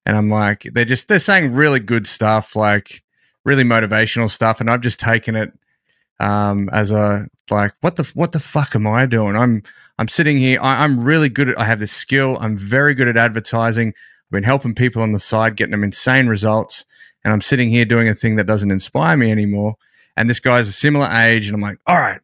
and 0.04 0.16
I'm 0.16 0.30
like, 0.30 0.68
they're 0.72 0.84
just 0.84 1.08
they're 1.08 1.18
saying 1.18 1.52
really 1.52 1.80
good 1.80 2.06
stuff, 2.06 2.56
like 2.56 3.02
really 3.44 3.64
motivational 3.64 4.30
stuff, 4.30 4.60
and 4.60 4.70
I've 4.70 4.80
just 4.80 4.98
taken 4.98 5.36
it 5.36 5.52
um, 6.20 6.68
as 6.72 6.90
a 6.90 7.26
like, 7.50 7.74
what 7.80 7.96
the 7.96 8.10
what 8.14 8.32
the 8.32 8.40
fuck 8.40 8.74
am 8.74 8.86
I 8.86 9.06
doing? 9.06 9.36
I'm 9.36 9.62
I'm 9.98 10.08
sitting 10.08 10.38
here. 10.38 10.58
I, 10.60 10.84
I'm 10.84 11.02
really 11.04 11.28
good 11.28 11.50
at. 11.50 11.58
I 11.58 11.64
have 11.64 11.80
this 11.80 11.92
skill. 11.92 12.38
I'm 12.40 12.56
very 12.56 12.94
good 12.94 13.08
at 13.08 13.16
advertising. 13.16 13.88
I've 13.88 14.30
been 14.30 14.44
helping 14.44 14.74
people 14.74 15.02
on 15.02 15.12
the 15.12 15.20
side, 15.20 15.56
getting 15.56 15.72
them 15.72 15.84
insane 15.84 16.26
results. 16.26 16.84
And 17.24 17.32
I'm 17.32 17.40
sitting 17.40 17.70
here 17.70 17.84
doing 17.84 18.08
a 18.08 18.14
thing 18.14 18.36
that 18.36 18.46
doesn't 18.46 18.70
inspire 18.70 19.16
me 19.16 19.30
anymore. 19.30 19.76
And 20.16 20.28
this 20.28 20.40
guy's 20.40 20.66
a 20.66 20.72
similar 20.72 21.08
age, 21.08 21.46
and 21.46 21.54
I'm 21.54 21.60
like, 21.60 21.78
all 21.86 21.96
right, 21.96 22.20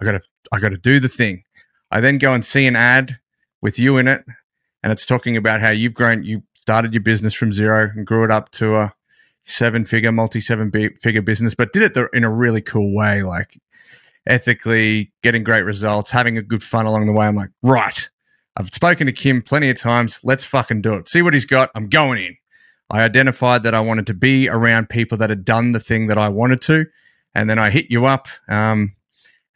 I 0.00 0.04
gotta 0.04 0.20
I 0.50 0.58
gotta 0.58 0.78
do 0.78 1.00
the 1.00 1.08
thing. 1.08 1.44
I 1.90 2.00
then 2.00 2.18
go 2.18 2.32
and 2.32 2.44
see 2.44 2.66
an 2.66 2.76
ad 2.76 3.18
with 3.62 3.78
you 3.78 3.96
in 3.96 4.08
it, 4.08 4.24
and 4.82 4.92
it's 4.92 5.06
talking 5.06 5.36
about 5.36 5.60
how 5.60 5.70
you've 5.70 5.94
grown, 5.94 6.24
you 6.24 6.42
started 6.54 6.92
your 6.92 7.02
business 7.02 7.34
from 7.34 7.52
zero 7.52 7.90
and 7.94 8.06
grew 8.06 8.24
it 8.24 8.30
up 8.30 8.50
to 8.50 8.76
a 8.76 8.94
seven 9.44 9.84
figure, 9.84 10.12
multi 10.12 10.40
seven 10.40 10.70
figure 10.70 11.22
business, 11.22 11.54
but 11.54 11.72
did 11.72 11.96
it 11.96 12.08
in 12.12 12.24
a 12.24 12.30
really 12.30 12.60
cool 12.60 12.94
way, 12.94 13.22
like 13.22 13.58
ethically, 14.26 15.12
getting 15.22 15.42
great 15.42 15.64
results, 15.64 16.10
having 16.10 16.38
a 16.38 16.42
good 16.42 16.62
fun 16.62 16.86
along 16.86 17.06
the 17.06 17.12
way. 17.12 17.26
I'm 17.26 17.36
like, 17.36 17.50
right. 17.62 18.08
I've 18.56 18.68
spoken 18.68 19.06
to 19.06 19.12
Kim 19.12 19.40
plenty 19.40 19.70
of 19.70 19.78
times. 19.78 20.20
Let's 20.22 20.44
fucking 20.44 20.82
do 20.82 20.94
it. 20.94 21.08
See 21.08 21.22
what 21.22 21.32
he's 21.32 21.46
got. 21.46 21.70
I'm 21.74 21.88
going 21.88 22.22
in. 22.22 22.36
I 22.90 23.02
identified 23.02 23.62
that 23.62 23.74
I 23.74 23.80
wanted 23.80 24.06
to 24.08 24.14
be 24.14 24.48
around 24.48 24.90
people 24.90 25.16
that 25.18 25.30
had 25.30 25.44
done 25.44 25.72
the 25.72 25.80
thing 25.80 26.08
that 26.08 26.18
I 26.18 26.28
wanted 26.28 26.60
to, 26.62 26.84
and 27.34 27.48
then 27.48 27.58
I 27.58 27.70
hit 27.70 27.86
you 27.88 28.04
up, 28.04 28.28
um, 28.48 28.92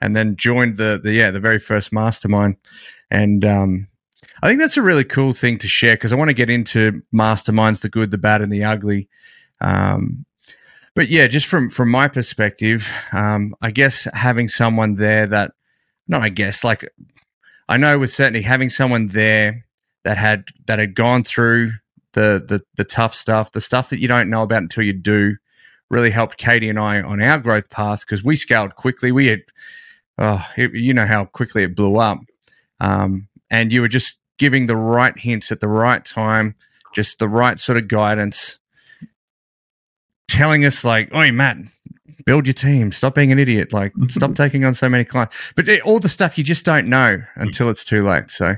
and 0.01 0.17
then 0.17 0.37
joined 0.37 0.79
the 0.79 0.99
the 1.03 1.13
yeah 1.13 1.31
the 1.31 1.41
very 1.41 1.59
first 1.59 1.93
mastermind, 1.93 2.57
and 3.11 3.45
um, 3.45 3.89
I 4.43 4.49
think 4.49 4.61
that's 4.61 4.77
a 4.77 4.83
really 4.83 5.05
cool 5.05 5.33
thing 5.33 5.59
to 5.59 5.69
share 5.69 5.95
because 5.95 6.13
I 6.13 6.17
want 6.17 6.29
to 6.29 6.35
get 6.35 6.51
into 6.51 7.03
masterminds, 7.15 7.81
the 7.81 7.89
good, 7.89 8.11
the 8.11 8.19
bad, 8.19 8.43
and 8.43 8.53
the 8.53 8.65
ugly. 8.65 9.09
Um, 9.61 10.27
but 10.95 11.09
yeah, 11.09 11.27
just 11.27 11.47
from 11.47 11.69
from 11.69 11.91
my 11.91 12.09
perspective, 12.09 12.91
um, 13.13 13.55
I 13.61 13.71
guess 13.71 14.09
having 14.13 14.49
someone 14.49 14.95
there 14.95 15.27
that, 15.27 15.53
not 16.09 16.23
I 16.23 16.29
guess, 16.29 16.65
like 16.65 16.89
I 17.69 17.77
know 17.77 17.99
with 17.99 18.11
certainty 18.11 18.43
having 18.43 18.71
someone 18.71 19.09
there 19.09 19.67
that 20.05 20.19
had 20.19 20.45
that 20.67 20.79
had 20.79 20.95
gone 20.95 21.25
through 21.25 21.73
the 22.13 22.43
the 22.47 22.63
the 22.77 22.85
tough 22.85 23.15
stuff, 23.15 23.53
the 23.53 23.61
stuff 23.61 23.91
that 23.91 24.01
you 24.01 24.09
don't 24.09 24.31
know 24.31 24.43
about 24.43 24.63
until 24.63 24.85
you 24.85 24.93
do, 24.93 25.37
really 25.91 26.11
helped 26.11 26.39
Katie 26.39 26.69
and 26.69 26.79
I 26.79 27.03
on 27.03 27.21
our 27.21 27.39
growth 27.39 27.71
path 27.71 28.01
because 28.01 28.25
we 28.25 28.37
scaled 28.37 28.75
quickly. 28.75 29.13
We 29.13 29.27
had, 29.27 29.41
oh, 30.19 30.47
it, 30.57 30.75
you 30.75 30.95
know 30.95 31.07
how 31.07 31.27
quickly 31.27 31.63
it 31.63 31.77
blew 31.77 31.97
up, 31.97 32.19
um, 32.81 33.29
and 33.51 33.73
you 33.73 33.81
were 33.83 33.89
just 33.89 34.19
giving 34.39 34.67
the 34.67 34.77
right 34.77 35.17
hints 35.19 35.51
at 35.53 35.61
the 35.61 35.69
right 35.69 36.05
time, 36.05 36.55
just 36.95 37.19
the 37.19 37.29
right 37.29 37.59
sort 37.59 37.79
of 37.79 37.89
guidance, 37.89 38.59
telling 40.29 40.65
us 40.65 40.85
like, 40.85 41.09
"Oh, 41.13 41.31
Matt, 41.33 41.59
build 42.25 42.47
your 42.47 42.55
team. 42.55 42.93
Stop 42.93 43.15
being 43.15 43.33
an 43.33 43.39
idiot. 43.39 43.73
Like, 43.73 43.93
stop 44.11 44.35
taking 44.35 44.65
on 44.65 44.75
so 44.75 44.89
many 44.89 45.05
clients." 45.05 45.37
But 45.55 45.69
it, 45.69 45.83
all 45.83 45.99
the 45.99 46.09
stuff 46.09 46.39
you 46.39 46.45
just 46.45 46.65
don't 46.65 46.89
know 46.89 47.23
until 47.37 47.71
it's 47.71 47.85
too 47.85 48.07
late. 48.07 48.31
So. 48.31 48.57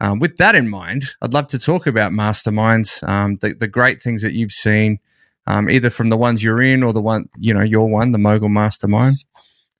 Um, 0.00 0.20
with 0.20 0.36
that 0.36 0.54
in 0.54 0.68
mind, 0.68 1.06
I'd 1.22 1.34
love 1.34 1.48
to 1.48 1.58
talk 1.58 1.88
about 1.88 2.12
masterminds, 2.12 3.02
um, 3.08 3.34
the, 3.40 3.54
the 3.54 3.66
great 3.66 4.00
things 4.00 4.22
that 4.22 4.32
you've 4.32 4.52
seen, 4.52 5.00
um, 5.48 5.68
either 5.70 5.90
from 5.90 6.10
the 6.10 6.16
ones 6.16 6.44
you're 6.44 6.62
in 6.62 6.82
or 6.82 6.92
the 6.92 7.00
one, 7.00 7.28
you 7.38 7.54
know, 7.54 7.64
your 7.64 7.88
one, 7.88 8.12
the 8.12 8.18
Mogul 8.18 8.50
Mastermind, 8.50 9.16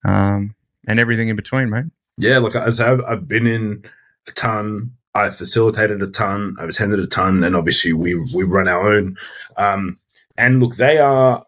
um, 0.04 0.54
and 0.88 0.98
everything 0.98 1.28
in 1.28 1.36
between, 1.36 1.70
mate. 1.70 1.84
Yeah, 2.16 2.38
look, 2.38 2.56
as 2.56 2.80
I've, 2.80 3.00
I've 3.02 3.28
been 3.28 3.46
in 3.46 3.84
a 4.26 4.32
ton. 4.32 4.92
I've 5.18 5.36
facilitated 5.36 6.02
a 6.02 6.10
ton. 6.10 6.56
I've 6.58 6.68
attended 6.68 7.00
a 7.00 7.06
ton, 7.06 7.44
and 7.44 7.56
obviously 7.56 7.92
we 7.92 8.14
we 8.34 8.44
run 8.44 8.68
our 8.68 8.92
own. 8.92 9.16
Um, 9.56 9.98
and 10.36 10.60
look, 10.60 10.76
they 10.76 10.98
are 10.98 11.44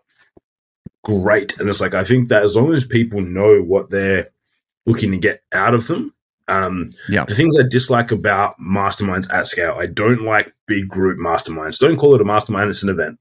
great. 1.05 1.59
And 1.59 1.69
it's 1.69 1.81
like 1.81 1.95
I 1.95 2.05
think 2.05 2.29
that 2.29 2.43
as 2.43 2.57
long 2.57 2.73
as 2.73 2.85
people 2.85 3.21
know 3.21 3.63
what 3.63 3.91
they're 3.91 4.29
looking 4.87 5.13
to 5.13 5.19
get 5.19 5.43
out 5.53 5.75
of 5.75 5.87
them, 5.87 6.13
um, 6.51 6.89
yeah. 7.09 7.25
The 7.25 7.35
things 7.35 7.57
I 7.57 7.63
dislike 7.63 8.11
about 8.11 8.59
masterminds 8.61 9.33
at 9.33 9.47
scale, 9.47 9.77
I 9.79 9.87
don't 9.87 10.23
like 10.23 10.53
big 10.67 10.89
group 10.89 11.19
masterminds. 11.19 11.79
Don't 11.79 11.97
call 11.97 12.15
it 12.17 12.21
a 12.21 12.25
mastermind; 12.25 12.71
it's 12.71 12.83
an 12.83 12.89
event. 12.89 13.21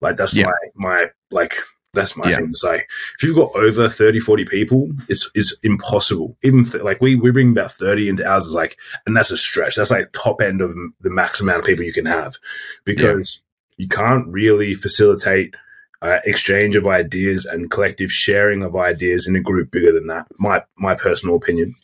Like 0.00 0.16
that's 0.16 0.34
yeah. 0.34 0.46
my 0.46 0.52
my 0.74 1.10
like 1.30 1.54
that's 1.94 2.16
my 2.16 2.28
yeah. 2.28 2.36
thing 2.36 2.52
to 2.52 2.58
say. 2.58 2.76
If 2.76 3.22
you've 3.22 3.36
got 3.36 3.54
over 3.54 3.88
30, 3.88 4.20
40 4.20 4.44
people, 4.44 4.90
it's 5.08 5.30
it's 5.34 5.56
impossible. 5.62 6.36
Even 6.42 6.64
th- 6.64 6.82
like 6.82 7.00
we 7.00 7.14
we 7.14 7.30
bring 7.30 7.50
about 7.50 7.72
30 7.72 8.08
into 8.08 8.26
ours 8.28 8.44
is 8.44 8.54
like, 8.54 8.78
and 9.06 9.16
that's 9.16 9.30
a 9.30 9.36
stretch. 9.36 9.76
That's 9.76 9.90
like 9.90 10.12
top 10.12 10.40
end 10.40 10.60
of 10.60 10.74
the 11.00 11.10
max 11.10 11.40
amount 11.40 11.60
of 11.60 11.66
people 11.66 11.84
you 11.84 11.92
can 11.92 12.06
have 12.06 12.36
because 12.84 13.42
yeah. 13.76 13.84
you 13.84 13.88
can't 13.88 14.26
really 14.28 14.74
facilitate 14.74 15.54
uh, 16.02 16.20
exchange 16.24 16.76
of 16.76 16.86
ideas 16.86 17.46
and 17.46 17.70
collective 17.70 18.12
sharing 18.12 18.62
of 18.62 18.76
ideas 18.76 19.26
in 19.26 19.36
a 19.36 19.40
group 19.40 19.70
bigger 19.70 19.92
than 19.92 20.06
that. 20.08 20.26
My 20.38 20.62
my 20.76 20.94
personal 20.94 21.36
opinion. 21.36 21.74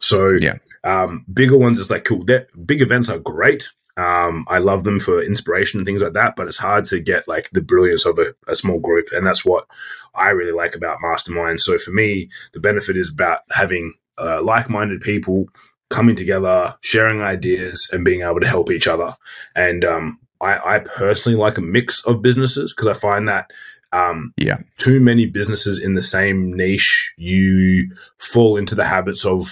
So 0.00 0.30
yeah, 0.30 0.58
um, 0.84 1.24
bigger 1.32 1.56
ones 1.56 1.78
is 1.78 1.90
like 1.90 2.04
cool. 2.04 2.24
They're, 2.24 2.46
big 2.64 2.82
events 2.82 3.08
are 3.08 3.18
great. 3.18 3.70
Um, 3.98 4.46
I 4.48 4.58
love 4.58 4.84
them 4.84 5.00
for 5.00 5.20
inspiration 5.20 5.80
and 5.80 5.84
things 5.84 6.02
like 6.02 6.12
that, 6.12 6.36
but 6.36 6.46
it's 6.46 6.56
hard 6.56 6.84
to 6.86 7.00
get 7.00 7.26
like 7.26 7.50
the 7.50 7.60
brilliance 7.60 8.06
of 8.06 8.18
a, 8.20 8.32
a, 8.46 8.54
small 8.54 8.78
group. 8.78 9.08
And 9.10 9.26
that's 9.26 9.44
what 9.44 9.66
I 10.14 10.30
really 10.30 10.52
like 10.52 10.76
about 10.76 10.98
Mastermind. 11.02 11.60
So 11.60 11.76
for 11.78 11.90
me, 11.90 12.28
the 12.52 12.60
benefit 12.60 12.96
is 12.96 13.10
about 13.10 13.40
having 13.50 13.94
uh, 14.16 14.40
like 14.40 14.70
minded 14.70 15.00
people 15.00 15.46
coming 15.90 16.14
together, 16.14 16.76
sharing 16.80 17.22
ideas, 17.22 17.90
and 17.92 18.04
being 18.04 18.22
able 18.22 18.38
to 18.38 18.46
help 18.46 18.70
each 18.70 18.86
other. 18.86 19.12
And 19.56 19.84
um, 19.84 20.20
I, 20.40 20.76
I, 20.76 20.78
personally 20.78 21.36
like 21.36 21.58
a 21.58 21.62
mix 21.62 22.04
of 22.04 22.22
businesses 22.22 22.72
because 22.72 22.86
I 22.86 22.92
find 22.92 23.26
that 23.28 23.50
um, 23.92 24.32
yeah, 24.36 24.58
too 24.76 25.00
many 25.00 25.26
businesses 25.26 25.82
in 25.82 25.94
the 25.94 26.02
same 26.02 26.52
niche, 26.52 27.14
you 27.16 27.90
fall 28.18 28.56
into 28.56 28.76
the 28.76 28.84
habits 28.84 29.24
of 29.24 29.48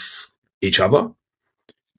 each 0.60 0.78
other 0.78 1.10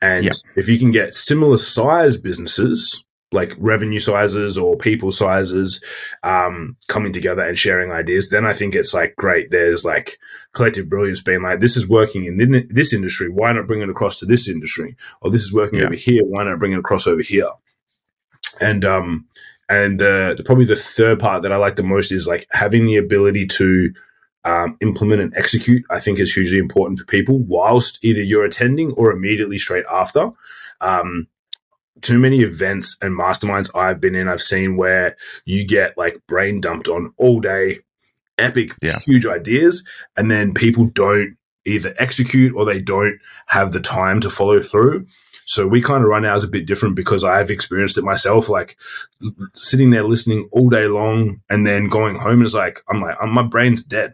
and 0.02 0.26
yep. 0.26 0.36
if 0.56 0.68
you 0.68 0.78
can 0.78 0.92
get 0.92 1.16
similar 1.16 1.58
size 1.58 2.18
businesses, 2.18 3.04
like 3.32 3.54
revenue 3.58 4.00
sizes 4.00 4.58
or 4.58 4.78
people 4.78 5.12
sizes, 5.12 5.84
um, 6.24 6.78
coming 6.88 7.12
together 7.12 7.44
and 7.44 7.58
sharing 7.58 7.92
ideas, 7.92 8.30
then 8.30 8.46
I 8.46 8.54
think 8.54 8.74
it's 8.74 8.94
like 8.94 9.16
great. 9.18 9.52
There's 9.52 9.84
like 9.84 10.18
collective 10.54 10.90
brilliance 10.90 11.22
being 11.22 11.44
like, 11.44 11.60
this 11.60 11.76
is 11.76 11.90
working 11.90 12.26
in 12.26 12.68
this 12.70 12.94
industry. 12.94 13.30
Why 13.30 13.52
not 13.52 13.68
bring 13.68 13.82
it 13.82 13.90
across 13.90 14.20
to 14.20 14.26
this 14.26 14.48
industry? 14.48 14.96
Or 15.22 15.30
this 15.30 15.42
is 15.42 15.54
working 15.54 15.82
over 15.82 15.96
here. 15.96 16.22
Why 16.24 16.46
not 16.46 16.60
bring 16.60 16.72
it 16.72 16.80
across 16.80 17.06
over 17.06 17.22
here? 17.22 17.50
And, 18.62 18.86
um, 18.86 19.26
and 19.70 20.02
uh, 20.02 20.34
the, 20.36 20.44
probably 20.46 20.66
the 20.66 20.78
third 20.78 21.20
part 21.20 21.44
that 21.44 21.52
I 21.52 21.58
like 21.58 21.76
the 21.76 21.84
most 21.84 22.12
is 22.14 22.28
like 22.28 22.48
having 22.52 22.86
the 22.86 22.96
ability 22.96 23.48
to 23.48 23.94
um, 24.48 24.78
implement 24.80 25.22
and 25.22 25.36
execute, 25.36 25.84
I 25.90 26.00
think 26.00 26.20
is 26.20 26.34
hugely 26.34 26.58
important 26.58 27.00
for 27.00 27.06
people 27.06 27.40
whilst 27.40 28.00
either 28.04 28.22
you're 28.22 28.46
attending 28.46 28.94
or 28.94 29.12
immediately 29.12 29.58
straight 29.58 29.84
after. 29.92 30.32
Um, 30.80 31.28
too 32.02 32.18
many 32.18 32.42
events 32.42 32.98
and 33.02 33.20
masterminds 33.20 33.70
I've 33.76 34.00
been 34.00 34.16
in, 34.16 34.30
I've 34.30 34.42
seen 34.42 34.78
where 34.78 35.18
you 35.44 35.68
get 35.68 35.98
like 35.98 36.22
brain 36.28 36.62
dumped 36.62 36.88
on 36.88 37.12
all 37.18 37.42
day, 37.42 37.80
epic, 38.38 38.72
yeah. 38.82 38.98
huge 39.06 39.26
ideas, 39.26 39.86
and 40.16 40.32
then 40.32 40.54
people 40.54 40.86
don't 40.86 41.36
either 41.66 41.94
execute 42.00 42.56
or 42.56 42.64
they 42.64 42.80
don't 42.80 43.20
have 43.48 43.74
the 43.74 43.82
time 43.82 44.22
to 44.22 44.30
follow 44.30 44.62
through. 44.62 45.06
So 45.44 45.68
we 45.68 45.82
kind 45.82 46.04
of 46.04 46.10
run 46.10 46.26
ours 46.26 46.46
a 46.46 46.50
bit 46.50 46.66
different 46.66 46.96
because 46.96 47.26
I've 47.26 47.50
experienced 47.50 47.98
it 47.98 48.04
myself, 48.06 48.48
like 48.48 48.78
sitting 49.56 49.90
there 49.90 50.04
listening 50.04 50.48
all 50.54 50.70
day 50.70 50.88
long 50.88 51.42
and 51.50 51.68
then 51.68 51.90
going 51.90 52.18
home 52.18 52.44
is 52.44 52.54
like, 52.54 52.82
I'm 52.90 53.00
like, 53.02 53.18
I'm, 53.22 53.32
my 53.32 53.44
brain's 53.44 53.84
dead. 53.84 54.14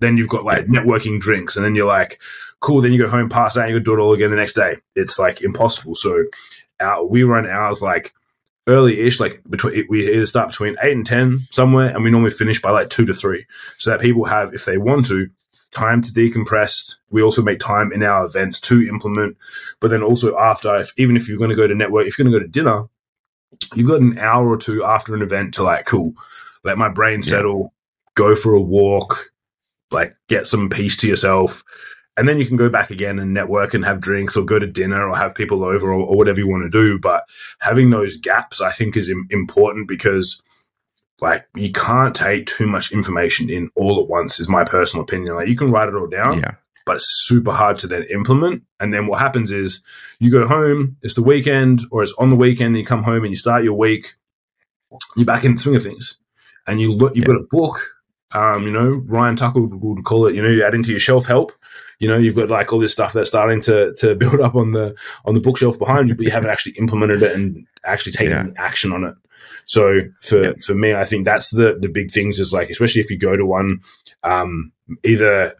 Then 0.00 0.16
you've 0.16 0.28
got 0.28 0.44
like 0.44 0.66
networking 0.66 1.20
drinks, 1.20 1.56
and 1.56 1.64
then 1.64 1.74
you're 1.74 1.86
like, 1.86 2.20
cool. 2.60 2.80
Then 2.80 2.92
you 2.92 2.98
go 2.98 3.08
home, 3.08 3.28
pass 3.28 3.56
out, 3.56 3.66
and 3.66 3.72
you 3.72 3.80
do 3.80 3.94
it 3.94 4.00
all 4.00 4.12
again 4.12 4.30
the 4.30 4.36
next 4.36 4.54
day. 4.54 4.76
It's 4.96 5.18
like 5.18 5.40
impossible. 5.40 5.94
So 5.94 6.24
our, 6.80 7.04
we 7.04 7.22
run 7.22 7.46
ours 7.46 7.82
like 7.82 8.12
early-ish, 8.66 9.20
like 9.20 9.42
between 9.48 9.86
we 9.88 10.12
either 10.12 10.26
start 10.26 10.48
between 10.48 10.76
eight 10.82 10.92
and 10.92 11.06
ten 11.06 11.46
somewhere, 11.50 11.88
and 11.88 12.04
we 12.04 12.10
normally 12.10 12.30
finish 12.30 12.60
by 12.60 12.70
like 12.70 12.90
two 12.90 13.06
to 13.06 13.14
three, 13.14 13.46
so 13.78 13.90
that 13.90 14.00
people 14.00 14.24
have, 14.24 14.54
if 14.54 14.64
they 14.64 14.78
want 14.78 15.06
to, 15.06 15.28
time 15.70 16.00
to 16.02 16.12
decompress. 16.12 16.96
We 17.10 17.22
also 17.22 17.42
make 17.42 17.58
time 17.58 17.92
in 17.92 18.02
our 18.02 18.24
events 18.24 18.60
to 18.60 18.82
implement, 18.88 19.36
but 19.80 19.90
then 19.90 20.02
also 20.02 20.38
after, 20.38 20.76
if, 20.76 20.92
even 20.96 21.16
if 21.16 21.28
you're 21.28 21.38
going 21.38 21.50
to 21.50 21.56
go 21.56 21.66
to 21.66 21.74
network, 21.74 22.06
if 22.06 22.18
you're 22.18 22.24
going 22.24 22.32
to 22.32 22.38
go 22.38 22.44
to 22.44 22.50
dinner, 22.50 22.88
you've 23.74 23.88
got 23.88 24.00
an 24.00 24.18
hour 24.18 24.48
or 24.48 24.56
two 24.56 24.84
after 24.84 25.14
an 25.14 25.22
event 25.22 25.54
to 25.54 25.62
like, 25.62 25.86
cool, 25.86 26.14
let 26.62 26.78
my 26.78 26.88
brain 26.88 27.22
settle, 27.22 27.60
yeah. 27.62 28.10
go 28.14 28.34
for 28.34 28.54
a 28.54 28.60
walk, 28.60 29.32
like 29.90 30.14
get 30.28 30.46
some 30.46 30.68
peace 30.68 30.96
to 30.98 31.08
yourself. 31.08 31.64
And 32.16 32.28
then 32.28 32.38
you 32.38 32.46
can 32.46 32.56
go 32.56 32.68
back 32.68 32.90
again 32.90 33.18
and 33.18 33.32
network 33.32 33.72
and 33.72 33.84
have 33.84 34.00
drinks 34.00 34.36
or 34.36 34.44
go 34.44 34.58
to 34.58 34.66
dinner 34.66 35.08
or 35.08 35.16
have 35.16 35.34
people 35.34 35.64
over 35.64 35.88
or, 35.88 36.06
or 36.06 36.16
whatever 36.16 36.38
you 36.38 36.48
want 36.48 36.64
to 36.64 36.70
do. 36.70 36.98
But 36.98 37.24
having 37.60 37.90
those 37.90 38.16
gaps 38.16 38.60
i 38.60 38.70
think 38.70 38.96
is 38.96 39.08
Im- 39.08 39.26
important 39.30 39.88
because 39.88 40.42
like 41.20 41.46
you 41.54 41.70
can't 41.72 42.14
take 42.14 42.46
too 42.46 42.66
much 42.66 42.92
information 42.92 43.50
in 43.50 43.70
all 43.76 44.00
at 44.00 44.08
once 44.08 44.40
is 44.40 44.48
my 44.48 44.64
personal 44.64 45.04
opinion. 45.04 45.34
Like 45.34 45.48
you 45.48 45.56
can 45.56 45.70
write 45.70 45.88
it 45.88 45.94
all 45.94 46.06
down 46.06 46.38
yeah. 46.38 46.54
but 46.86 46.96
it's 46.96 47.24
super 47.26 47.52
hard 47.52 47.78
to 47.78 47.86
then 47.86 48.04
implement. 48.04 48.62
And 48.78 48.92
then 48.92 49.06
what 49.06 49.20
happens 49.20 49.52
is 49.52 49.82
you 50.18 50.30
go 50.30 50.46
home 50.46 50.96
it's 51.02 51.14
the 51.14 51.22
weekend 51.22 51.82
or 51.90 52.02
it's 52.02 52.14
on 52.18 52.30
the 52.30 52.36
weekend 52.36 52.68
and 52.68 52.78
you 52.78 52.86
come 52.86 53.02
home 53.02 53.24
and 53.24 53.30
you 53.30 53.36
start 53.36 53.64
your 53.64 53.74
week 53.74 54.14
you're 55.16 55.26
back 55.26 55.44
in 55.44 55.54
the 55.54 55.60
swing 55.60 55.76
of 55.76 55.82
things. 55.82 56.18
And 56.66 56.80
you 56.80 56.92
look 56.92 57.14
you've 57.14 57.26
yeah. 57.26 57.34
got 57.34 57.40
a 57.40 57.46
book 57.50 57.94
Um, 58.32 58.62
you 58.64 58.70
know, 58.70 59.02
Ryan 59.06 59.36
Tucker 59.36 59.60
would, 59.60 60.04
call 60.04 60.26
it, 60.26 60.34
you 60.34 60.42
know, 60.42 60.48
you 60.48 60.64
add 60.64 60.74
into 60.74 60.90
your 60.90 61.00
shelf 61.00 61.26
help. 61.26 61.52
You 61.98 62.08
know, 62.08 62.16
you've 62.16 62.36
got 62.36 62.48
like 62.48 62.72
all 62.72 62.78
this 62.78 62.92
stuff 62.92 63.12
that's 63.12 63.28
starting 63.28 63.60
to 63.62 63.92
to 63.94 64.14
build 64.22 64.40
up 64.40 64.54
on 64.54 64.70
the 64.70 64.96
on 65.24 65.34
the 65.34 65.40
bookshelf 65.40 65.78
behind 65.78 66.08
you, 66.08 66.14
but 66.14 66.24
you 66.24 66.30
haven't 66.30 66.50
actually 66.50 66.72
implemented 66.72 67.22
it 67.22 67.34
and 67.34 67.66
actually 67.84 68.12
taken 68.12 68.32
Yeah. 68.32 68.52
action 68.56 68.92
on 68.92 69.04
it. 69.04 69.14
So 69.66 70.00
for 70.22 70.44
Yeah. 70.44 70.52
for 70.64 70.74
me, 70.74 70.94
I 70.94 71.04
think 71.04 71.24
that's 71.24 71.50
the 71.50 71.76
the 71.78 71.88
big 71.88 72.10
things 72.10 72.38
is 72.40 72.52
like, 72.52 72.70
especially 72.70 73.00
if 73.02 73.10
you 73.10 73.18
go 73.18 73.36
to 73.36 73.44
one, 73.44 73.80
um, 74.22 74.72
either 75.04 75.54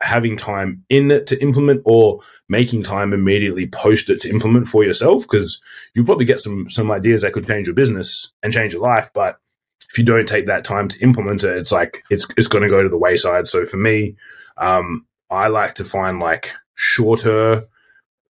having 0.00 0.36
time 0.36 0.84
in 0.90 1.10
it 1.10 1.26
to 1.26 1.40
implement 1.42 1.80
or 1.86 2.20
making 2.48 2.82
time 2.82 3.12
immediately 3.14 3.66
post 3.66 4.10
it 4.10 4.20
to 4.20 4.28
implement 4.28 4.66
for 4.66 4.84
yourself 4.84 5.22
because 5.22 5.62
you'll 5.94 6.04
probably 6.04 6.26
get 6.26 6.38
some 6.40 6.68
some 6.68 6.90
ideas 6.90 7.22
that 7.22 7.32
could 7.32 7.46
change 7.46 7.66
your 7.66 7.74
business 7.74 8.30
and 8.42 8.52
change 8.52 8.74
your 8.74 8.82
life 8.82 9.08
but 9.14 9.38
if 9.94 9.98
you 9.98 10.04
don't 10.04 10.26
take 10.26 10.46
that 10.46 10.64
time 10.64 10.88
to 10.88 10.98
implement 11.00 11.44
it 11.44 11.56
it's 11.56 11.70
like 11.70 11.98
it's 12.10 12.26
it's 12.36 12.48
going 12.48 12.64
to 12.64 12.68
go 12.68 12.82
to 12.82 12.88
the 12.88 12.98
wayside. 12.98 13.46
So 13.46 13.64
for 13.64 13.76
me 13.76 14.16
um 14.58 15.06
i 15.30 15.46
like 15.46 15.74
to 15.74 15.84
find 15.84 16.18
like 16.18 16.50
shorter 16.74 17.62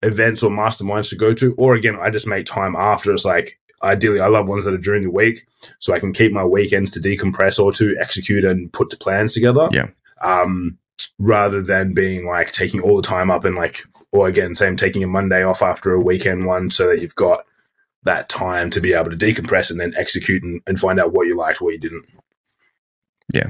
events 0.03 0.43
or 0.43 0.51
masterminds 0.51 1.11
to 1.11 1.17
go 1.17 1.33
to. 1.35 1.55
Or 1.57 1.75
again 1.77 1.97
i 2.01 2.11
just 2.11 2.27
make 2.27 2.47
time 2.47 2.75
after. 2.75 3.13
It's 3.13 3.25
like 3.25 3.61
ideally 3.85 4.19
i 4.21 4.27
love 4.27 4.49
ones 4.49 4.65
that 4.65 4.75
are 4.75 4.79
during 4.89 5.05
the 5.05 5.11
week 5.11 5.47
so 5.79 5.95
i 5.95 6.01
can 6.01 6.13
keep 6.13 6.33
my 6.33 6.45
weekends 6.45 6.91
to 6.93 7.01
decompress 7.01 7.63
or 7.63 7.71
to 7.73 7.97
execute 8.01 8.45
and 8.45 8.73
put 8.73 8.91
the 8.91 8.97
plans 8.97 9.33
together. 9.33 9.69
Yeah. 9.73 9.87
um 10.21 10.79
rather 11.21 11.63
than 11.63 11.95
being 11.95 12.27
like 12.27 12.51
taking 12.51 12.81
all 12.81 12.97
the 12.97 13.03
time 13.07 13.31
up 13.31 13.45
and 13.45 13.55
like 13.55 13.83
or 14.11 14.27
again 14.27 14.57
same 14.57 14.77
taking 14.77 15.05
a 15.05 15.07
monday 15.07 15.45
off 15.45 15.63
after 15.63 15.93
a 15.93 16.01
weekend 16.01 16.45
one 16.47 16.71
so 16.71 16.89
that 16.89 17.01
you've 17.01 17.15
got 17.15 17.45
that 18.05 18.29
time 18.29 18.71
to 18.71 18.81
be 18.81 18.93
able 18.93 19.11
to 19.11 19.17
decompress 19.17 19.71
and 19.71 19.81
then 19.81 19.95
execute 19.97 20.43
and, 20.43 20.61
and 20.67 20.79
find 20.79 20.99
out 20.99 21.13
what 21.13 21.27
you 21.27 21.37
liked 21.37 21.61
what 21.61 21.73
you 21.73 21.79
didn't 21.79 22.05
Yeah, 23.33 23.49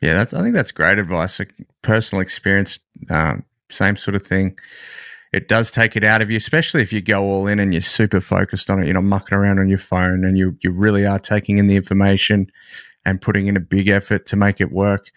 Yeah, 0.00 0.14
that's. 0.14 0.34
I 0.34 0.42
think 0.42 0.54
that's 0.54 0.72
great 0.72 0.98
advice. 0.98 1.38
Like, 1.38 1.54
personal 1.82 2.22
experience, 2.22 2.78
um, 3.10 3.44
same 3.70 3.96
sort 3.96 4.14
of 4.14 4.26
thing. 4.26 4.58
It 5.32 5.48
does 5.48 5.70
take 5.70 5.96
it 5.96 6.04
out 6.04 6.20
of 6.20 6.30
you, 6.30 6.36
especially 6.36 6.82
if 6.82 6.92
you 6.92 7.00
go 7.00 7.22
all 7.22 7.46
in 7.46 7.58
and 7.58 7.72
you're 7.72 7.80
super 7.80 8.20
focused 8.20 8.68
on 8.68 8.82
it. 8.82 8.84
You're 8.84 8.94
not 8.94 9.04
mucking 9.04 9.38
around 9.38 9.60
on 9.60 9.68
your 9.68 9.78
phone, 9.78 10.24
and 10.24 10.36
you 10.36 10.56
you 10.60 10.70
really 10.70 11.06
are 11.06 11.18
taking 11.18 11.58
in 11.58 11.68
the 11.68 11.76
information 11.76 12.50
and 13.04 13.20
putting 13.20 13.46
in 13.46 13.56
a 13.56 13.60
big 13.60 13.88
effort 13.88 14.26
to 14.26 14.36
make 14.36 14.60
it 14.60 14.72
work. 14.72 15.10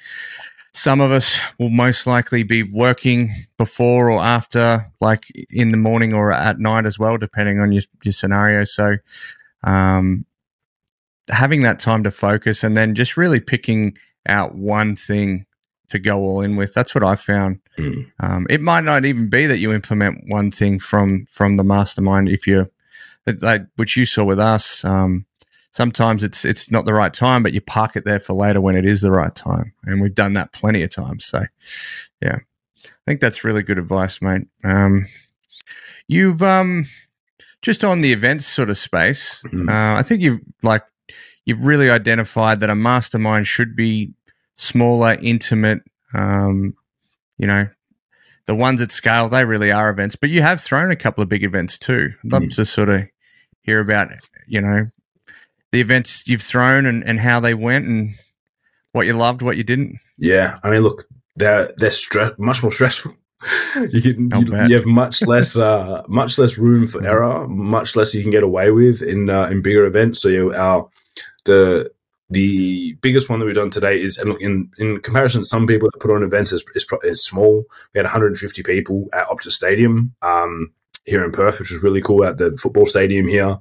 Some 0.76 1.00
of 1.00 1.10
us 1.10 1.40
will 1.58 1.70
most 1.70 2.06
likely 2.06 2.44
be 2.44 2.62
working 2.62 3.32
before 3.58 4.12
or 4.12 4.22
after, 4.22 4.86
like 5.00 5.26
in 5.50 5.72
the 5.72 5.78
morning 5.78 6.14
or 6.14 6.34
at 6.34 6.60
night 6.60 6.86
as 6.86 7.00
well, 7.00 7.18
depending 7.18 7.62
on 7.62 7.72
your, 7.72 7.84
your 8.04 8.12
scenario. 8.12 8.66
So, 8.66 8.98
um, 9.64 10.26
having 11.30 11.62
that 11.62 11.80
time 11.80 12.04
to 12.04 12.12
focus 12.12 12.62
and 12.62 12.76
then 12.76 12.94
just 12.94 13.16
really 13.16 13.40
picking 13.40 13.98
out 14.28 14.56
one 14.56 14.98
thing 14.98 15.46
to 15.90 15.98
go 15.98 16.20
all 16.20 16.42
in 16.42 16.58
with. 16.58 16.74
That's 16.74 16.94
what 16.94 17.06
I 17.06 17.16
found. 17.16 17.62
Mm. 17.78 18.12
Um, 18.20 18.48
it 18.50 18.60
might 18.60 18.84
not 18.84 19.06
even 19.06 19.30
be 19.30 19.48
that 19.48 19.60
you 19.60 19.72
implement 19.72 20.26
one 20.28 20.52
thing 20.52 20.78
from 20.78 21.26
from 21.30 21.56
the 21.56 21.64
mastermind 21.64 22.28
if 22.28 22.48
you, 22.48 22.70
like 23.40 23.62
which 23.78 23.96
you 23.96 24.06
saw 24.06 24.26
with 24.26 24.40
us. 24.40 24.84
Um, 24.84 25.26
sometimes 25.76 26.24
it's 26.24 26.46
it's 26.46 26.72
not 26.72 26.86
the 26.86 26.94
right 26.94 27.14
time, 27.14 27.44
but 27.44 27.52
you 27.52 27.60
park 27.60 27.98
it 27.98 28.06
there 28.06 28.20
for 28.20 28.34
later 28.34 28.62
when 28.62 28.78
it 28.78 28.86
is 28.86 29.02
the 29.02 29.12
right 29.12 29.36
time, 29.36 29.74
and 29.84 30.02
we've 30.02 30.16
done 30.16 30.34
that 30.34 30.54
plenty 30.54 30.82
of 30.84 30.90
times. 30.90 31.26
So, 31.26 31.44
yeah, 32.22 32.38
I 32.86 32.90
think 33.06 33.20
that's 33.20 33.44
really 33.44 33.62
good 33.62 33.78
advice, 33.78 34.22
mate. 34.22 34.44
Um, 34.64 35.06
you've 36.08 36.42
um, 36.42 36.86
just 37.62 37.84
on 37.84 38.00
the 38.02 38.14
events 38.14 38.46
sort 38.46 38.70
of 38.70 38.78
space. 38.78 39.42
Mhm. 39.48 39.70
Uh, 39.70 40.00
I 40.00 40.04
think 40.04 40.22
you've 40.22 40.40
like 40.64 40.84
you've 41.46 41.66
really 41.66 41.90
identified 41.90 42.62
that 42.62 42.70
a 42.70 42.76
mastermind 42.76 43.46
should 43.48 43.76
be 43.76 44.14
smaller, 44.56 45.18
intimate. 45.22 45.82
Um, 46.14 46.74
you 47.38 47.48
know, 47.48 47.68
the 48.46 48.56
ones 48.56 48.80
at 48.82 48.92
scale 48.92 49.28
they 49.28 49.44
really 49.44 49.72
are 49.72 49.90
events, 49.90 50.16
but 50.16 50.30
you 50.30 50.42
have 50.42 50.62
thrown 50.62 50.90
a 50.90 50.96
couple 50.96 51.22
of 51.22 51.28
big 51.28 51.44
events 51.44 51.78
too. 51.78 52.12
I'd 52.24 52.32
love 52.32 52.44
Mm. 52.44 52.56
to 52.56 52.66
sort 52.66 52.88
of 52.90 53.08
hear 53.62 53.82
about 53.82 54.12
you 54.48 54.62
know 54.62 54.86
the 55.72 55.82
events 55.82 56.24
you've 56.28 56.42
thrown 56.42 56.86
and, 56.86 57.04
and 57.04 57.20
how 57.20 57.40
they 57.40 57.54
went 57.54 57.86
and 57.86 58.12
what 58.94 59.06
you 59.06 59.14
loved, 59.14 59.42
what 59.42 59.58
you 59.58 59.64
didn't. 59.64 59.98
yeah 60.18 60.58
i 60.64 60.70
mean 60.70 60.82
look 60.82 61.04
they're 61.36 61.72
they're 61.78 61.90
stre- 61.90 62.38
much 62.40 62.64
more 62.64 62.72
stressful. 62.72 63.14
You 63.92 64.02
can 64.02 64.32
you, 64.32 64.46
you 64.70 64.76
have 64.76 64.86
much 64.86 65.22
less 65.28 65.58
uh 65.58 66.02
much 66.08 66.40
less 66.40 66.58
room 66.58 66.88
for 66.88 67.02
Mhm. 67.02 67.08
error 67.08 67.48
much 67.48 67.96
less 67.96 68.16
you 68.16 68.22
can 68.24 68.32
get 68.32 68.42
away 68.44 68.72
with 68.72 69.02
in 69.04 69.30
uh, 69.30 69.48
in 69.52 69.62
bigger 69.62 69.86
events. 69.86 70.22
So 70.22 70.30
you 70.30 70.54
our 70.54 70.90
the 71.44 71.92
the 72.30 72.94
biggest 73.02 73.30
one 73.30 73.40
that 73.40 73.46
we've 73.46 73.54
done 73.54 73.70
today 73.70 74.02
is 74.02 74.18
and 74.18 74.30
look 74.30 74.42
in 74.42 74.72
in 74.80 75.00
comparison 75.02 75.42
to 75.42 75.46
some 75.46 75.68
people 75.68 75.90
that 75.92 76.00
put 76.00 76.10
on 76.12 76.24
events 76.24 76.52
is, 76.54 76.64
is, 76.74 76.88
is 77.04 77.24
small. 77.24 77.66
We 77.94 78.00
had 78.00 78.06
150 78.06 78.64
people 78.64 79.10
at 79.14 79.28
optus 79.28 79.52
stadium 79.52 80.16
um 80.22 80.72
here 81.04 81.24
in 81.24 81.32
perth 81.32 81.60
which 81.60 81.72
was 81.72 81.84
really 81.84 82.02
cool 82.02 82.24
at 82.24 82.38
the 82.38 82.56
football 82.58 82.86
stadium 82.88 83.28
here 83.28 83.58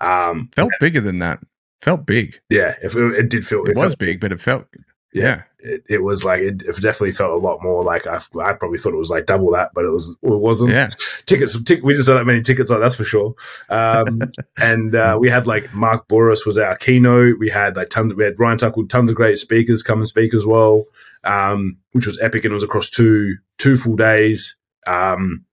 um 0.00 0.50
Felt 0.54 0.72
bigger 0.80 1.00
than 1.00 1.18
that. 1.20 1.40
Felt 1.80 2.06
big. 2.06 2.40
yeah 2.50 2.74
if 2.82 2.96
it, 2.96 3.14
it 3.14 3.28
did 3.28 3.46
feel 3.46 3.60
It, 3.64 3.76
was 3.76 3.78
felt- 3.78 3.98
big, 3.98 4.20
but 4.20 4.32
it 4.32 4.40
felt 4.40 4.66
Yeah. 5.12 5.22
yeah. 5.24 5.42
it, 5.58 5.82
it 5.88 6.02
was 6.02 6.24
like 6.24 6.40
it, 6.40 6.62
it 6.62 6.74
definitely 6.76 7.12
felt 7.12 7.32
a 7.32 7.36
lot 7.46 7.62
more 7.62 7.82
like 7.84 8.06
I, 8.06 8.18
I 8.42 8.52
probably 8.54 8.78
thought 8.78 8.92
it 8.92 8.96
was 8.98 9.10
like 9.10 9.26
double 9.26 9.50
that, 9.52 9.70
but 9.74 9.84
it 9.84 9.90
was 9.90 10.10
it 10.10 10.16
wasn't. 10.22 10.70
Yeah. 10.72 10.88
Tickets, 11.26 11.60
tic, 11.62 11.82
we 11.82 11.92
didn't 11.92 12.04
sell 12.04 12.16
that 12.16 12.24
many 12.26 12.40
tickets, 12.42 12.70
like, 12.70 12.80
that's 12.80 12.94
for 12.96 13.04
sure. 13.04 13.34
Um, 13.68 14.20
and 14.58 14.94
uh, 14.94 15.16
we 15.20 15.28
had 15.28 15.46
like 15.46 15.72
Mark 15.74 16.06
Bouris 16.08 16.46
was 16.46 16.58
our 16.58 16.76
keynote. 16.76 17.38
We 17.38 17.48
had 17.50 17.76
like 17.76 17.88
tons. 17.90 18.14
We 18.14 18.24
had 18.24 18.38
Ryan 18.38 18.58
with 18.76 18.88
tons 18.88 19.10
of 19.10 19.16
great 19.16 19.38
speakers 19.38 19.82
come 19.82 19.98
and 19.98 20.06
speak 20.08 20.34
as 20.34 20.46
well, 20.46 20.84
um, 21.24 21.78
which 21.92 22.06
was 22.06 22.18
epic, 22.20 22.44
and 22.44 22.52
it 22.52 22.54
was 22.54 22.62
across 22.62 22.88
two 22.90 23.36
two 23.58 23.76
full 23.76 23.96
days. 23.96 24.56
Um, 24.86 25.44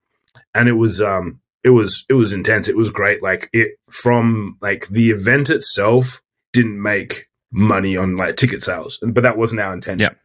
and 0.54 0.68
it 0.68 0.72
was 0.74 1.02
um, 1.02 1.40
it 1.64 1.70
was 1.70 2.04
it 2.08 2.14
was 2.14 2.32
intense. 2.32 2.68
It 2.68 2.76
was 2.76 2.90
great. 2.90 3.22
Like 3.22 3.48
it 3.52 3.72
from 3.90 4.58
like 4.60 4.86
the 4.88 5.10
event 5.10 5.50
itself 5.50 6.22
didn't 6.52 6.80
make 6.80 7.26
money 7.50 7.96
on 7.96 8.16
like 8.16 8.36
ticket 8.36 8.62
sales, 8.62 8.98
but 9.02 9.22
that 9.22 9.38
wasn't 9.38 9.62
our 9.62 9.72
intention. 9.72 10.10
Yeah. 10.12 10.18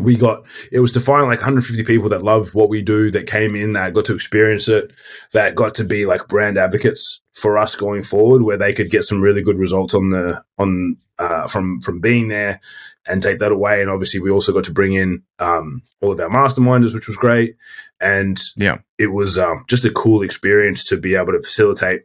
We 0.00 0.16
got 0.16 0.46
it 0.72 0.80
was 0.80 0.92
to 0.92 1.00
find 1.00 1.26
like 1.26 1.40
150 1.40 1.84
people 1.84 2.08
that 2.10 2.22
love 2.22 2.54
what 2.54 2.68
we 2.70 2.82
do, 2.82 3.10
that 3.10 3.26
came 3.26 3.54
in, 3.54 3.74
that 3.74 3.94
got 3.94 4.06
to 4.06 4.14
experience 4.14 4.68
it, 4.68 4.92
that 5.32 5.54
got 5.54 5.74
to 5.76 5.84
be 5.84 6.06
like 6.06 6.28
brand 6.28 6.56
advocates 6.56 7.20
for 7.34 7.58
us 7.58 7.74
going 7.74 8.02
forward, 8.02 8.42
where 8.42 8.56
they 8.56 8.72
could 8.72 8.90
get 8.90 9.04
some 9.04 9.20
really 9.20 9.42
good 9.42 9.58
results 9.58 9.94
on 9.94 10.10
the 10.10 10.42
on 10.56 10.96
uh, 11.18 11.46
from 11.46 11.80
from 11.80 12.00
being 12.00 12.28
there 12.28 12.60
and 13.06 13.22
take 13.22 13.38
that 13.38 13.52
away. 13.52 13.80
And 13.80 13.90
obviously, 13.90 14.20
we 14.20 14.30
also 14.30 14.52
got 14.52 14.64
to 14.64 14.72
bring 14.72 14.92
in 14.94 15.22
um, 15.38 15.82
all 16.00 16.12
of 16.12 16.20
our 16.20 16.28
masterminders, 16.28 16.94
which 16.94 17.06
was 17.06 17.16
great. 17.16 17.56
And 18.00 18.40
Yeah. 18.56 18.78
it 18.98 19.08
was 19.08 19.38
um, 19.38 19.64
just 19.68 19.84
a 19.84 19.90
cool 19.90 20.22
experience 20.22 20.84
to 20.84 20.96
be 20.96 21.14
able 21.14 21.32
to 21.32 21.42
facilitate. 21.42 22.02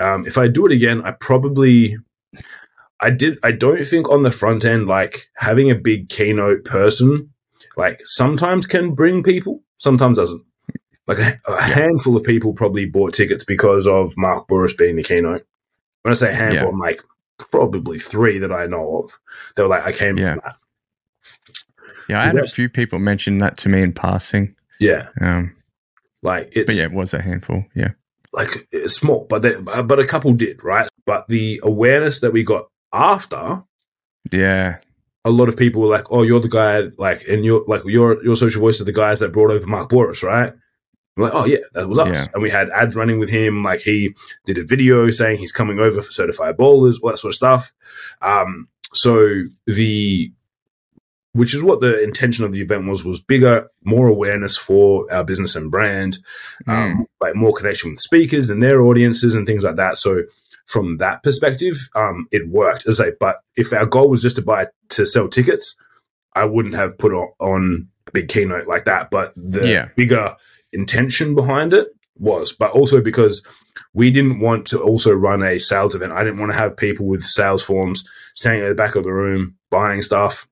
Um, 0.00 0.26
if 0.26 0.36
I 0.38 0.48
do 0.48 0.66
it 0.66 0.72
again, 0.72 1.02
I 1.02 1.12
probably 1.12 1.96
I 3.00 3.10
did. 3.10 3.38
I 3.42 3.52
don't 3.52 3.84
think 3.84 4.10
on 4.10 4.22
the 4.22 4.32
front 4.32 4.64
end, 4.64 4.86
like 4.86 5.28
having 5.36 5.70
a 5.70 5.74
big 5.74 6.08
keynote 6.08 6.64
person, 6.64 7.30
like 7.76 8.00
sometimes 8.02 8.66
can 8.66 8.94
bring 8.94 9.22
people, 9.22 9.62
sometimes 9.78 10.18
doesn't. 10.18 10.42
Like 11.06 11.18
a, 11.18 11.38
a 11.48 11.60
handful 11.62 12.16
of 12.16 12.24
people 12.24 12.52
probably 12.52 12.86
bought 12.86 13.14
tickets 13.14 13.42
because 13.44 13.86
of 13.86 14.12
Mark 14.16 14.46
Bouris 14.48 14.76
being 14.76 14.96
the 14.96 15.02
keynote. 15.02 15.44
When 16.02 16.12
I 16.12 16.14
say 16.14 16.32
handful, 16.32 16.68
Yeah. 16.68 16.72
I'm 16.72 16.78
like 16.78 17.00
probably 17.44 17.98
three 17.98 18.38
that 18.38 18.52
I 18.52 18.66
know 18.66 19.02
of. 19.02 19.18
They 19.56 19.62
were 19.62 19.68
like, 19.68 19.84
I 19.84 19.92
came 19.92 20.16
Yeah. 20.18 20.36
that. 20.36 20.56
Yeah, 22.08 22.20
I 22.22 22.26
had 22.26 22.36
a 22.38 22.48
few 22.48 22.68
people 22.68 22.98
mention 22.98 23.38
that 23.38 23.56
to 23.58 23.68
me 23.68 23.82
in 23.82 23.92
passing. 23.92 24.56
Yeah, 24.80 25.08
Um, 25.20 25.54
like 26.22 26.50
it's 26.56 26.66
but 26.66 26.74
yeah, 26.76 26.84
it 26.84 26.92
was 26.92 27.14
a 27.14 27.20
handful. 27.22 27.64
Yeah. 27.74 27.90
like 28.32 28.66
it's 28.72 28.94
small, 28.94 29.26
but 29.28 29.42
they, 29.42 29.54
but 29.56 29.98
a 29.98 30.06
couple 30.06 30.32
did 30.32 30.64
right. 30.64 30.88
But 31.06 31.28
the 31.28 31.60
awareness 31.62 32.20
that 32.20 32.32
we 32.32 32.42
got 32.44 32.68
after 32.92 33.62
Yeah. 34.32 34.78
a 35.24 35.30
lot 35.30 35.48
of 35.48 35.56
people 35.56 35.82
were 35.82 35.88
like, 35.88 36.06
"Oh, 36.10 36.22
you're 36.22 36.40
the 36.40 36.48
guy," 36.48 36.88
like, 36.98 37.26
and 37.28 37.44
you're 37.44 37.64
like, 37.66 37.82
your 37.84 38.22
your 38.24 38.36
social 38.36 38.60
voice 38.60 38.80
are 38.80 38.84
the 38.84 38.92
guys 38.92 39.20
that 39.20 39.32
brought 39.32 39.50
over 39.50 39.66
Mark 39.66 39.88
Bouris, 39.90 40.22
right? 40.22 40.52
I'm 41.16 41.24
like, 41.24 41.34
oh 41.34 41.44
yeah, 41.44 41.58
that 41.74 41.88
was 41.88 41.98
us. 41.98 42.16
Yeah. 42.16 42.26
And 42.34 42.42
we 42.42 42.50
had 42.50 42.70
ads 42.70 42.94
running 42.96 43.18
with 43.18 43.28
him. 43.28 43.62
Like 43.62 43.80
he 43.80 44.14
did 44.44 44.58
a 44.58 44.64
video 44.64 45.10
saying 45.10 45.38
he's 45.38 45.52
coming 45.52 45.78
over 45.78 46.00
for 46.00 46.12
certified 46.12 46.56
bowlers, 46.56 46.98
all 47.00 47.10
that 47.10 47.18
sort 47.18 47.30
of 47.32 47.36
stuff. 47.36 47.72
Um, 48.22 48.68
so 48.92 49.42
the 49.66 50.32
which 51.32 51.54
is 51.54 51.62
what 51.62 51.80
the 51.80 52.02
intention 52.02 52.44
of 52.44 52.52
the 52.52 52.60
event 52.60 52.88
was 52.88 53.04
was 53.04 53.20
bigger, 53.20 53.68
more 53.84 54.08
awareness 54.08 54.56
for 54.56 55.06
our 55.12 55.22
business 55.22 55.54
and 55.54 55.70
brand, 55.70 56.18
Mm. 56.66 56.72
um, 56.72 57.06
like 57.20 57.36
more 57.36 57.52
connection 57.52 57.90
with 57.90 58.00
speakers 58.00 58.50
and 58.50 58.60
their 58.62 58.80
audiences 58.82 59.34
and 59.34 59.46
things 59.46 59.62
like 59.62 59.76
that. 59.76 59.96
So 59.98 60.22
from 60.66 60.96
that 60.98 61.22
perspective, 61.22 61.76
um, 61.94 62.26
it 62.32 62.48
worked. 62.48 62.86
As 62.86 63.00
I 63.00 63.06
say, 63.06 63.12
but 63.20 63.36
if 63.56 63.72
our 63.72 63.86
goal 63.86 64.08
was 64.10 64.22
just 64.22 64.36
to 64.36 64.42
buy 64.42 64.68
to 64.90 65.06
sell 65.06 65.28
tickets, 65.28 65.76
I 66.34 66.44
wouldn't 66.46 66.74
have 66.74 66.98
put 66.98 67.12
on, 67.12 67.28
on 67.38 67.88
a 68.08 68.10
big 68.10 68.28
keynote 68.28 68.66
like 68.66 68.84
that. 68.86 69.10
But 69.12 69.32
the 69.36 69.68
Yeah. 69.68 69.88
bigger 69.96 70.34
intention 70.72 71.34
behind 71.34 71.72
it 71.72 71.88
was, 72.18 72.52
but 72.52 72.70
also 72.72 73.00
because 73.00 73.42
we 73.94 74.10
didn't 74.10 74.40
want 74.40 74.66
to 74.68 74.80
also 74.80 75.12
run 75.12 75.42
a 75.42 75.58
sales 75.58 75.94
event. 75.94 76.12
I 76.12 76.22
didn't 76.22 76.38
want 76.38 76.52
to 76.52 76.58
have 76.58 76.76
people 76.76 77.06
with 77.06 77.22
sales 77.22 77.62
forms 77.62 78.06
standing 78.34 78.62
at 78.64 78.68
the 78.68 78.74
back 78.74 78.94
of 78.94 79.04
the 79.04 79.12
room 79.12 79.56
buying 79.70 80.02
stuff. 80.02 80.46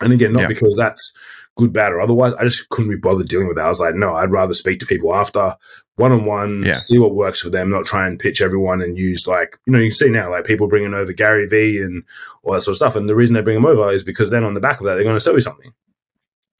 And 0.00 0.12
again, 0.12 0.32
not 0.32 0.42
Yeah. 0.42 0.48
because 0.48 0.76
that's 0.76 1.12
good, 1.56 1.72
bad, 1.72 1.92
or 1.92 2.00
otherwise. 2.00 2.34
I 2.34 2.44
just 2.44 2.68
couldn't 2.70 2.90
be 2.90 2.96
bothered 2.96 3.28
dealing 3.28 3.46
with 3.48 3.56
that. 3.56 3.66
I 3.66 3.68
was 3.68 3.80
like, 3.80 3.94
no, 3.94 4.14
I'd 4.14 4.30
rather 4.32 4.54
speak 4.54 4.80
to 4.80 4.86
people 4.86 5.14
after 5.14 5.54
one 5.96 6.12
on 6.12 6.24
one, 6.24 6.64
see 6.74 6.98
what 6.98 7.14
works 7.14 7.40
for 7.40 7.50
them, 7.50 7.70
not 7.70 7.84
try 7.84 8.06
and 8.06 8.18
pitch 8.18 8.40
everyone 8.40 8.80
and 8.80 8.96
use 8.98 9.26
like, 9.26 9.58
you 9.66 9.72
know, 9.72 9.78
you 9.78 9.90
see 9.90 10.08
now 10.08 10.30
like 10.30 10.44
people 10.44 10.66
bringing 10.66 10.94
over 10.94 11.12
Gary 11.12 11.46
Vee 11.46 11.82
and 11.82 12.02
all 12.42 12.54
that 12.54 12.62
sort 12.62 12.72
of 12.72 12.76
stuff. 12.76 12.96
And 12.96 13.08
the 13.08 13.14
reason 13.14 13.34
they 13.34 13.42
bring 13.42 13.56
them 13.56 13.66
over 13.66 13.92
is 13.92 14.02
because 14.02 14.30
then 14.30 14.44
on 14.44 14.54
the 14.54 14.60
back 14.60 14.80
of 14.80 14.86
that, 14.86 14.94
they're 14.94 15.04
going 15.04 15.16
to 15.16 15.20
sell 15.20 15.34
you 15.34 15.40
something. 15.40 15.72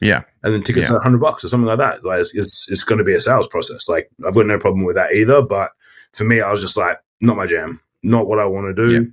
Yeah. 0.00 0.22
And 0.42 0.54
then 0.54 0.62
tickets 0.62 0.88
Yeah. 0.88 0.94
are 0.94 0.98
100 0.98 1.18
bucks 1.20 1.44
or 1.44 1.48
something 1.48 1.66
like 1.66 1.78
that. 1.78 2.04
Like 2.04 2.20
it's, 2.20 2.34
it's, 2.34 2.68
it's 2.70 2.84
going 2.84 2.98
to 2.98 3.04
be 3.04 3.14
a 3.14 3.20
sales 3.20 3.48
process. 3.48 3.88
Like 3.88 4.10
I've 4.26 4.34
got 4.34 4.46
no 4.46 4.58
problem 4.58 4.84
with 4.84 4.96
that 4.96 5.12
either. 5.12 5.42
But 5.42 5.70
for 6.12 6.24
me, 6.24 6.40
I 6.40 6.50
was 6.50 6.60
just 6.60 6.76
like, 6.76 6.98
not 7.20 7.36
my 7.36 7.46
jam, 7.46 7.80
not 8.02 8.26
what 8.26 8.38
I 8.38 8.46
want 8.46 8.74
to 8.74 8.88
do. 8.88 8.94
Yeah. 8.96 9.06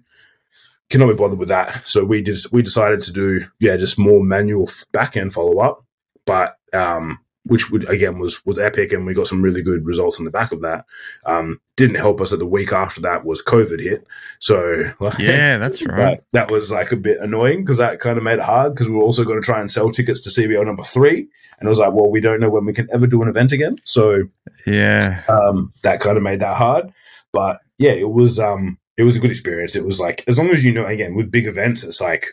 Cannot 0.89 1.07
be 1.09 1.15
bothered 1.15 1.39
with 1.39 1.49
that. 1.49 1.85
So 1.85 2.05
we 2.05 2.21
just 2.21 2.53
we 2.53 2.61
decided 2.61 3.01
to 3.01 3.11
do 3.11 3.41
yeah 3.59 3.75
just 3.75 3.99
more 3.99 4.23
manual 4.23 4.69
back 4.93 5.17
end 5.17 5.33
follow 5.33 5.59
up, 5.59 5.83
but 6.25 6.55
um, 6.73 7.19
which 7.47 7.69
would 7.71 7.89
again 7.89 8.19
was 8.19 8.45
was 8.45 8.59
epic, 8.59 8.93
and 8.93 9.05
we 9.05 9.13
got 9.13 9.27
some 9.27 9.41
really 9.41 9.61
good 9.61 9.85
results 9.85 10.19
on 10.19 10.25
the 10.25 10.31
back 10.31 10.51
of 10.51 10.61
that. 10.61 10.85
Um, 11.25 11.59
didn't 11.75 11.95
help 11.97 12.21
us 12.21 12.31
that 12.31 12.37
the 12.37 12.45
week 12.45 12.71
after 12.73 13.01
that 13.01 13.23
was 13.25 13.43
COVID 13.43 13.79
hit, 13.81 14.05
so 14.39 14.91
like, 14.99 15.17
Yeah, 15.19 15.57
that's 15.59 15.85
right. 15.85 16.19
that, 16.33 16.47
that 16.47 16.51
was 16.51 16.71
like 16.71 16.91
a 16.91 16.95
bit 16.95 17.19
annoying 17.19 17.63
because 17.63 17.77
that 17.77 17.99
kind 17.99 18.17
of 18.17 18.23
made 18.23 18.39
it 18.39 18.45
hard 18.45 18.73
because 18.73 18.87
we 18.89 18.95
were 18.95 19.03
also 19.03 19.23
going 19.23 19.39
to 19.39 19.45
try 19.45 19.59
and 19.59 19.69
sell 19.69 19.91
tickets 19.91 20.21
to 20.21 20.29
CBO 20.41 20.65
number 20.65 20.83
three, 20.83 21.27
and 21.59 21.67
it 21.67 21.69
was 21.69 21.79
like, 21.79 21.93
well, 21.93 22.09
we 22.09 22.21
don't 22.21 22.39
know 22.39 22.49
when 22.49 22.65
we 22.65 22.73
can 22.73 22.87
ever 22.91 23.07
do 23.07 23.21
an 23.21 23.29
event 23.29 23.51
again, 23.51 23.77
so 23.83 24.23
Yeah. 24.65 25.23
um, 25.29 25.71
that 25.83 25.99
kind 25.99 26.17
of 26.17 26.23
made 26.23 26.39
that 26.39 26.57
hard. 26.57 26.91
But 27.33 27.61
yeah, 27.77 27.91
it 27.91 28.09
was 28.09 28.39
um, 28.39 28.77
it 28.97 29.03
was 29.03 29.15
a 29.15 29.19
good 29.19 29.29
experience. 29.29 29.75
It 29.75 29.85
was 29.85 29.99
like 29.99 30.23
as 30.27 30.37
long 30.39 30.49
as 30.49 30.63
you 30.63 30.71
know, 30.73 30.85
again, 30.85 31.13
with 31.13 31.29
big 31.29 31.45
events, 31.45 31.83
it's 31.83 32.01
like 32.01 32.27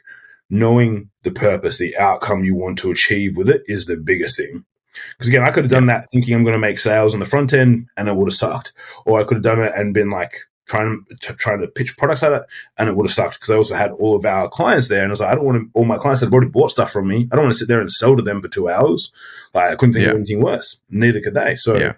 knowing 0.50 1.10
the 1.22 1.30
purpose, 1.30 1.78
the 1.78 1.96
outcome 1.98 2.44
you 2.44 2.54
want 2.54 2.78
to 2.78 2.90
achieve 2.90 3.36
with 3.36 3.48
it 3.48 3.62
is 3.66 3.86
the 3.86 3.96
biggest 3.96 4.36
thing. 4.36 4.64
Because 5.12 5.28
again, 5.28 5.42
I 5.42 5.50
could 5.50 5.64
have 5.64 5.70
done 5.70 5.86
that 5.86 6.06
thinking 6.10 6.34
I'm 6.34 6.44
going 6.44 6.54
to 6.54 6.58
make 6.58 6.78
sales 6.78 7.14
on 7.14 7.20
the 7.20 7.26
front 7.26 7.52
end, 7.52 7.86
and 7.96 8.08
it 8.08 8.16
would 8.16 8.28
have 8.28 8.34
sucked. 8.34 8.72
Or 9.06 9.20
I 9.20 9.24
could 9.24 9.36
have 9.36 9.42
done 9.44 9.60
it 9.60 9.72
and 9.76 9.94
been 9.94 10.10
like 10.10 10.34
trying 10.66 11.04
to 11.20 11.34
trying 11.34 11.60
to 11.60 11.66
pitch 11.68 11.96
products 11.96 12.22
at 12.22 12.32
it, 12.32 12.42
and 12.78 12.88
it 12.88 12.96
would 12.96 13.06
have 13.06 13.14
sucked. 13.14 13.34
Because 13.34 13.50
I 13.50 13.56
also 13.56 13.74
had 13.74 13.92
all 13.92 14.16
of 14.16 14.24
our 14.24 14.48
clients 14.48 14.88
there, 14.88 15.02
and 15.02 15.08
I 15.08 15.10
was 15.10 15.20
like, 15.20 15.32
I 15.32 15.34
don't 15.34 15.44
want 15.44 15.62
to. 15.62 15.70
All 15.74 15.84
my 15.84 15.98
clients 15.98 16.20
that 16.20 16.26
have 16.26 16.32
already 16.34 16.50
bought 16.50 16.70
stuff 16.70 16.90
from 16.92 17.08
me, 17.08 17.28
I 17.30 17.36
don't 17.36 17.44
want 17.44 17.52
to 17.52 17.58
sit 17.58 17.68
there 17.68 17.80
and 17.80 17.90
sell 17.92 18.16
to 18.16 18.22
them 18.22 18.40
for 18.40 18.48
two 18.48 18.68
hours. 18.68 19.12
Like 19.52 19.70
I 19.72 19.76
couldn't 19.76 19.92
think 19.92 20.04
Yeah. 20.04 20.10
of 20.10 20.16
anything 20.16 20.40
worse. 20.42 20.80
Neither 20.90 21.20
could 21.20 21.34
they. 21.34 21.56
So 21.56 21.76
Yeah. 21.76 21.92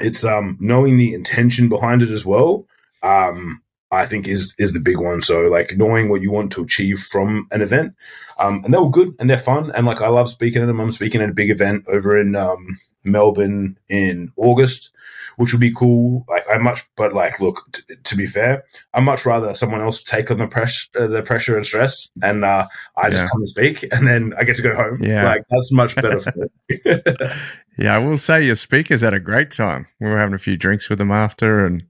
it's 0.00 0.24
um 0.24 0.56
knowing 0.60 0.96
the 0.96 1.14
intention 1.14 1.68
behind 1.68 2.02
it 2.02 2.08
as 2.10 2.24
well 2.26 2.66
um 3.02 3.61
i 3.92 4.04
think 4.06 4.26
is 4.26 4.54
is 4.58 4.72
the 4.72 4.80
big 4.80 4.98
one 4.98 5.20
so 5.20 5.42
like 5.42 5.76
knowing 5.76 6.08
what 6.08 6.22
you 6.22 6.30
want 6.32 6.50
to 6.50 6.62
achieve 6.64 6.98
from 6.98 7.46
an 7.52 7.60
event 7.62 7.94
um 8.38 8.62
and 8.64 8.72
they 8.74 8.78
were 8.78 8.90
good 8.90 9.14
and 9.20 9.28
they're 9.30 9.38
fun 9.38 9.70
and 9.74 9.86
like 9.86 10.00
i 10.00 10.08
love 10.08 10.28
speaking 10.28 10.62
at 10.62 10.66
them 10.66 10.80
i'm 10.80 10.90
speaking 10.90 11.20
at 11.20 11.28
a 11.30 11.34
big 11.34 11.50
event 11.50 11.84
over 11.88 12.18
in 12.18 12.34
um 12.34 12.76
melbourne 13.04 13.78
in 13.88 14.32
august 14.36 14.90
which 15.36 15.52
would 15.52 15.60
be 15.60 15.72
cool 15.72 16.24
like 16.28 16.44
i 16.50 16.58
much 16.58 16.84
but 16.96 17.12
like 17.12 17.40
look 17.40 17.60
t- 17.72 17.82
to 18.04 18.16
be 18.16 18.26
fair 18.26 18.64
i 18.94 19.00
much 19.00 19.24
rather 19.26 19.54
someone 19.54 19.80
else 19.80 20.02
take 20.02 20.30
on 20.30 20.38
the 20.38 20.46
pressure 20.46 20.88
uh, 20.98 21.06
the 21.06 21.22
pressure 21.22 21.56
and 21.56 21.66
stress 21.66 22.10
and 22.22 22.44
uh 22.44 22.66
i 22.96 23.10
just 23.10 23.24
Yeah. 23.24 23.28
come 23.30 23.40
and 23.42 23.48
speak 23.48 23.82
and 23.92 24.06
then 24.06 24.32
i 24.38 24.44
get 24.44 24.56
to 24.56 24.62
go 24.62 24.74
home 24.76 25.02
Yeah. 25.02 25.24
like 25.24 25.42
that's 25.50 25.72
much 25.72 25.94
better 25.96 26.18
for 26.20 26.32
me 26.68 26.78
Yeah, 27.78 27.94
I 27.96 27.98
will 27.98 28.18
say 28.18 28.44
your 28.44 28.54
speakers 28.54 29.00
had 29.00 29.14
a 29.14 29.18
great 29.18 29.50
time. 29.50 29.86
We 29.98 30.06
were 30.10 30.18
having 30.18 30.34
a 30.34 30.38
few 30.38 30.58
drinks 30.58 30.90
with 30.90 30.98
them 30.98 31.10
after, 31.10 31.64
and 31.64 31.82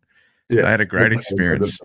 Yeah. 0.49 0.62
they 0.62 0.70
had 0.70 0.80
a 0.80 0.84
great 0.84 1.12
experience. 1.12 1.80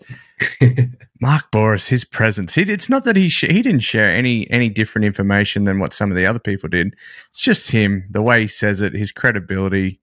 Mark 1.22 1.50
Bouris, 1.52 1.88
his 1.88 2.04
presence. 2.04 2.56
He, 2.56 2.64
it's 2.64 2.90
not 2.90 3.04
that 3.06 3.16
he 3.16 3.30
sh- 3.30 3.46
he 3.50 3.62
didn't 3.62 3.80
share 3.82 4.10
any 4.10 4.50
any 4.52 4.70
different 4.70 5.06
information 5.06 5.64
than 5.64 5.80
what 5.80 5.94
some 5.94 6.12
of 6.12 6.18
the 6.18 6.26
other 6.26 6.40
people 6.40 6.70
did. 6.70 6.96
It's 7.32 7.42
just 7.42 7.72
him, 7.72 8.06
the 8.12 8.22
way 8.22 8.42
he 8.42 8.48
says 8.48 8.82
it, 8.82 8.94
his 8.94 9.12
credibility. 9.12 10.00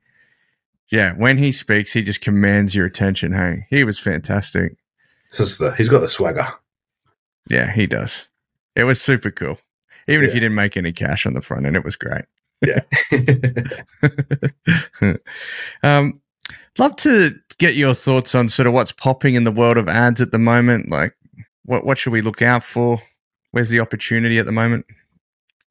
Yeah, 0.90 1.12
when 1.14 1.38
he 1.38 1.52
speaks, 1.52 1.92
he 1.92 2.02
just 2.02 2.20
commands 2.20 2.74
your 2.74 2.86
attention. 2.86 3.32
Hey, 3.32 3.66
he 3.70 3.84
was 3.84 3.98
fantastic. 3.98 4.76
The, 5.36 5.74
he's 5.76 5.88
got 5.88 6.00
the 6.00 6.08
swagger 6.08 6.46
Yeah, 7.50 7.72
he 7.72 7.86
does. 7.86 8.28
It 8.76 8.84
was 8.84 9.00
super 9.00 9.30
cool. 9.30 9.58
Even 10.06 10.24
if 10.24 10.34
you 10.34 10.40
didn't 10.40 10.54
make 10.54 10.76
any 10.76 10.92
cash 10.92 11.26
on 11.26 11.32
the 11.32 11.40
front 11.40 11.66
end, 11.66 11.76
it 11.76 11.84
was 11.84 11.96
great. 11.96 12.24
yeah 12.64 12.80
um, 15.82 16.20
love 16.78 16.96
to 16.96 17.34
get 17.58 17.74
your 17.74 17.94
thoughts 17.94 18.34
on 18.34 18.48
sort 18.48 18.66
of 18.66 18.72
what's 18.72 18.92
popping 18.92 19.34
in 19.34 19.44
the 19.44 19.52
world 19.52 19.76
of 19.76 19.88
ads 19.88 20.20
at 20.20 20.32
the 20.32 20.38
moment. 20.38 20.90
Like, 20.90 21.14
what 21.64 21.84
what 21.84 21.98
should 21.98 22.12
we 22.12 22.22
look 22.22 22.42
out 22.42 22.62
for? 22.62 23.00
Where's 23.52 23.68
the 23.68 23.80
opportunity 23.80 24.38
at 24.38 24.46
the 24.46 24.52
moment? 24.52 24.86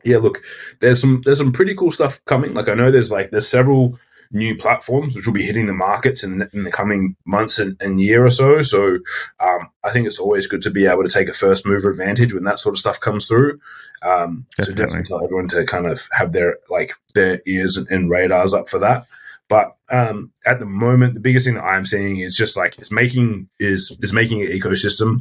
yeah 0.03 0.17
look 0.17 0.43
there's 0.79 0.99
some 0.99 1.21
there's 1.25 1.37
some 1.37 1.51
pretty 1.51 1.75
cool 1.75 1.91
stuff 1.91 2.23
coming 2.25 2.53
like 2.53 2.67
i 2.67 2.73
know 2.73 2.91
there's 2.91 3.11
like 3.11 3.31
there's 3.31 3.47
several 3.47 3.97
new 4.31 4.55
platforms 4.55 5.15
which 5.15 5.27
will 5.27 5.33
be 5.33 5.43
hitting 5.43 5.67
the 5.67 5.73
markets 5.73 6.23
in, 6.23 6.49
in 6.53 6.63
the 6.63 6.71
coming 6.71 7.15
months 7.25 7.59
and, 7.59 7.77
and 7.79 8.01
year 8.01 8.25
or 8.25 8.31
so 8.31 8.61
so 8.61 8.97
um, 9.39 9.69
i 9.83 9.91
think 9.91 10.07
it's 10.07 10.19
always 10.19 10.47
good 10.47 10.61
to 10.61 10.71
be 10.71 10.87
able 10.87 11.03
to 11.03 11.09
take 11.09 11.29
a 11.29 11.33
first 11.33 11.65
mover 11.67 11.89
advantage 11.89 12.33
when 12.33 12.43
that 12.43 12.57
sort 12.57 12.73
of 12.73 12.79
stuff 12.79 12.99
comes 12.99 13.27
through 13.27 13.59
um, 14.01 14.45
so 14.55 14.63
Definitely. 14.63 14.83
definitely 14.83 15.03
tell 15.03 15.23
everyone 15.23 15.47
to 15.49 15.65
kind 15.65 15.85
of 15.85 16.07
have 16.11 16.31
their 16.31 16.57
like 16.69 16.93
their 17.13 17.41
ears 17.45 17.77
and, 17.77 17.87
and 17.89 18.09
radars 18.09 18.53
up 18.53 18.69
for 18.69 18.79
that 18.79 19.05
but 19.53 19.67
um, 19.97 20.31
at 20.51 20.57
the 20.59 20.65
moment 20.65 21.13
the 21.13 21.19
biggest 21.27 21.45
thing 21.45 21.55
that 21.55 21.63
i'm 21.73 21.85
seeing 21.85 22.15
is 22.27 22.35
just 22.43 22.55
like 22.61 22.73
it's 22.79 22.91
making 22.91 23.29
is 23.59 23.81
is 24.01 24.13
making 24.13 24.41
an 24.41 24.47
ecosystem 24.57 25.11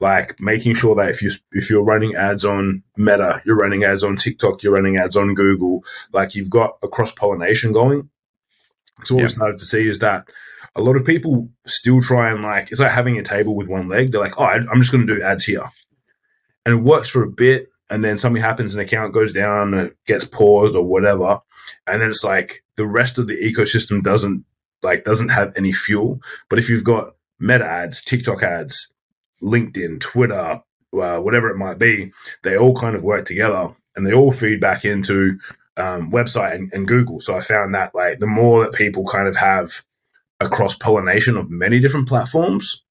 like 0.00 0.28
making 0.40 0.74
sure 0.74 0.94
that 0.96 1.10
if 1.14 1.18
you 1.22 1.30
if 1.60 1.70
you're 1.70 1.84
running 1.92 2.14
ads 2.16 2.44
on 2.44 2.82
Meta, 2.96 3.40
you're 3.44 3.56
running 3.64 3.84
ads 3.84 4.02
on 4.02 4.16
TikTok, 4.16 4.62
you're 4.62 4.72
running 4.78 4.96
ads 4.96 5.16
on 5.16 5.34
Google, 5.34 5.84
like 6.12 6.34
you've 6.34 6.50
got 6.58 6.70
a 6.82 6.88
cross 6.88 7.12
pollination 7.12 7.72
going. 7.72 8.08
So 9.04 9.14
what 9.14 9.20
Yeah. 9.20 9.26
we 9.26 9.32
started 9.32 9.58
to 9.58 9.64
see 9.72 9.84
is 9.92 9.98
that 10.00 10.28
a 10.74 10.82
lot 10.82 10.96
of 10.96 11.04
people 11.04 11.48
still 11.66 12.00
try 12.00 12.30
and 12.30 12.42
like 12.42 12.70
it's 12.70 12.80
like 12.80 12.90
having 13.00 13.18
a 13.18 13.22
table 13.22 13.54
with 13.54 13.68
one 13.68 13.88
leg. 13.88 14.10
They're 14.10 14.20
like, 14.26 14.38
oh, 14.40 14.44
I- 14.44 14.66
I'm 14.70 14.80
just 14.80 14.92
going 14.92 15.06
to 15.06 15.14
do 15.14 15.22
ads 15.22 15.44
here, 15.44 15.68
and 16.66 16.72
it 16.78 16.82
works 16.82 17.08
for 17.08 17.22
a 17.22 17.30
bit, 17.44 17.68
and 17.90 18.02
then 18.04 18.18
something 18.18 18.42
happens, 18.42 18.74
an 18.74 18.80
account 18.80 19.12
goes 19.14 19.32
down, 19.32 19.74
and 19.74 19.88
it 19.88 19.96
gets 20.06 20.24
paused 20.24 20.74
or 20.74 20.84
whatever, 20.84 21.38
and 21.86 22.00
then 22.00 22.10
it's 22.10 22.24
like 22.24 22.62
the 22.76 22.86
rest 22.86 23.18
of 23.18 23.26
the 23.26 23.36
ecosystem 23.36 24.02
doesn't 24.02 24.44
like 24.82 25.04
doesn't 25.04 25.28
have 25.30 25.52
any 25.56 25.72
fuel. 25.72 26.20
But 26.48 26.58
if 26.58 26.68
you've 26.68 26.84
got 26.84 27.14
Meta 27.38 27.64
ads, 27.64 28.02
TikTok 28.02 28.42
ads, 28.42 28.92
LinkedIn, 29.42 30.00
Twitter, 30.00 30.62
uh, 30.92 31.20
whatever 31.20 31.48
it 31.50 31.56
might 31.56 31.78
be, 31.78 32.12
they 32.42 32.56
all 32.56 32.74
kind 32.74 32.96
of 32.96 33.04
work 33.04 33.24
together 33.24 33.70
and 33.96 34.06
they 34.06 34.12
all 34.12 34.32
feed 34.32 34.60
back 34.60 34.84
into 34.84 35.38
um, 35.76 36.10
website 36.10 36.54
and, 36.54 36.72
and 36.72 36.88
Google. 36.88 37.20
So 37.20 37.36
I 37.36 37.40
found 37.40 37.74
that 37.74 37.94
like 37.94 38.18
the 38.18 38.26
more 38.26 38.64
that 38.64 38.74
people 38.74 39.04
kind 39.04 39.28
of 39.28 39.36
have 39.36 39.82
a 40.40 40.48
cross 40.48 40.76
pollination 40.76 41.36
of 41.36 41.50
many 41.50 41.80
different 41.80 42.08
platforms, 42.08 42.82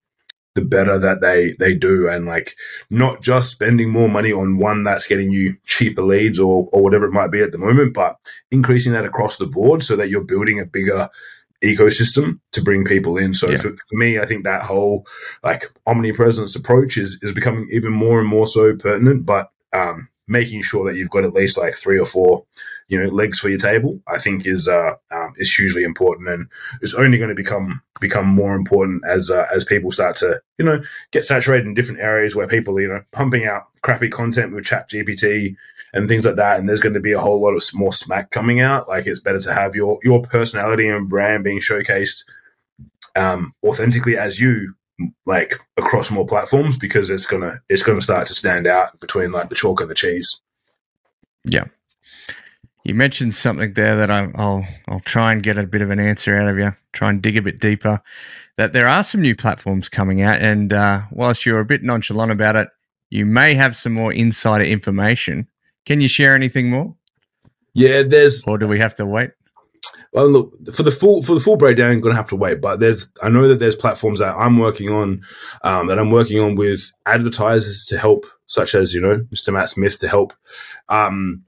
the 0.56 0.62
better 0.64 0.98
that 0.98 1.22
they 1.22 1.54
they 1.60 1.76
do, 1.76 2.08
and 2.10 2.26
like 2.26 2.56
not 2.90 3.22
just 3.22 3.52
spending 3.52 3.90
more 3.90 4.10
money 4.10 4.34
on 4.34 4.58
one 4.58 4.84
that's 4.84 5.08
getting 5.08 5.32
you 5.32 5.56
cheaper 5.66 6.02
leads 6.02 6.40
or 6.40 6.68
or 6.72 6.82
whatever 6.82 7.06
it 7.06 7.12
might 7.14 7.32
be 7.32 7.42
at 7.42 7.52
the 7.52 7.58
moment, 7.58 7.94
but 7.94 8.18
increasing 8.52 8.94
that 8.94 9.06
across 9.06 9.38
the 9.38 9.48
board 9.48 9.84
so 9.84 9.96
that 9.96 10.10
you're 10.10 10.24
building 10.24 10.60
a 10.60 10.66
bigger 10.66 11.10
ecosystem 11.64 12.40
to 12.54 12.62
bring 12.62 12.86
people 12.86 13.18
in. 13.18 13.34
So 13.34 13.50
Yeah. 13.50 13.58
for, 13.58 13.70
for 13.70 13.98
me, 13.98 14.20
I 14.20 14.26
think 14.26 14.44
that 14.44 14.64
whole 14.64 15.06
like 15.44 15.66
omnipresence 15.86 16.56
approach 16.56 16.98
is 16.98 17.20
is 17.22 17.32
becoming 17.32 17.68
even 17.72 17.92
more 17.92 18.20
and 18.20 18.30
more 18.30 18.48
so 18.48 18.76
pertinent. 18.76 19.26
But 19.26 19.50
um, 19.74 20.08
making 20.30 20.62
sure 20.62 20.86
that 20.86 20.98
you've 20.98 21.10
got 21.10 21.24
at 21.24 21.34
least 21.34 21.58
like 21.58 21.76
three 21.76 22.00
or 22.00 22.06
four, 22.06 22.46
you 22.88 23.02
know, 23.02 23.10
legs 23.10 23.40
for 23.40 23.50
your 23.50 23.58
table, 23.60 24.00
I 24.08 24.20
think 24.20 24.46
is 24.46 24.68
uh, 24.68 24.92
um, 25.12 25.34
is 25.38 25.54
hugely 25.54 25.84
important, 25.84 26.30
and 26.30 26.48
it's 26.82 26.94
only 26.94 27.18
going 27.18 27.30
to 27.30 27.36
become 27.36 27.82
become 28.00 28.28
more 28.28 28.56
important 28.56 29.04
as 29.08 29.30
uh, 29.30 29.48
as 29.54 29.66
people 29.66 29.92
start 29.92 30.16
to 30.18 30.40
you 30.58 30.66
know 30.66 30.82
get 31.12 31.26
saturated 31.26 31.66
in 31.66 31.74
different 31.74 32.00
areas 32.00 32.36
where 32.36 32.48
people 32.48 32.80
you 32.80 32.88
know 32.88 33.02
pumping 33.12 33.46
out 33.46 33.68
crappy 33.82 34.08
content 34.08 34.54
with 34.54 34.66
Chat 34.66 34.90
GPT 34.90 35.56
and 35.94 36.08
things 36.08 36.26
like 36.26 36.36
that, 36.36 36.60
and 36.60 36.70
there's 36.70 36.80
going 36.80 36.94
to 36.94 37.00
be 37.00 37.12
a 37.12 37.20
whole 37.20 37.42
lot 37.42 37.56
of 37.56 37.64
more 37.74 37.94
smack 37.94 38.30
coming 38.32 38.62
out. 38.62 38.88
Like 38.88 39.08
it's 39.08 39.20
better 39.20 39.42
to 39.42 39.54
have 39.54 39.76
your 39.76 39.98
your 40.04 40.22
personality 40.22 40.88
and 40.88 41.10
brand 41.10 41.44
being 41.44 41.60
showcased 41.60 42.24
um, 43.16 43.54
authentically 43.64 44.18
as 44.18 44.40
you 44.40 44.76
like 45.26 45.60
across 45.78 46.12
more 46.12 46.26
platforms 46.26 46.78
because 46.78 47.10
it's 47.10 47.26
gonna 47.26 47.60
it's 47.70 47.84
gonna 47.84 48.02
start 48.02 48.28
to 48.28 48.36
stand 48.36 48.68
out 48.68 49.00
between 49.00 49.32
like 49.32 49.50
the 49.50 49.56
chalk 49.56 49.82
and 49.82 49.90
the 49.90 49.96
cheese. 49.96 50.42
Yeah. 51.46 51.66
You 52.86 52.96
mentioned 52.96 53.34
something 53.34 53.74
there 53.74 53.98
that 53.98 54.10
I, 54.10 54.30
I'll 54.36 54.66
I'll 54.88 55.02
try 55.02 55.32
and 55.32 55.44
get 55.44 55.58
a 55.58 55.64
bit 55.68 55.82
of 55.82 55.90
an 55.90 56.00
answer 56.00 56.38
out 56.38 56.50
of 56.50 56.58
you. 56.58 56.72
Try 56.94 57.10
and 57.10 57.22
dig 57.22 57.38
a 57.38 57.42
bit 57.42 57.60
deeper. 57.60 58.02
That 58.58 58.74
there 58.74 58.88
are 58.88 59.04
some 59.04 59.22
new 59.22 59.36
platforms 59.36 59.90
coming 59.90 60.22
out, 60.22 60.42
and 60.42 60.74
uh, 60.74 61.02
whilst 61.12 61.46
you're 61.46 61.60
a 61.60 61.66
bit 61.66 61.84
nonchalant 61.84 62.32
about 62.32 62.56
it, 62.56 62.70
you 63.10 63.26
may 63.26 63.54
have 63.54 63.76
some 63.76 63.94
more 63.94 64.12
insider 64.14 64.64
information. 64.64 65.48
Can 65.86 66.02
you 66.02 66.08
share 66.08 66.36
anything 66.36 66.70
more, 66.70 66.96
Yeah, 67.74 68.04
there's 68.04 68.44
or 68.46 68.58
do 68.58 68.68
we 68.68 68.80
have 68.80 68.96
to 68.96 69.06
wait? 69.06 69.32
Well, 70.12 70.28
look 70.28 70.74
for 70.74 70.84
the 70.84 70.92
full 70.92 71.22
for 71.24 71.36
the 71.36 71.40
full 71.40 71.58
breakdown, 71.58 71.92
I'm 71.92 72.02
gonna 72.02 72.16
have 72.16 72.30
to 72.30 72.36
wait. 72.36 72.62
But 72.62 72.80
there's 72.80 73.08
I 73.22 73.30
know 73.30 73.48
that 73.48 73.60
there's 73.60 73.76
platforms 73.76 74.20
that 74.20 74.36
I'm 74.36 74.58
working 74.58 74.90
on, 74.90 75.22
um, 75.64 75.88
that 75.88 76.00
I'm 76.00 76.12
working 76.12 76.40
on 76.40 76.56
with 76.56 76.92
advertisers 77.06 77.86
to 77.86 77.98
help 77.98 78.26
such 78.48 78.74
as 78.74 78.94
you 78.94 79.02
know 79.02 79.20
Mr. 79.36 79.54
Matt 79.54 79.70
Smith, 79.70 80.00
to 80.00 80.08
help 80.08 80.34
um, 80.90 81.44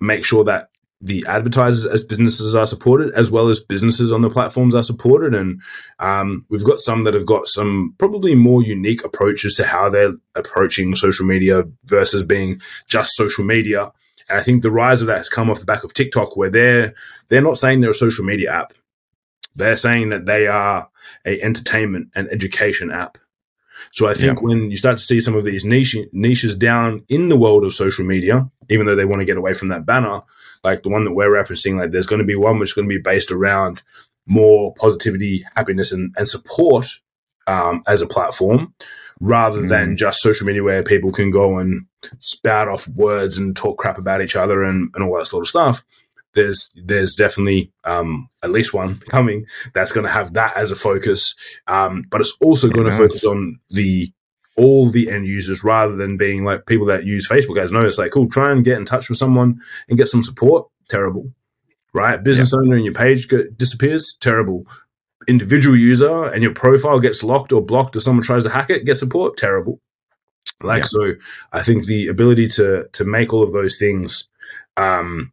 make 0.00 0.24
sure 0.24 0.44
that 0.44 0.68
the 1.02 1.24
advertisers 1.26 1.84
as 1.84 2.04
businesses 2.04 2.54
are 2.54 2.66
supported, 2.66 3.12
as 3.14 3.30
well 3.30 3.48
as 3.48 3.58
businesses 3.60 4.12
on 4.12 4.22
the 4.22 4.30
platforms 4.30 4.74
are 4.74 4.84
supported. 4.84 5.34
And 5.34 5.60
um, 5.98 6.46
we've 6.48 6.64
got 6.64 6.78
some 6.78 7.04
that 7.04 7.14
have 7.14 7.26
got 7.26 7.48
some 7.48 7.94
probably 7.98 8.36
more 8.36 8.62
unique 8.62 9.04
approaches 9.04 9.54
to 9.54 9.64
how 9.64 9.90
they're 9.90 10.14
approaching 10.36 10.94
social 10.94 11.26
media 11.26 11.64
versus 11.86 12.24
being 12.24 12.60
just 12.86 13.16
social 13.16 13.44
media. 13.44 13.90
And 14.32 14.40
I 14.40 14.42
think 14.42 14.62
the 14.62 14.70
rise 14.70 15.02
of 15.02 15.08
that 15.08 15.18
has 15.18 15.28
come 15.28 15.50
off 15.50 15.60
the 15.60 15.66
back 15.66 15.84
of 15.84 15.92
TikTok, 15.92 16.38
where 16.38 16.48
they're 16.48 16.94
they're 17.28 17.42
not 17.42 17.58
saying 17.58 17.80
they're 17.80 17.90
a 17.90 17.94
social 17.94 18.24
media 18.24 18.50
app. 18.50 18.72
They're 19.54 19.76
saying 19.76 20.08
that 20.08 20.24
they 20.24 20.46
are 20.46 20.88
a 21.26 21.40
entertainment 21.42 22.08
and 22.14 22.28
education 22.32 22.90
app. 22.90 23.18
So 23.92 24.08
I 24.08 24.14
think 24.14 24.38
yeah. 24.38 24.44
when 24.44 24.70
you 24.70 24.76
start 24.78 24.96
to 24.96 25.02
see 25.02 25.20
some 25.20 25.34
of 25.34 25.44
these 25.44 25.66
niche, 25.66 25.96
niches 26.12 26.56
down 26.56 27.04
in 27.10 27.28
the 27.28 27.36
world 27.36 27.62
of 27.62 27.74
social 27.74 28.06
media, 28.06 28.48
even 28.70 28.86
though 28.86 28.96
they 28.96 29.04
want 29.04 29.20
to 29.20 29.26
get 29.26 29.36
away 29.36 29.52
from 29.52 29.68
that 29.68 29.84
banner, 29.84 30.22
like 30.64 30.82
the 30.82 30.88
one 30.88 31.04
that 31.04 31.12
we're 31.12 31.28
referencing, 31.28 31.76
like 31.76 31.90
there's 31.90 32.06
going 32.06 32.20
to 32.20 32.24
be 32.24 32.36
one 32.36 32.58
which 32.58 32.70
is 32.70 32.72
going 32.72 32.88
to 32.88 32.94
be 32.94 33.02
based 33.02 33.30
around 33.30 33.82
more 34.24 34.72
positivity, 34.74 35.44
happiness, 35.54 35.92
and, 35.92 36.14
and 36.16 36.26
support 36.26 36.86
um, 37.46 37.82
as 37.86 38.00
a 38.00 38.06
platform 38.06 38.72
rather 39.22 39.60
mm. 39.60 39.68
than 39.68 39.96
just 39.96 40.20
social 40.20 40.46
media 40.46 40.62
where 40.62 40.82
people 40.82 41.12
can 41.12 41.30
go 41.30 41.58
and 41.58 41.86
spout 42.18 42.68
off 42.68 42.88
words 42.88 43.38
and 43.38 43.56
talk 43.56 43.78
crap 43.78 43.96
about 43.96 44.20
each 44.20 44.36
other 44.36 44.62
and, 44.64 44.90
and 44.94 45.04
all 45.04 45.16
that 45.16 45.26
sort 45.26 45.42
of 45.42 45.48
stuff 45.48 45.84
there's 46.34 46.70
there's 46.84 47.14
definitely 47.14 47.72
um, 47.84 48.28
at 48.42 48.50
least 48.50 48.72
one 48.72 48.96
coming 49.10 49.46
that's 49.74 49.92
going 49.92 50.06
to 50.06 50.12
have 50.12 50.32
that 50.34 50.56
as 50.56 50.70
a 50.70 50.76
focus, 50.76 51.34
um, 51.66 52.04
but 52.10 52.20
it's 52.20 52.36
also 52.40 52.68
going 52.68 52.90
to 52.90 52.96
focus 52.96 53.24
on 53.24 53.58
the 53.70 54.12
all 54.56 54.88
the 54.90 55.10
end 55.10 55.26
users 55.26 55.64
rather 55.64 55.96
than 55.96 56.16
being 56.16 56.44
like 56.44 56.66
people 56.66 56.86
that 56.86 57.04
use 57.04 57.28
Facebook 57.28 57.58
as 57.58 57.72
no. 57.72 57.84
It's 57.84 57.98
like 57.98 58.12
cool, 58.12 58.28
try 58.28 58.52
and 58.52 58.64
get 58.64 58.78
in 58.78 58.84
touch 58.84 59.08
with 59.08 59.18
someone 59.18 59.58
and 59.88 59.98
get 59.98 60.08
some 60.08 60.22
support. 60.22 60.68
Terrible, 60.88 61.30
right? 61.94 62.22
Business 62.22 62.52
owner 62.52 62.76
and 62.76 62.84
your 62.84 62.94
page 62.94 63.28
go, 63.28 63.44
disappears. 63.56 64.16
Terrible. 64.20 64.66
Individual 65.28 65.76
user 65.76 66.26
and 66.26 66.42
your 66.42 66.54
profile 66.54 67.00
gets 67.00 67.22
locked 67.22 67.52
or 67.52 67.62
blocked, 67.62 67.96
or 67.96 68.00
someone 68.00 68.24
tries 68.24 68.44
to 68.44 68.50
hack 68.50 68.70
it. 68.70 68.84
Get 68.84 68.96
support. 68.96 69.36
Terrible. 69.36 69.80
Like 70.62 70.84
so, 70.84 71.14
I 71.52 71.62
think 71.62 71.86
the 71.86 72.08
ability 72.08 72.48
to 72.48 72.88
to 72.92 73.04
make 73.04 73.32
all 73.32 73.42
of 73.42 73.52
those 73.52 73.78
things 73.78 74.28
um, 74.76 75.32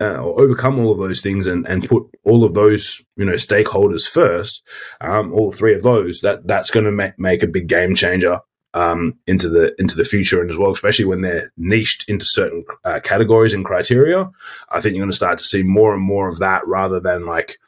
uh, 0.00 0.16
or 0.16 0.40
overcome 0.40 0.78
all 0.78 0.90
of 0.90 0.98
those 0.98 1.20
things 1.20 1.46
and, 1.46 1.66
and 1.68 1.88
put 1.88 2.04
all 2.24 2.44
of 2.44 2.54
those 2.54 3.02
you 3.16 3.24
know 3.24 3.34
stakeholders 3.34 4.08
first, 4.08 4.62
um, 5.00 5.32
all 5.32 5.52
three 5.52 5.74
of 5.74 5.82
those, 5.82 6.20
that 6.20 6.46
that's 6.46 6.70
going 6.70 6.84
to 6.84 6.92
make, 6.92 7.18
make 7.18 7.42
a 7.42 7.48
big 7.48 7.68
game 7.68 7.94
changer 7.94 8.40
um, 8.74 9.14
into 9.26 9.48
the 9.48 9.74
into 9.80 9.96
the 9.96 10.04
future 10.04 10.40
and 10.40 10.50
as 10.50 10.56
well, 10.56 10.70
especially 10.70 11.04
when 11.04 11.20
they're 11.20 11.52
niched 11.56 12.08
into 12.08 12.24
certain 12.24 12.64
uh, 12.84 13.00
categories 13.00 13.54
and 13.54 13.64
criteria. 13.64 14.30
I 14.70 14.80
think 14.80 14.94
you're 14.94 15.02
going 15.02 15.10
to 15.10 15.16
start 15.16 15.38
to 15.38 15.44
see 15.44 15.62
more 15.62 15.94
and 15.94 16.02
more 16.02 16.28
of 16.28 16.38
that 16.38 16.66
rather 16.66 17.00
than 17.00 17.26
like, 17.26 17.58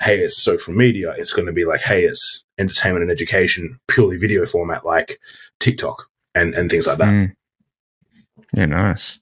hey, 0.00 0.20
it's 0.20 0.42
social 0.42 0.74
media. 0.74 1.14
It's 1.16 1.32
going 1.32 1.46
to 1.46 1.52
be 1.52 1.64
like, 1.64 1.80
hey, 1.80 2.04
it's 2.04 2.44
entertainment 2.58 3.02
and 3.02 3.10
education, 3.10 3.78
purely 3.88 4.16
video 4.16 4.44
format 4.46 4.84
like 4.84 5.18
TikTok 5.58 6.06
and 6.34 6.54
and 6.54 6.70
things 6.70 6.86
like 6.86 6.98
that. 6.98 7.08
Mm. 7.08 7.32
Yeah, 8.52 8.66
nice. 8.66 9.18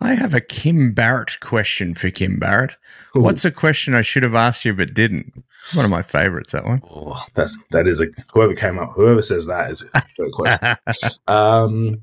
I 0.00 0.14
have 0.14 0.34
a 0.34 0.40
Kim 0.40 0.92
Barrett 0.92 1.38
question 1.38 1.94
for 1.94 2.10
Kim 2.10 2.38
Barrett. 2.38 2.72
Ooh. 3.16 3.20
What's 3.20 3.44
a 3.44 3.52
question 3.52 3.94
I 3.94 4.02
should 4.02 4.24
have 4.24 4.34
asked 4.34 4.64
you 4.64 4.74
but 4.74 4.94
didn't? 4.94 5.32
One 5.74 5.84
of 5.84 5.92
my 5.92 6.02
favorites, 6.02 6.52
that 6.52 6.64
one. 6.64 6.82
Oh, 6.90 7.24
that's 7.34 7.56
that 7.70 7.86
is 7.86 8.00
a 8.00 8.08
whoever 8.32 8.54
came 8.54 8.80
up, 8.80 8.92
whoever 8.94 9.22
says 9.22 9.46
that 9.46 9.70
is 9.70 9.84
a 9.94 10.02
great 10.16 10.32
question. 10.32 11.10
um, 11.28 12.02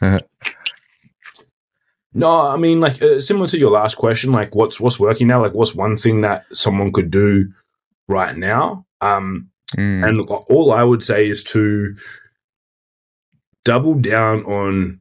no, 2.18 2.48
I 2.48 2.56
mean, 2.56 2.80
like 2.80 3.00
uh, 3.02 3.20
similar 3.20 3.46
to 3.48 3.58
your 3.58 3.70
last 3.70 3.96
question, 3.96 4.32
like 4.32 4.54
what's 4.54 4.80
what's 4.80 5.00
working 5.00 5.28
now? 5.28 5.40
Like, 5.40 5.54
what's 5.54 5.74
one 5.74 5.96
thing 5.96 6.20
that 6.22 6.44
someone 6.52 6.92
could 6.92 7.10
do 7.10 7.52
right 8.08 8.36
now? 8.36 8.84
Um, 9.00 9.50
mm. 9.76 10.06
And 10.06 10.16
look, 10.16 10.50
all 10.50 10.72
I 10.72 10.82
would 10.82 11.02
say 11.02 11.28
is 11.28 11.44
to 11.44 11.96
double 13.64 13.94
down 13.94 14.42
on 14.44 15.00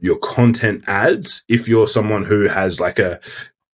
your 0.00 0.18
content 0.18 0.84
ads 0.88 1.44
if 1.48 1.68
you're 1.68 1.88
someone 1.88 2.24
who 2.24 2.48
has 2.48 2.80
like 2.80 2.98
a 2.98 3.20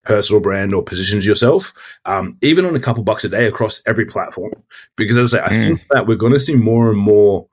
personal 0.04 0.42
brand 0.42 0.74
or 0.74 0.84
positions 0.84 1.26
yourself, 1.26 1.74
um, 2.06 2.38
even 2.42 2.66
on 2.66 2.76
a 2.76 2.80
couple 2.80 3.04
bucks 3.04 3.24
a 3.24 3.30
day 3.30 3.46
across 3.46 3.82
every 3.86 4.06
platform. 4.06 4.52
Because 4.96 5.18
as 5.18 5.34
I 5.34 5.38
say, 5.38 5.44
I 5.44 5.50
mm. 5.50 5.64
think 5.64 5.88
that 5.92 6.08
we're 6.08 6.16
going 6.16 6.34
to 6.34 6.40
see 6.40 6.56
more 6.56 6.90
and 6.90 7.00
more 7.00 7.48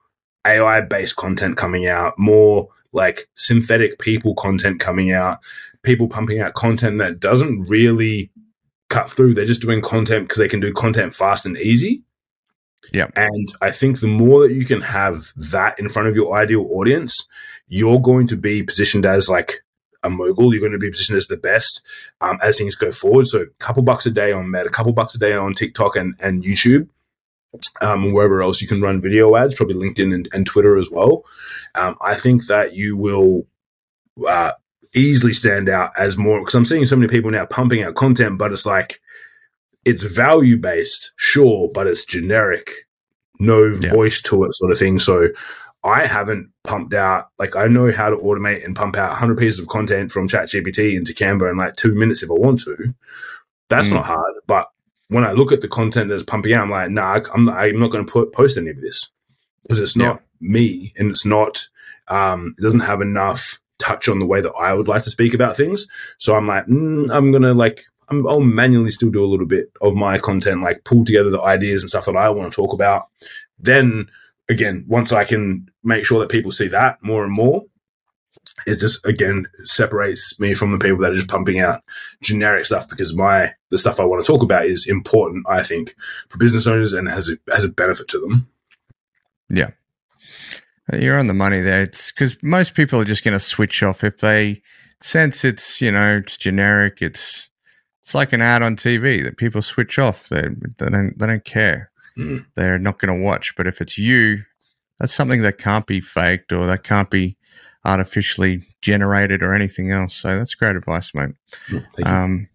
AI 0.47 0.81
based 0.81 1.17
content 1.17 1.57
coming 1.57 1.87
out, 1.87 2.19
more 2.19 2.69
like 2.95 3.29
synthetic 3.35 3.99
people 3.99 4.35
content 4.35 4.81
coming 4.81 5.13
out, 5.13 5.39
people 5.83 6.09
pumping 6.09 6.41
out 6.41 6.55
content 6.55 6.99
that 6.99 7.21
doesn't 7.21 7.67
really 7.69 8.31
cut 8.89 9.11
through. 9.11 9.35
They're 9.35 9.45
just 9.45 9.63
doing 9.63 9.83
content 9.83 10.25
because 10.25 10.39
they 10.39 10.49
can 10.49 10.61
do 10.61 10.73
content 10.73 11.15
fast 11.15 11.45
and 11.45 11.59
easy. 11.59 12.03
Yeah. 12.93 13.09
And 13.17 13.53
I 13.61 13.71
think 13.71 14.01
the 14.01 14.09
more 14.09 14.47
that 14.47 14.55
you 14.55 14.65
can 14.65 14.81
have 14.83 15.33
that 15.37 15.79
in 15.79 15.89
front 15.89 16.09
of 16.09 16.15
your 16.15 16.37
ideal 16.37 16.67
audience, 16.71 17.27
you're 17.67 18.01
going 18.01 18.27
to 18.29 18.37
be 18.37 18.63
positioned 18.63 19.07
as 19.07 19.29
like 19.29 19.65
a 20.03 20.11
mogul. 20.11 20.53
You're 20.53 20.61
going 20.61 20.73
to 20.73 20.79
be 20.79 20.91
positioned 20.91 21.17
as 21.17 21.27
the 21.27 21.37
best 21.37 21.85
um, 22.21 22.39
as 22.43 22.59
things 22.59 22.77
go 22.77 22.93
forward. 22.93 23.27
So 23.27 23.43
a 23.43 23.47
couple 23.59 23.83
bucks 23.83 24.07
a 24.07 24.11
day 24.11 24.33
on 24.33 24.51
Meta, 24.51 24.67
a 24.67 24.71
couple 24.71 24.93
bucks 24.93 25.15
a 25.15 25.19
day 25.19 25.35
on 25.35 25.55
TikTok 25.55 25.97
and, 25.97 26.15
and 26.21 26.43
YouTube. 26.43 26.89
Um, 27.81 28.13
wherever 28.13 28.43
else 28.43 28.61
you 28.61 28.69
can 28.69 28.81
run 28.81 29.01
video 29.01 29.37
ads, 29.37 29.55
probably 29.55 29.77
LinkedIn 29.77 30.13
and, 30.15 30.29
and 30.33 30.47
Twitter 30.47 30.77
as 30.77 30.91
well. 30.91 31.25
Um, 31.75 31.97
I 32.01 32.15
think 32.15 32.47
that 32.47 32.75
you 32.75 32.97
will 32.97 33.47
uh, 34.29 34.53
easily 34.95 35.33
stand 35.33 35.69
out 35.69 35.93
as 35.99 36.17
more 36.17 36.41
because 36.41 36.55
I'm 36.55 36.65
seeing 36.65 36.87
so 36.87 36.97
many 36.97 37.09
people 37.09 37.31
now 37.31 37.47
pumping 37.47 37.83
out 37.83 37.95
content, 37.95 38.39
but 38.39 38.53
it's 38.53 38.67
like 38.67 39.01
it's 39.85 40.03
value 40.03 40.57
based, 40.57 41.13
sure, 41.17 41.71
but 41.73 41.87
it's 41.87 42.05
generic, 42.05 42.71
no 43.39 43.65
yeah. 43.67 43.91
voice 43.91 44.23
to 44.23 44.45
it, 44.45 44.55
sort 44.55 44.73
of 44.73 44.79
thing. 44.79 44.99
So 44.99 45.29
I 45.85 46.07
haven't 46.07 46.51
pumped 46.63 46.95
out 46.95 47.29
like 47.39 47.57
I 47.57 47.67
know 47.67 47.93
how 47.93 48.09
to 48.09 48.17
automate 48.17 48.65
and 48.65 48.75
pump 48.75 48.97
out 48.97 49.11
100 49.11 49.37
pieces 49.37 49.61
of 49.61 49.69
content 49.69 50.11
from 50.11 50.29
ChatGPT 50.29 50.97
into 50.97 51.13
Canva 51.13 51.51
in 51.51 51.59
like 51.59 51.77
two 51.77 51.95
minutes 51.95 52.23
if 52.23 52.31
I 52.31 52.35
want 52.35 52.61
to. 52.63 52.95
That's 53.69 53.91
mm. 53.91 53.95
not 53.95 54.07
hard, 54.07 54.35
but 54.47 54.69
when 55.15 55.25
I 55.25 55.33
look 55.33 55.53
at 55.53 55.61
the 55.61 55.69
content 55.69 56.09
that's 56.09 56.25
pumping 56.25 56.55
out, 56.55 56.65
I'm 56.65 56.71
like, 56.71 56.91
nah, 56.91 57.21
I'm 57.33 57.45
not, 57.45 57.57
I'm 57.57 57.79
not 57.79 57.91
going 57.91 58.05
to 58.05 58.13
put 58.13 58.33
post 58.33 58.59
any 58.59 58.71
of 58.71 58.81
this 58.81 59.13
because 59.63 59.81
it's 59.81 59.97
not 59.97 60.21
yeah. 60.41 60.49
me 60.49 60.93
and 60.97 61.11
it's 61.11 61.25
not. 61.25 61.67
Um, 62.09 62.55
it 62.59 62.63
doesn't 62.63 62.81
have 62.81 63.01
enough 63.01 63.61
touch 63.79 64.09
on 64.09 64.19
the 64.19 64.27
way 64.27 64.41
that 64.41 64.53
I 64.53 64.75
would 64.75 64.89
like 64.89 65.05
to 65.05 65.11
speak 65.11 65.33
about 65.33 65.57
things. 65.57 65.87
So 66.19 66.35
I'm 66.35 66.49
like, 66.49 66.67
mm, 66.67 67.15
I'm 67.15 67.31
gonna 67.31 67.55
like 67.55 67.85
i 68.11 68.15
will 68.15 68.41
manually 68.41 68.91
still 68.91 69.11
do 69.11 69.25
a 69.25 69.27
little 69.27 69.47
bit 69.47 69.73
of 69.81 69.95
my 69.95 70.19
content, 70.19 70.63
like 70.63 70.85
pull 70.85 71.05
together 71.05 71.31
the 71.31 71.41
ideas 71.41 71.83
and 71.83 71.89
stuff 71.89 72.05
that 72.07 72.17
I 72.17 72.29
want 72.29 72.53
to 72.53 72.57
talk 72.57 72.73
about. 72.73 73.07
Then 73.59 74.09
again, 74.49 74.85
once 74.89 75.13
I 75.13 75.25
can 75.25 75.71
make 75.85 76.05
sure 76.05 76.21
that 76.21 76.29
people 76.29 76.51
see 76.51 76.69
that 76.69 76.99
more 77.03 77.25
and 77.25 77.33
more, 77.33 77.65
it 78.67 78.79
just 78.79 79.05
again 79.07 79.47
separates 79.65 80.39
me 80.39 80.55
from 80.55 80.71
the 80.71 80.79
people 80.79 80.99
that 80.99 81.13
are 81.13 81.17
just 81.17 81.29
pumping 81.29 81.61
out 81.61 81.83
generic 82.23 82.67
stuff 82.67 82.89
because 82.89 83.15
my 83.15 83.53
the 83.71 83.79
stuff 83.79 84.01
I 84.01 84.05
want 84.05 84.25
to 84.25 84.27
talk 84.27 84.43
about 84.43 84.67
is 84.67 84.87
important, 84.87 85.47
I 85.49 85.63
think, 85.63 85.95
for 86.29 86.39
business 86.39 86.67
owners 86.67 86.93
and 86.93 87.09
has 87.09 87.29
a 87.29 87.37
has 87.53 87.65
a 87.65 87.69
benefit 87.69 88.09
to 88.09 88.21
them. 88.21 88.49
Yeah. 89.49 89.71
You're 90.93 91.19
on 91.19 91.29
the 91.29 91.35
money 91.35 91.63
there. 91.63 91.81
It's 91.83 92.13
because 92.13 92.37
most 92.43 92.75
people 92.75 93.01
are 93.01 93.07
just 93.07 93.25
going 93.25 93.33
to 93.33 93.41
switch 93.41 93.83
off 93.83 94.05
if 94.05 94.19
they 94.19 94.61
sense 95.01 95.45
it's 95.45 95.81
you 95.81 95.91
know 95.91 96.19
it's 96.19 96.37
generic. 96.37 97.01
It's 97.01 97.51
it's 98.03 98.15
like 98.15 98.35
an 98.35 98.43
ad 98.43 98.63
on 98.63 98.77
TV 98.77 99.25
that 99.25 99.39
people 99.39 99.63
switch 99.63 99.99
off. 99.99 100.29
They, 100.29 100.43
they 100.79 100.87
don't 100.91 101.19
they 101.19 101.27
don't 101.27 101.45
care. 101.45 101.91
Mm. 102.19 102.45
They're 102.55 102.79
not 102.79 102.99
going 102.99 103.17
to 103.17 103.25
watch. 103.25 103.55
But 103.57 103.67
if 103.67 103.81
it's 103.81 103.97
you, 103.97 104.43
that's 104.99 105.15
something 105.15 105.43
that 105.43 105.59
can't 105.59 105.87
be 105.87 106.01
faked 106.01 106.53
or 106.53 106.67
that 106.67 106.85
can't 106.85 107.11
be 107.11 107.37
artificially 107.85 108.63
generated 108.81 109.43
or 109.43 109.55
anything 109.55 109.93
else. 109.93 110.15
So 110.15 110.39
that's 110.39 110.55
great 110.55 110.77
advice, 110.77 111.15
mate. 111.15 111.35
Um, 112.05 112.49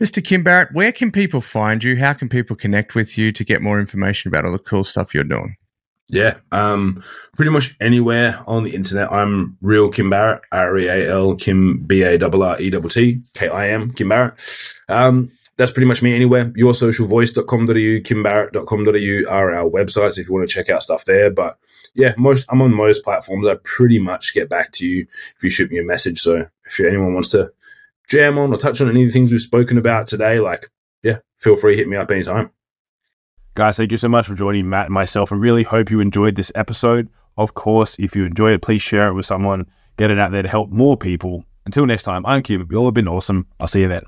Mr. 0.00 0.24
Kim 0.24 0.42
Barrett, 0.42 0.72
where 0.72 0.92
can 0.92 1.12
people 1.12 1.40
find 1.40 1.84
you? 1.84 1.96
How 1.96 2.12
can 2.12 2.28
people 2.28 2.56
connect 2.56 2.94
with 2.94 3.16
you 3.16 3.32
to 3.32 3.44
get 3.44 3.62
more 3.62 3.78
information 3.78 4.28
about 4.28 4.44
all 4.44 4.52
the 4.52 4.58
cool 4.58 4.84
stuff 4.84 5.14
you're 5.14 5.24
doing? 5.24 5.56
Yeah, 6.08 6.36
um, 6.52 7.02
pretty 7.34 7.50
much 7.50 7.76
anywhere 7.80 8.42
on 8.46 8.64
the 8.64 8.74
internet. 8.74 9.10
I'm 9.10 9.56
real 9.62 9.88
Kim 9.88 10.10
Barrett, 10.10 10.42
R 10.52 10.76
E 10.78 10.86
A 10.88 11.10
L 11.10 11.34
Kim 11.34 11.78
B 11.78 12.02
A 12.02 12.18
R 12.22 12.42
R 12.42 12.60
E 12.60 12.70
T 12.70 12.80
T 12.80 13.22
K 13.32 13.48
I 13.48 13.70
M 13.70 13.90
Kim 13.92 14.10
Barrett. 14.10 14.34
Um, 14.88 15.30
that's 15.56 15.72
pretty 15.72 15.86
much 15.86 16.02
me 16.02 16.14
anywhere. 16.14 16.46
Yoursocialvoice.com.au, 16.46 18.00
kimbarrett.com.au 18.00 19.32
are 19.32 19.54
our 19.54 19.70
websites 19.70 20.18
if 20.18 20.26
you 20.28 20.34
want 20.34 20.48
to 20.48 20.52
check 20.52 20.68
out 20.68 20.82
stuff 20.82 21.04
there. 21.04 21.30
But 21.30 21.58
yeah, 21.94 22.14
most 22.16 22.46
I'm 22.50 22.62
on 22.62 22.74
most 22.74 23.04
platforms. 23.04 23.46
I 23.46 23.56
pretty 23.62 23.98
much 23.98 24.34
get 24.34 24.48
back 24.48 24.72
to 24.72 24.86
you 24.86 25.06
if 25.36 25.42
you 25.42 25.50
shoot 25.50 25.70
me 25.70 25.78
a 25.78 25.84
message. 25.84 26.20
So 26.20 26.46
if 26.64 26.80
anyone 26.80 27.14
wants 27.14 27.30
to 27.30 27.52
jam 28.08 28.38
on 28.38 28.52
or 28.52 28.58
touch 28.58 28.80
on 28.80 28.88
any 28.88 29.02
of 29.02 29.08
the 29.08 29.12
things 29.12 29.30
we've 29.30 29.40
spoken 29.40 29.78
about 29.78 30.08
today, 30.08 30.40
like 30.40 30.70
yeah, 31.02 31.18
feel 31.36 31.56
free 31.56 31.76
hit 31.76 31.88
me 31.88 31.96
up 31.96 32.10
anytime. 32.10 32.50
Guys, 33.54 33.76
thank 33.76 33.92
you 33.92 33.96
so 33.96 34.08
much 34.08 34.26
for 34.26 34.34
joining 34.34 34.68
Matt 34.68 34.86
and 34.86 34.94
myself 34.94 35.32
I 35.32 35.36
really 35.36 35.62
hope 35.62 35.90
you 35.90 36.00
enjoyed 36.00 36.34
this 36.34 36.50
episode. 36.56 37.08
Of 37.36 37.54
course, 37.54 37.96
if 37.98 38.16
you 38.16 38.24
enjoy 38.24 38.52
it, 38.52 38.62
please 38.62 38.82
share 38.82 39.08
it 39.08 39.14
with 39.14 39.26
someone, 39.26 39.66
get 39.96 40.10
it 40.10 40.18
out 40.18 40.32
there 40.32 40.42
to 40.42 40.48
help 40.48 40.70
more 40.70 40.96
people. 40.96 41.44
Until 41.66 41.86
next 41.86 42.02
time, 42.02 42.26
I'm 42.26 42.42
Kim. 42.42 42.66
You 42.70 42.78
all 42.78 42.84
have 42.86 42.94
been 42.94 43.08
awesome. 43.08 43.46
I'll 43.58 43.66
see 43.66 43.80
you 43.80 43.88
then. 43.88 44.04